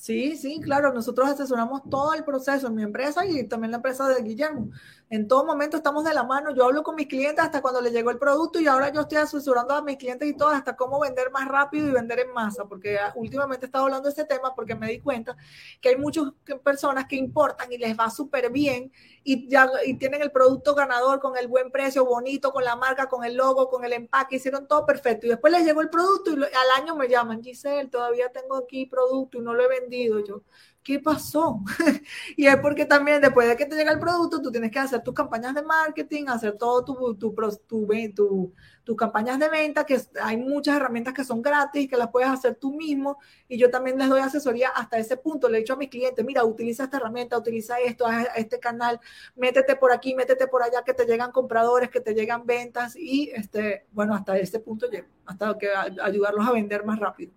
Sí, 0.03 0.37
sí, 0.37 0.61
claro, 0.61 0.93
nosotros 0.93 1.29
asesoramos 1.29 1.83
todo 1.89 2.13
el 2.15 2.25
proceso 2.25 2.67
en 2.67 2.75
mi 2.75 2.83
empresa 2.83 3.25
y 3.25 3.47
también 3.47 3.71
la 3.71 3.77
empresa 3.77 4.09
de 4.09 4.21
Guillermo. 4.21 4.71
En 5.13 5.29
todo 5.29 5.45
momento 5.45 5.77
estamos 5.77 6.05
de 6.05 6.15
la 6.15 6.23
mano. 6.23 6.55
Yo 6.55 6.65
hablo 6.65 6.83
con 6.83 6.97
mis 6.97 7.07
clientes 7.07 7.45
hasta 7.45 7.61
cuando 7.61 7.83
les 7.83 7.93
llegó 7.93 8.11
el 8.11 8.17
producto 8.17 8.59
y 8.59 8.67
ahora 8.67 8.91
yo 8.91 9.03
estoy 9.03 9.19
asesorando 9.19 9.75
a 9.75 9.83
mis 9.83 9.99
clientes 9.99 10.27
y 10.27 10.35
todo 10.35 10.49
hasta 10.49 10.75
cómo 10.75 10.99
vender 10.99 11.31
más 11.31 11.47
rápido 11.49 11.87
y 11.87 11.91
vender 11.91 12.21
en 12.21 12.33
masa, 12.33 12.65
porque 12.65 12.97
últimamente 13.15 13.67
he 13.67 13.69
estado 13.69 13.85
hablando 13.85 14.05
de 14.05 14.09
este 14.09 14.25
tema 14.25 14.55
porque 14.55 14.75
me 14.75 14.89
di 14.89 15.01
cuenta 15.01 15.37
que 15.83 15.91
hay 15.91 15.97
muchas 15.99 16.33
personas 16.65 17.05
que 17.09 17.17
importan 17.17 17.71
y 17.71 17.77
les 17.77 17.95
va 17.95 18.09
súper 18.09 18.51
bien 18.51 18.91
y 19.23 19.47
ya 19.51 19.71
y 19.85 19.99
tienen 19.99 20.23
el 20.23 20.33
producto 20.33 20.75
ganador 20.75 21.21
con 21.21 21.37
el 21.37 21.47
buen 21.47 21.71
precio, 21.71 22.07
bonito, 22.07 22.51
con 22.51 22.65
la 22.65 22.75
marca, 22.75 23.11
con 23.11 23.23
el 23.23 23.35
logo, 23.37 23.69
con 23.69 23.85
el 23.85 23.93
empaque, 23.93 24.37
hicieron 24.37 24.67
todo 24.67 24.87
perfecto. 24.87 25.27
Y 25.27 25.29
después 25.29 25.53
les 25.53 25.67
llegó 25.67 25.83
el 25.83 25.91
producto 25.91 26.31
y 26.31 26.37
al 26.37 26.83
año 26.83 26.97
me 26.97 27.07
llaman, 27.07 27.43
Giselle, 27.43 27.91
todavía 27.91 28.33
tengo 28.33 28.57
aquí 28.57 28.87
producto 28.87 29.37
y 29.37 29.43
no 29.43 29.53
lo 29.53 29.63
he 29.63 29.69
vendido 29.69 30.21
yo, 30.25 30.41
¿qué 30.83 30.99
pasó? 30.99 31.61
y 32.37 32.47
es 32.47 32.57
porque 32.57 32.85
también 32.85 33.21
después 33.21 33.49
de 33.49 33.57
que 33.57 33.67
te 33.67 33.77
llega 33.77 33.93
el 33.93 34.01
producto, 34.01 34.43
tú 34.43 34.51
tienes 34.51 34.71
que 34.71 34.79
hacer 34.79 35.03
tus 35.03 35.15
campañas 35.15 35.55
de 35.55 35.63
marketing, 35.63 36.25
hacer 36.29 36.57
todo 36.59 36.85
tu, 36.85 37.15
tu, 37.15 37.35
tu, 37.67 38.53
tus 38.85 38.97
campañas 38.97 39.39
de 39.39 39.49
venta, 39.49 39.87
que 39.87 40.01
hay 40.21 40.37
muchas 40.37 40.77
herramientas 40.77 41.15
que 41.15 41.25
son 41.25 41.41
gratis, 41.41 41.89
que 41.89 41.97
las 41.97 42.11
puedes 42.11 42.29
hacer 42.29 42.57
tú 42.57 42.75
mismo. 42.75 43.19
Y 43.49 43.59
yo 43.59 43.71
también 43.71 43.97
les 43.97 44.09
doy 44.09 44.21
asesoría 44.21 44.71
hasta 44.71 44.99
ese 44.99 45.17
punto. 45.17 45.49
Le 45.49 45.59
he 45.59 45.61
dicho 45.61 45.75
a 45.75 45.77
mis 45.77 45.89
clientes, 45.89 46.25
mira, 46.25 46.45
utiliza 46.45 46.85
esta 46.85 46.97
herramienta, 46.97 47.39
utiliza 47.39 47.79
esto, 47.79 48.07
este 48.37 48.59
canal, 48.59 49.01
métete 49.37 49.77
por 49.77 49.93
aquí, 49.93 50.15
métete 50.15 50.49
por 50.49 50.63
allá, 50.63 50.83
que 50.85 50.95
te 50.95 51.07
llegan 51.07 51.31
compradores, 51.31 51.91
que 51.91 52.01
te 52.01 52.15
llegan 52.15 52.45
ventas. 52.45 52.97
Y 52.97 53.31
este, 53.33 53.87
bueno, 53.93 54.15
hasta 54.15 54.37
ese 54.37 54.59
punto 54.59 54.91
llego, 54.91 55.09
hasta 55.27 55.57
que 55.57 55.69
ayudarlos 56.03 56.47
a 56.47 56.53
vender 56.53 56.85
más 56.85 56.99
rápido. 56.99 57.33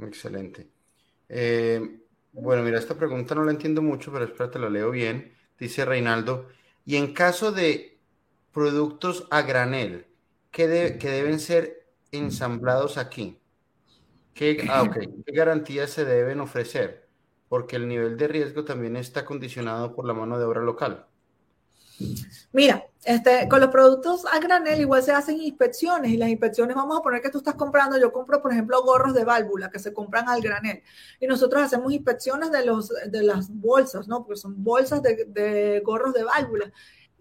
Excelente. 0.00 0.68
Eh, 1.28 2.01
bueno, 2.32 2.62
mira, 2.62 2.78
esta 2.78 2.96
pregunta 2.96 3.34
no 3.34 3.44
la 3.44 3.52
entiendo 3.52 3.82
mucho, 3.82 4.12
pero 4.12 4.24
espérate, 4.24 4.58
la 4.58 4.70
leo 4.70 4.90
bien. 4.90 5.34
Dice 5.58 5.84
Reinaldo, 5.84 6.48
y 6.84 6.96
en 6.96 7.14
caso 7.14 7.52
de 7.52 8.00
productos 8.52 9.28
a 9.30 9.42
granel, 9.42 10.06
¿qué, 10.50 10.96
que 10.98 11.10
deben 11.10 11.38
ser 11.40 11.86
ensamblados 12.10 12.98
aquí? 12.98 13.38
¿Qué, 14.34 14.66
ah, 14.70 14.90
¿Qué 14.92 15.32
garantías 15.32 15.90
se 15.90 16.04
deben 16.04 16.40
ofrecer? 16.40 17.08
Porque 17.48 17.76
el 17.76 17.88
nivel 17.88 18.16
de 18.16 18.28
riesgo 18.28 18.64
también 18.64 18.96
está 18.96 19.24
condicionado 19.24 19.94
por 19.94 20.06
la 20.06 20.14
mano 20.14 20.38
de 20.38 20.44
obra 20.44 20.62
local. 20.62 21.06
Mira, 22.52 22.84
este, 23.04 23.48
con 23.48 23.60
los 23.60 23.70
productos 23.70 24.24
a 24.32 24.38
granel 24.38 24.80
igual 24.80 25.02
se 25.02 25.12
hacen 25.12 25.40
inspecciones 25.40 26.12
y 26.12 26.16
las 26.16 26.28
inspecciones 26.28 26.76
vamos 26.76 26.98
a 26.98 27.02
poner 27.02 27.20
que 27.20 27.30
tú 27.30 27.38
estás 27.38 27.54
comprando, 27.54 27.98
yo 27.98 28.12
compro 28.12 28.40
por 28.40 28.52
ejemplo 28.52 28.82
gorros 28.84 29.14
de 29.14 29.24
válvula 29.24 29.70
que 29.70 29.78
se 29.78 29.92
compran 29.92 30.28
al 30.28 30.40
granel 30.40 30.82
y 31.18 31.26
nosotros 31.26 31.62
hacemos 31.62 31.92
inspecciones 31.92 32.52
de, 32.52 32.64
los, 32.64 32.92
de 33.08 33.22
las 33.22 33.48
bolsas, 33.50 34.06
¿no? 34.06 34.24
Porque 34.24 34.40
son 34.40 34.62
bolsas 34.62 35.02
de, 35.02 35.24
de 35.26 35.80
gorros 35.84 36.14
de 36.14 36.24
válvula 36.24 36.72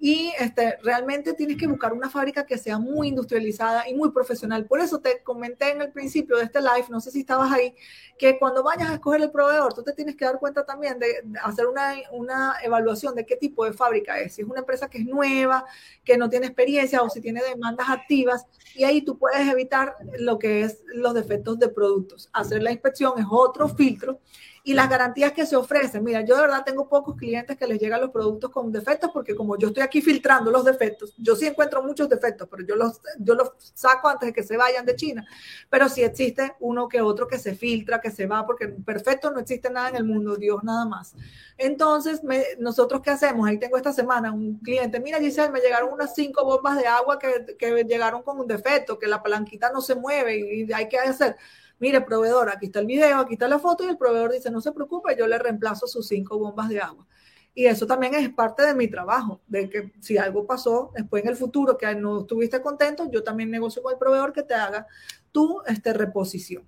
y 0.04 0.34
este, 0.40 0.78
realmente 0.82 1.36
tienes 1.36 1.58
que 1.58 1.68
buscar 1.68 1.94
una 1.94 2.10
fábrica 2.10 2.44
que 2.44 2.58
sea 2.58 2.80
muy 2.80 3.10
industrializada 3.10 3.88
y 3.88 3.94
muy 3.94 4.10
profesional. 4.10 4.66
Por 4.66 4.80
eso 4.80 5.00
te 5.00 5.22
comenté 5.22 5.70
en 5.70 5.80
el 5.80 5.92
principio 5.92 6.38
de 6.38 6.46
este 6.46 6.60
live, 6.60 6.86
no 6.90 7.00
sé 7.00 7.12
si 7.12 7.20
estabas 7.20 7.52
ahí, 7.52 7.76
que 8.18 8.40
cuando 8.40 8.64
vayas 8.64 8.90
a 8.90 8.96
escoger 8.96 9.22
el 9.22 9.30
proveedor, 9.30 9.76
tú 9.76 9.84
te 9.84 9.94
tienes 9.94 10.16
que 10.16 10.26
dar 10.26 10.40
cuenta 10.40 10.66
también 10.66 10.98
de 10.98 11.24
hacer 11.44 11.68
una, 11.68 11.94
una 12.14 12.56
evaluación 12.64 13.14
de 13.14 13.28
qué 13.28 13.36
tipo 13.36 13.64
de 13.64 13.74
fábrica 13.74 14.20
es. 14.20 14.34
Si 14.34 14.42
es 14.42 14.48
una 14.48 14.62
empresa 14.62 14.90
que 14.90 14.98
es 14.98 15.06
nueva, 15.06 15.66
que 16.04 16.18
no 16.18 16.32
tiene 16.32 16.48
experiencia 16.48 17.04
o 17.04 17.10
si 17.12 17.22
tiene 17.22 17.44
demandas 17.44 17.88
activas, 17.88 18.48
y 18.74 18.86
ahí 18.86 19.04
tú 19.04 19.20
puedes 19.20 19.48
evitar 19.48 19.98
lo 20.18 20.40
que 20.40 20.64
es 20.64 20.82
los 20.96 21.14
defectos 21.14 21.60
de 21.60 21.70
productos. 21.70 22.28
Hacer 22.34 22.64
la 22.64 22.72
inspección 22.72 23.20
es 23.20 23.26
otro 23.30 23.70
filtro 23.70 24.20
y 24.64 24.74
las 24.74 24.90
garantías 24.90 25.32
que 25.32 25.46
se 25.46 25.56
ofrecen. 25.56 26.04
Mira, 26.04 26.22
yo 26.22 26.36
de 26.36 26.42
verdad 26.42 26.64
tengo 26.64 26.88
pocos 26.88 27.16
clientes 27.16 27.58
que 27.58 27.66
les 27.66 27.80
llegan 27.80 28.02
los 28.02 28.12
productos 28.12 28.52
con 28.52 28.72
defectos 28.72 29.10
porque 29.12 29.36
como 29.36 29.58
yo 29.58 29.70
estoy 29.70 29.84
aquí 29.84 30.02
filtrando 30.02 30.52
los 30.52 30.64
defectos, 30.64 31.14
yo 31.18 31.36
sí 31.36 31.48
encuentro 31.48 31.82
muchos 31.82 32.08
defectos, 32.08 32.48
pero 32.50 32.64
yo 32.66 32.76
los, 32.76 33.02
yo 33.20 33.34
los 33.34 33.52
saco 33.74 34.08
antes 34.08 34.28
de 34.28 34.34
que 34.34 34.44
se 34.44 34.58
vayan 34.58 34.86
de 34.86 34.96
China. 34.96 35.26
Pero 35.70 35.90
sí 35.90 36.04
existe 36.04 36.56
uno 36.60 36.88
que 36.88 37.02
otro 37.02 37.28
que 37.28 37.40
se 37.40 37.56
filtra, 37.56 38.00
que 38.00 38.12
se 38.12 38.28
va, 38.28 38.46
porque 38.46 38.68
perfecto 38.68 39.32
no 39.32 39.40
existe 39.40 39.70
nada 39.70 39.90
en 39.90 39.96
el 39.96 40.04
mundo, 40.04 40.36
Dios 40.36 40.64
nada 40.64 40.86
más. 40.86 41.16
Entonces, 41.58 42.22
nosotros 42.60 43.02
qué 43.02 43.12
hacemos? 43.12 43.48
Ahí 43.48 43.58
tengo 43.58 43.78
esta 43.78 43.94
semana 43.94 44.32
un 44.32 44.60
cliente, 44.60 45.00
mira 45.00 45.20
Giselle, 45.20 45.52
me 45.52 45.60
llegaron 45.60 45.92
unas 45.92 46.14
cinco 46.14 46.46
bombas 46.46 46.78
de 46.78 46.88
agua 46.88 47.18
que, 47.18 47.56
que 47.58 47.84
llegaron 47.84 48.22
con 48.22 48.40
un 48.40 48.48
defecto, 48.48 49.00
que 49.00 49.08
la 49.08 49.22
palanquita 49.22 49.72
no 49.72 49.82
se 49.82 49.96
mueve 49.96 50.38
y 50.38 50.72
hay 50.72 50.88
que 50.88 50.98
hacer 51.00 51.36
mire, 51.82 52.00
proveedor, 52.02 52.50
aquí 52.50 52.68
está 52.68 52.80
el 52.80 52.86
video, 52.86 53.18
aquí 53.18 53.34
está 53.34 53.48
la 53.48 53.60
foto 53.60 53.84
y 53.84 53.88
el 53.88 53.98
proveedor 53.98 54.32
dice, 54.32 54.52
no 54.52 54.62
se 54.62 54.72
preocupe, 54.72 55.16
yo 55.18 55.28
le 55.28 55.38
reemplazo 55.40 55.88
sus 55.88 56.08
cinco 56.08 56.38
bombas 56.38 56.70
de 56.70 56.80
agua. 56.80 57.06
Y 57.54 57.66
eso 57.66 57.86
también 57.86 58.14
es 58.14 58.30
parte 58.30 58.64
de 58.64 58.74
mi 58.76 58.88
trabajo, 58.88 59.42
de 59.48 59.68
que 59.68 59.92
si 60.00 60.18
algo 60.18 60.46
pasó 60.46 60.92
después 60.96 61.24
en 61.24 61.30
el 61.30 61.36
futuro 61.36 61.78
que 61.78 61.94
no 61.96 62.22
estuviste 62.22 62.62
contento, 62.62 63.10
yo 63.12 63.24
también 63.24 63.50
negocio 63.50 63.82
con 63.82 63.92
el 63.92 64.00
proveedor 64.00 64.32
que 64.32 64.44
te 64.44 64.54
haga 64.54 64.88
tu 65.32 65.62
este, 65.66 65.92
reposición. 65.92 66.64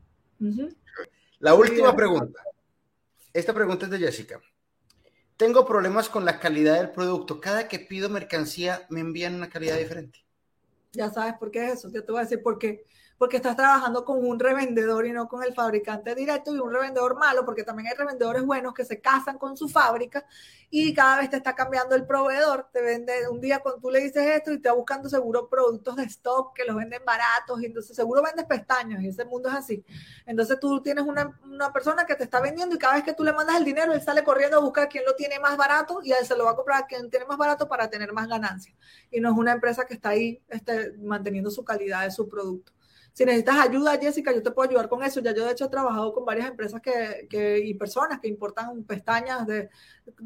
La 1.39 1.53
última 1.53 1.95
pregunta. 1.95 2.41
Esta 3.31 3.53
pregunta 3.53 3.85
es 3.85 3.91
de 3.91 3.99
Jessica. 3.99 4.41
Tengo 5.37 5.65
problemas 5.65 6.09
con 6.09 6.25
la 6.25 6.39
calidad 6.39 6.77
del 6.77 6.89
producto. 6.89 7.39
Cada 7.39 7.67
que 7.67 7.79
pido 7.79 8.09
mercancía 8.09 8.85
me 8.89 8.99
envían 8.99 9.35
una 9.35 9.49
calidad 9.49 9.77
diferente. 9.77 10.19
Ya 10.91 11.09
sabes 11.11 11.35
por 11.35 11.51
qué 11.51 11.67
es 11.67 11.73
eso. 11.73 11.91
Yo 11.91 12.03
te 12.03 12.11
voy 12.11 12.19
a 12.19 12.23
decir 12.23 12.41
por 12.41 12.57
qué 12.57 12.83
porque 13.23 13.37
estás 13.37 13.55
trabajando 13.55 14.03
con 14.03 14.27
un 14.27 14.37
revendedor 14.37 15.07
y 15.07 15.13
no 15.13 15.29
con 15.29 15.43
el 15.43 15.53
fabricante 15.53 16.13
directo 16.13 16.53
y 16.53 16.59
un 16.59 16.73
revendedor 16.73 17.17
malo, 17.17 17.45
porque 17.45 17.63
también 17.63 17.87
hay 17.87 17.93
revendedores 17.97 18.43
buenos 18.43 18.73
que 18.73 18.83
se 18.83 18.99
casan 18.99 19.37
con 19.37 19.55
su 19.55 19.69
fábrica 19.69 20.25
y 20.69 20.93
cada 20.93 21.19
vez 21.19 21.29
te 21.29 21.37
está 21.37 21.55
cambiando 21.55 21.95
el 21.95 22.05
proveedor, 22.05 22.67
te 22.73 22.81
vende 22.81 23.29
un 23.29 23.39
día 23.39 23.59
cuando 23.59 23.79
tú 23.79 23.89
le 23.89 24.01
dices 24.01 24.27
esto 24.27 24.51
y 24.51 24.59
te 24.59 24.67
va 24.67 24.75
buscando 24.75 25.07
seguro 25.07 25.47
productos 25.47 25.95
de 25.95 26.03
stock 26.03 26.53
que 26.53 26.65
los 26.65 26.75
venden 26.75 27.01
baratos 27.05 27.61
y 27.61 27.67
entonces 27.67 27.95
seguro 27.95 28.21
vendes 28.21 28.43
pestañas 28.43 29.01
y 29.01 29.07
ese 29.07 29.23
mundo 29.23 29.47
es 29.47 29.55
así. 29.55 29.85
Entonces 30.25 30.59
tú 30.59 30.81
tienes 30.81 31.05
una, 31.05 31.39
una 31.45 31.71
persona 31.71 32.05
que 32.05 32.15
te 32.15 32.25
está 32.25 32.41
vendiendo 32.41 32.75
y 32.75 32.77
cada 32.77 32.95
vez 32.95 33.05
que 33.05 33.13
tú 33.13 33.23
le 33.23 33.31
mandas 33.31 33.55
el 33.55 33.63
dinero, 33.63 33.93
él 33.93 34.01
sale 34.01 34.25
corriendo 34.25 34.57
a 34.57 34.59
buscar 34.59 34.89
quién 34.89 35.05
lo 35.05 35.15
tiene 35.15 35.39
más 35.39 35.55
barato 35.55 36.01
y 36.03 36.11
él 36.11 36.25
se 36.25 36.35
lo 36.35 36.43
va 36.43 36.51
a 36.51 36.55
comprar 36.57 36.83
a 36.83 36.87
quien 36.87 37.09
tiene 37.09 37.25
más 37.25 37.37
barato 37.37 37.69
para 37.69 37.89
tener 37.89 38.11
más 38.11 38.27
ganancias. 38.27 38.75
Y 39.11 39.21
no 39.21 39.31
es 39.31 39.37
una 39.37 39.53
empresa 39.53 39.85
que 39.85 39.93
está 39.93 40.09
ahí 40.09 40.41
este, 40.49 40.91
manteniendo 40.97 41.49
su 41.49 41.63
calidad 41.63 42.03
de 42.03 42.11
su 42.11 42.27
producto. 42.27 42.73
Si 43.13 43.25
necesitas 43.25 43.57
ayuda, 43.57 43.99
Jessica, 43.99 44.33
yo 44.33 44.41
te 44.41 44.49
puedo 44.49 44.67
ayudar 44.67 44.89
con 44.89 45.03
eso. 45.03 45.19
Ya 45.19 45.35
yo, 45.35 45.45
de 45.45 45.51
hecho, 45.51 45.65
he 45.65 45.69
trabajado 45.69 46.13
con 46.13 46.25
varias 46.25 46.47
empresas 46.47 46.81
que, 46.81 47.59
y 47.63 47.75
personas 47.75 48.19
que 48.19 48.27
importan 48.27 48.83
pestañas 48.85 49.45
de, 49.45 49.69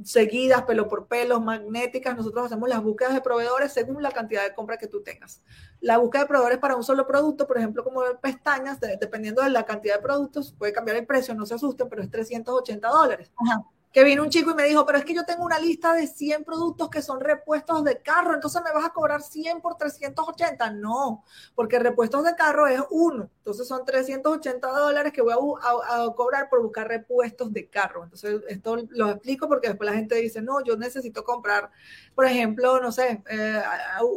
seguidas, 0.04 0.64
pelo 0.64 0.88
por 0.88 1.08
pelo, 1.08 1.42
magnéticas. 1.42 2.16
Nosotros 2.16 2.46
hacemos 2.46 2.70
las 2.70 2.82
búsquedas 2.82 3.14
de 3.14 3.20
proveedores 3.20 3.74
según 3.74 4.02
la 4.02 4.12
cantidad 4.12 4.44
de 4.44 4.56
compra 4.56 4.78
que 4.78 4.88
tú 4.88 5.04
tengas. 5.04 5.44
La 5.82 5.98
búsqueda 5.98 6.22
de 6.22 6.28
proveedores 6.30 6.60
para 6.60 6.78
un 6.78 6.84
solo 6.84 7.06
producto, 7.06 7.46
por 7.46 7.58
ejemplo, 7.58 7.84
como 7.84 8.02
pestañas, 8.22 8.80
dependiendo 8.80 9.44
de 9.44 9.50
la 9.50 9.66
cantidad 9.66 9.98
de 9.98 10.02
productos, 10.02 10.54
puede 10.58 10.72
cambiar 10.72 10.96
el 10.96 11.06
precio, 11.06 11.36
no 11.36 11.46
se 11.46 11.56
asusten, 11.56 11.90
pero 11.90 12.02
es 12.02 12.10
380 12.10 12.88
dólares. 12.88 13.34
Ajá 13.36 13.66
que 13.92 14.04
vino 14.04 14.24
un 14.24 14.30
chico 14.30 14.52
y 14.52 14.54
me 14.54 14.64
dijo, 14.64 14.86
pero 14.86 15.00
es 15.00 15.06
que 15.06 15.14
yo 15.14 15.26
tengo 15.26 15.44
una 15.44 15.60
lista 15.60 15.94
de 15.94 16.08
100 16.08 16.44
productos 16.44 16.90
que 16.90 17.02
son 17.02 17.20
repuestos 17.20 17.84
de 17.84 18.02
carro, 18.02 18.34
entonces 18.34 18.62
me 18.64 18.72
vas 18.72 18.86
a 18.86 18.90
cobrar 18.90 19.22
100 19.22 19.62
por 19.62 19.76
380. 19.76 20.72
No, 20.72 21.24
porque 21.56 21.80
repuestos 21.80 22.24
de 22.24 22.36
carro 22.36 22.68
es 22.68 22.82
uno, 22.92 23.30
entonces 23.38 23.68
son 23.68 23.86
380 23.86 24.68
dólares 24.68 25.14
que 25.14 25.22
voy 25.22 25.34
a, 25.34 26.14
cobrar 26.16 26.50
por 26.50 26.62
buscar 26.62 26.88
repuestos 26.88 27.52
de 27.52 27.70
carro. 27.70 28.04
Entonces, 28.04 28.42
esto 28.50 28.78
lo 28.90 29.12
explico 29.12 29.48
porque 29.48 29.70
después 29.70 29.90
la 29.90 29.96
gente 29.96 30.16
dice, 30.16 30.42
no, 30.42 30.64
yo 30.64 30.78
necesito 30.78 31.24
comprar, 31.24 31.72
por 32.14 32.26
ejemplo, 32.26 32.80
no 32.80 32.92
sé, 32.92 33.24
eh, 33.30 33.62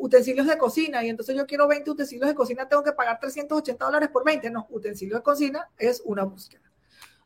utensilios 0.00 0.46
de 0.46 0.58
cocina 0.58 1.02
y 1.04 1.08
entonces 1.08 1.36
yo 1.36 1.46
quiero 1.46 1.68
20 1.68 1.90
utensilios 1.90 2.28
de 2.28 2.34
cocina, 2.34 2.68
tengo 2.68 2.82
que 2.82 2.92
pagar 2.92 3.18
380 3.20 3.84
dólares 3.84 4.08
por 4.10 4.24
20. 4.24 4.50
No, 4.50 4.66
utensilios 4.70 5.20
de 5.20 5.22
cocina 5.22 5.70
es 5.78 6.02
una 6.04 6.24
búsqueda. 6.24 6.69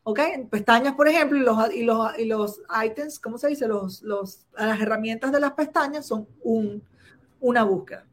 ¿Ok? 0.05 0.19
Pestañas, 0.51 0.93
por 0.93 1.07
ejemplo, 1.07 1.37
y 1.37 1.41
los, 1.41 1.73
y 1.73 1.83
los, 1.83 2.19
y 2.19 2.25
los 2.25 2.61
items, 2.85 3.19
¿cómo 3.19 3.37
se 3.37 3.47
dice? 3.49 3.67
Los, 3.67 4.03
los, 4.03 4.45
las 4.55 4.79
herramientas 4.79 5.31
de 5.31 5.39
las 5.39 5.53
pestañas 5.53 6.05
son 6.05 6.27
un, 6.43 6.83
una 7.39 7.63
búsqueda. 7.63 8.05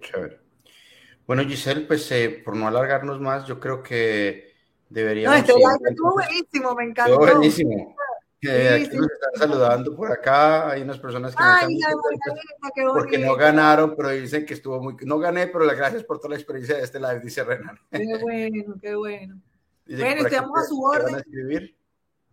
Chévere. 0.00 0.40
Bueno, 1.26 1.44
Giselle, 1.44 1.82
pues 1.82 2.10
eh, 2.10 2.42
por 2.44 2.56
no 2.56 2.66
alargarnos 2.66 3.20
más, 3.20 3.46
yo 3.46 3.60
creo 3.60 3.82
que 3.82 4.54
deberíamos... 4.90 5.38
No, 5.38 5.40
este 5.40 5.54
live 5.54 5.90
estuvo 5.90 6.12
buenísimo, 6.14 6.74
me 6.74 6.84
encantó. 6.84 7.12
Estuvo 7.12 7.38
buenísimo. 7.38 7.96
Eh, 8.42 8.84
aquí 8.86 8.96
nos 8.96 9.10
están 9.10 9.48
saludando 9.48 9.96
por 9.96 10.12
acá, 10.12 10.68
hay 10.70 10.82
unas 10.82 10.98
personas 10.98 11.34
que 11.34 11.42
Ay, 11.42 11.78
están 11.78 11.94
porque 12.92 13.16
no 13.16 13.36
ganaron, 13.36 13.94
pero 13.96 14.10
dicen 14.10 14.44
que 14.44 14.54
estuvo 14.54 14.82
muy... 14.82 14.96
No 15.02 15.18
gané, 15.18 15.46
pero 15.46 15.64
las 15.64 15.76
gracias 15.76 16.02
por 16.02 16.18
toda 16.18 16.30
la 16.30 16.36
experiencia 16.36 16.76
de 16.76 16.82
este 16.82 16.98
live, 16.98 17.20
dice 17.20 17.44
Renan. 17.44 17.78
Qué 17.90 18.18
bueno, 18.20 18.74
qué 18.82 18.94
bueno 18.96 19.40
bueno, 19.86 20.26
estamos 20.26 20.58
a 20.58 20.64
su 20.64 20.82
orden. 20.82 21.22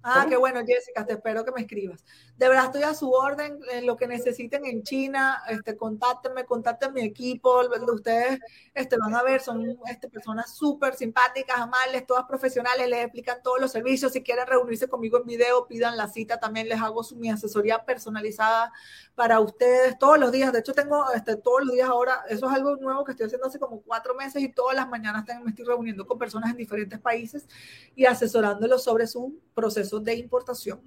Ah, 0.04 0.26
qué 0.28 0.36
bueno, 0.36 0.62
Jessica, 0.66 1.06
te 1.06 1.14
espero 1.14 1.46
que 1.46 1.52
me 1.52 1.62
escribas. 1.62 2.04
De 2.36 2.50
verdad 2.50 2.66
estoy 2.66 2.84
a 2.84 2.94
su 2.96 3.12
orden, 3.12 3.60
en 3.72 3.86
lo 3.86 3.98
que 3.98 4.08
necesiten 4.08 4.66
en 4.66 4.82
China, 4.82 5.44
este, 5.48 5.78
contáctenme, 5.78 6.46
contacten 6.46 6.94
mi 6.94 7.02
equipo, 7.02 7.62
ustedes 7.94 8.40
este, 8.74 8.98
van 8.98 9.14
a 9.16 9.22
ver, 9.22 9.42
son 9.42 9.78
este, 9.88 10.10
personas 10.10 10.56
súper 10.56 10.96
simpáticas, 10.96 11.60
amables, 11.60 12.08
todas 12.08 12.26
profesionales, 12.26 12.90
les 12.90 13.04
explican 13.04 13.44
todos 13.44 13.62
los 13.62 13.72
servicios, 13.72 14.12
si 14.14 14.24
quieren 14.24 14.48
reunirse 14.48 14.88
conmigo 14.88 15.20
en 15.20 15.26
video, 15.26 15.68
pidan 15.68 15.98
la 15.98 16.08
cita, 16.08 16.40
también 16.40 16.68
les 16.68 16.82
hago 16.82 17.04
su, 17.04 17.16
mi 17.16 17.30
asesoría 17.30 17.86
personalizada 17.86 18.72
para 19.14 19.40
ustedes 19.40 20.00
todos 20.00 20.18
los 20.18 20.32
días, 20.32 20.52
de 20.52 20.60
hecho 20.60 20.74
tengo 20.74 21.12
este, 21.14 21.36
todos 21.36 21.64
los 21.64 21.76
días 21.76 21.90
ahora, 21.90 22.24
eso 22.28 22.48
es 22.48 22.54
algo 22.54 22.76
nuevo 22.78 23.04
que 23.04 23.12
estoy 23.12 23.28
haciendo 23.28 23.48
hace 23.48 23.60
como 23.60 23.82
cuatro 23.82 24.16
meses 24.16 24.42
y 24.42 24.52
todas 24.52 24.76
las 24.76 24.90
mañanas 24.90 25.26
me 25.44 25.52
estoy 25.52 25.66
reuniendo 25.66 26.08
con 26.08 26.18
personas 26.18 26.50
en 26.50 26.58
diferentes 26.58 27.00
países 27.00 27.48
y 27.96 28.06
asesorándolos 28.06 28.84
sobre 28.84 29.06
su 29.06 29.40
proceso 29.54 29.91
de 30.00 30.16
importación. 30.16 30.80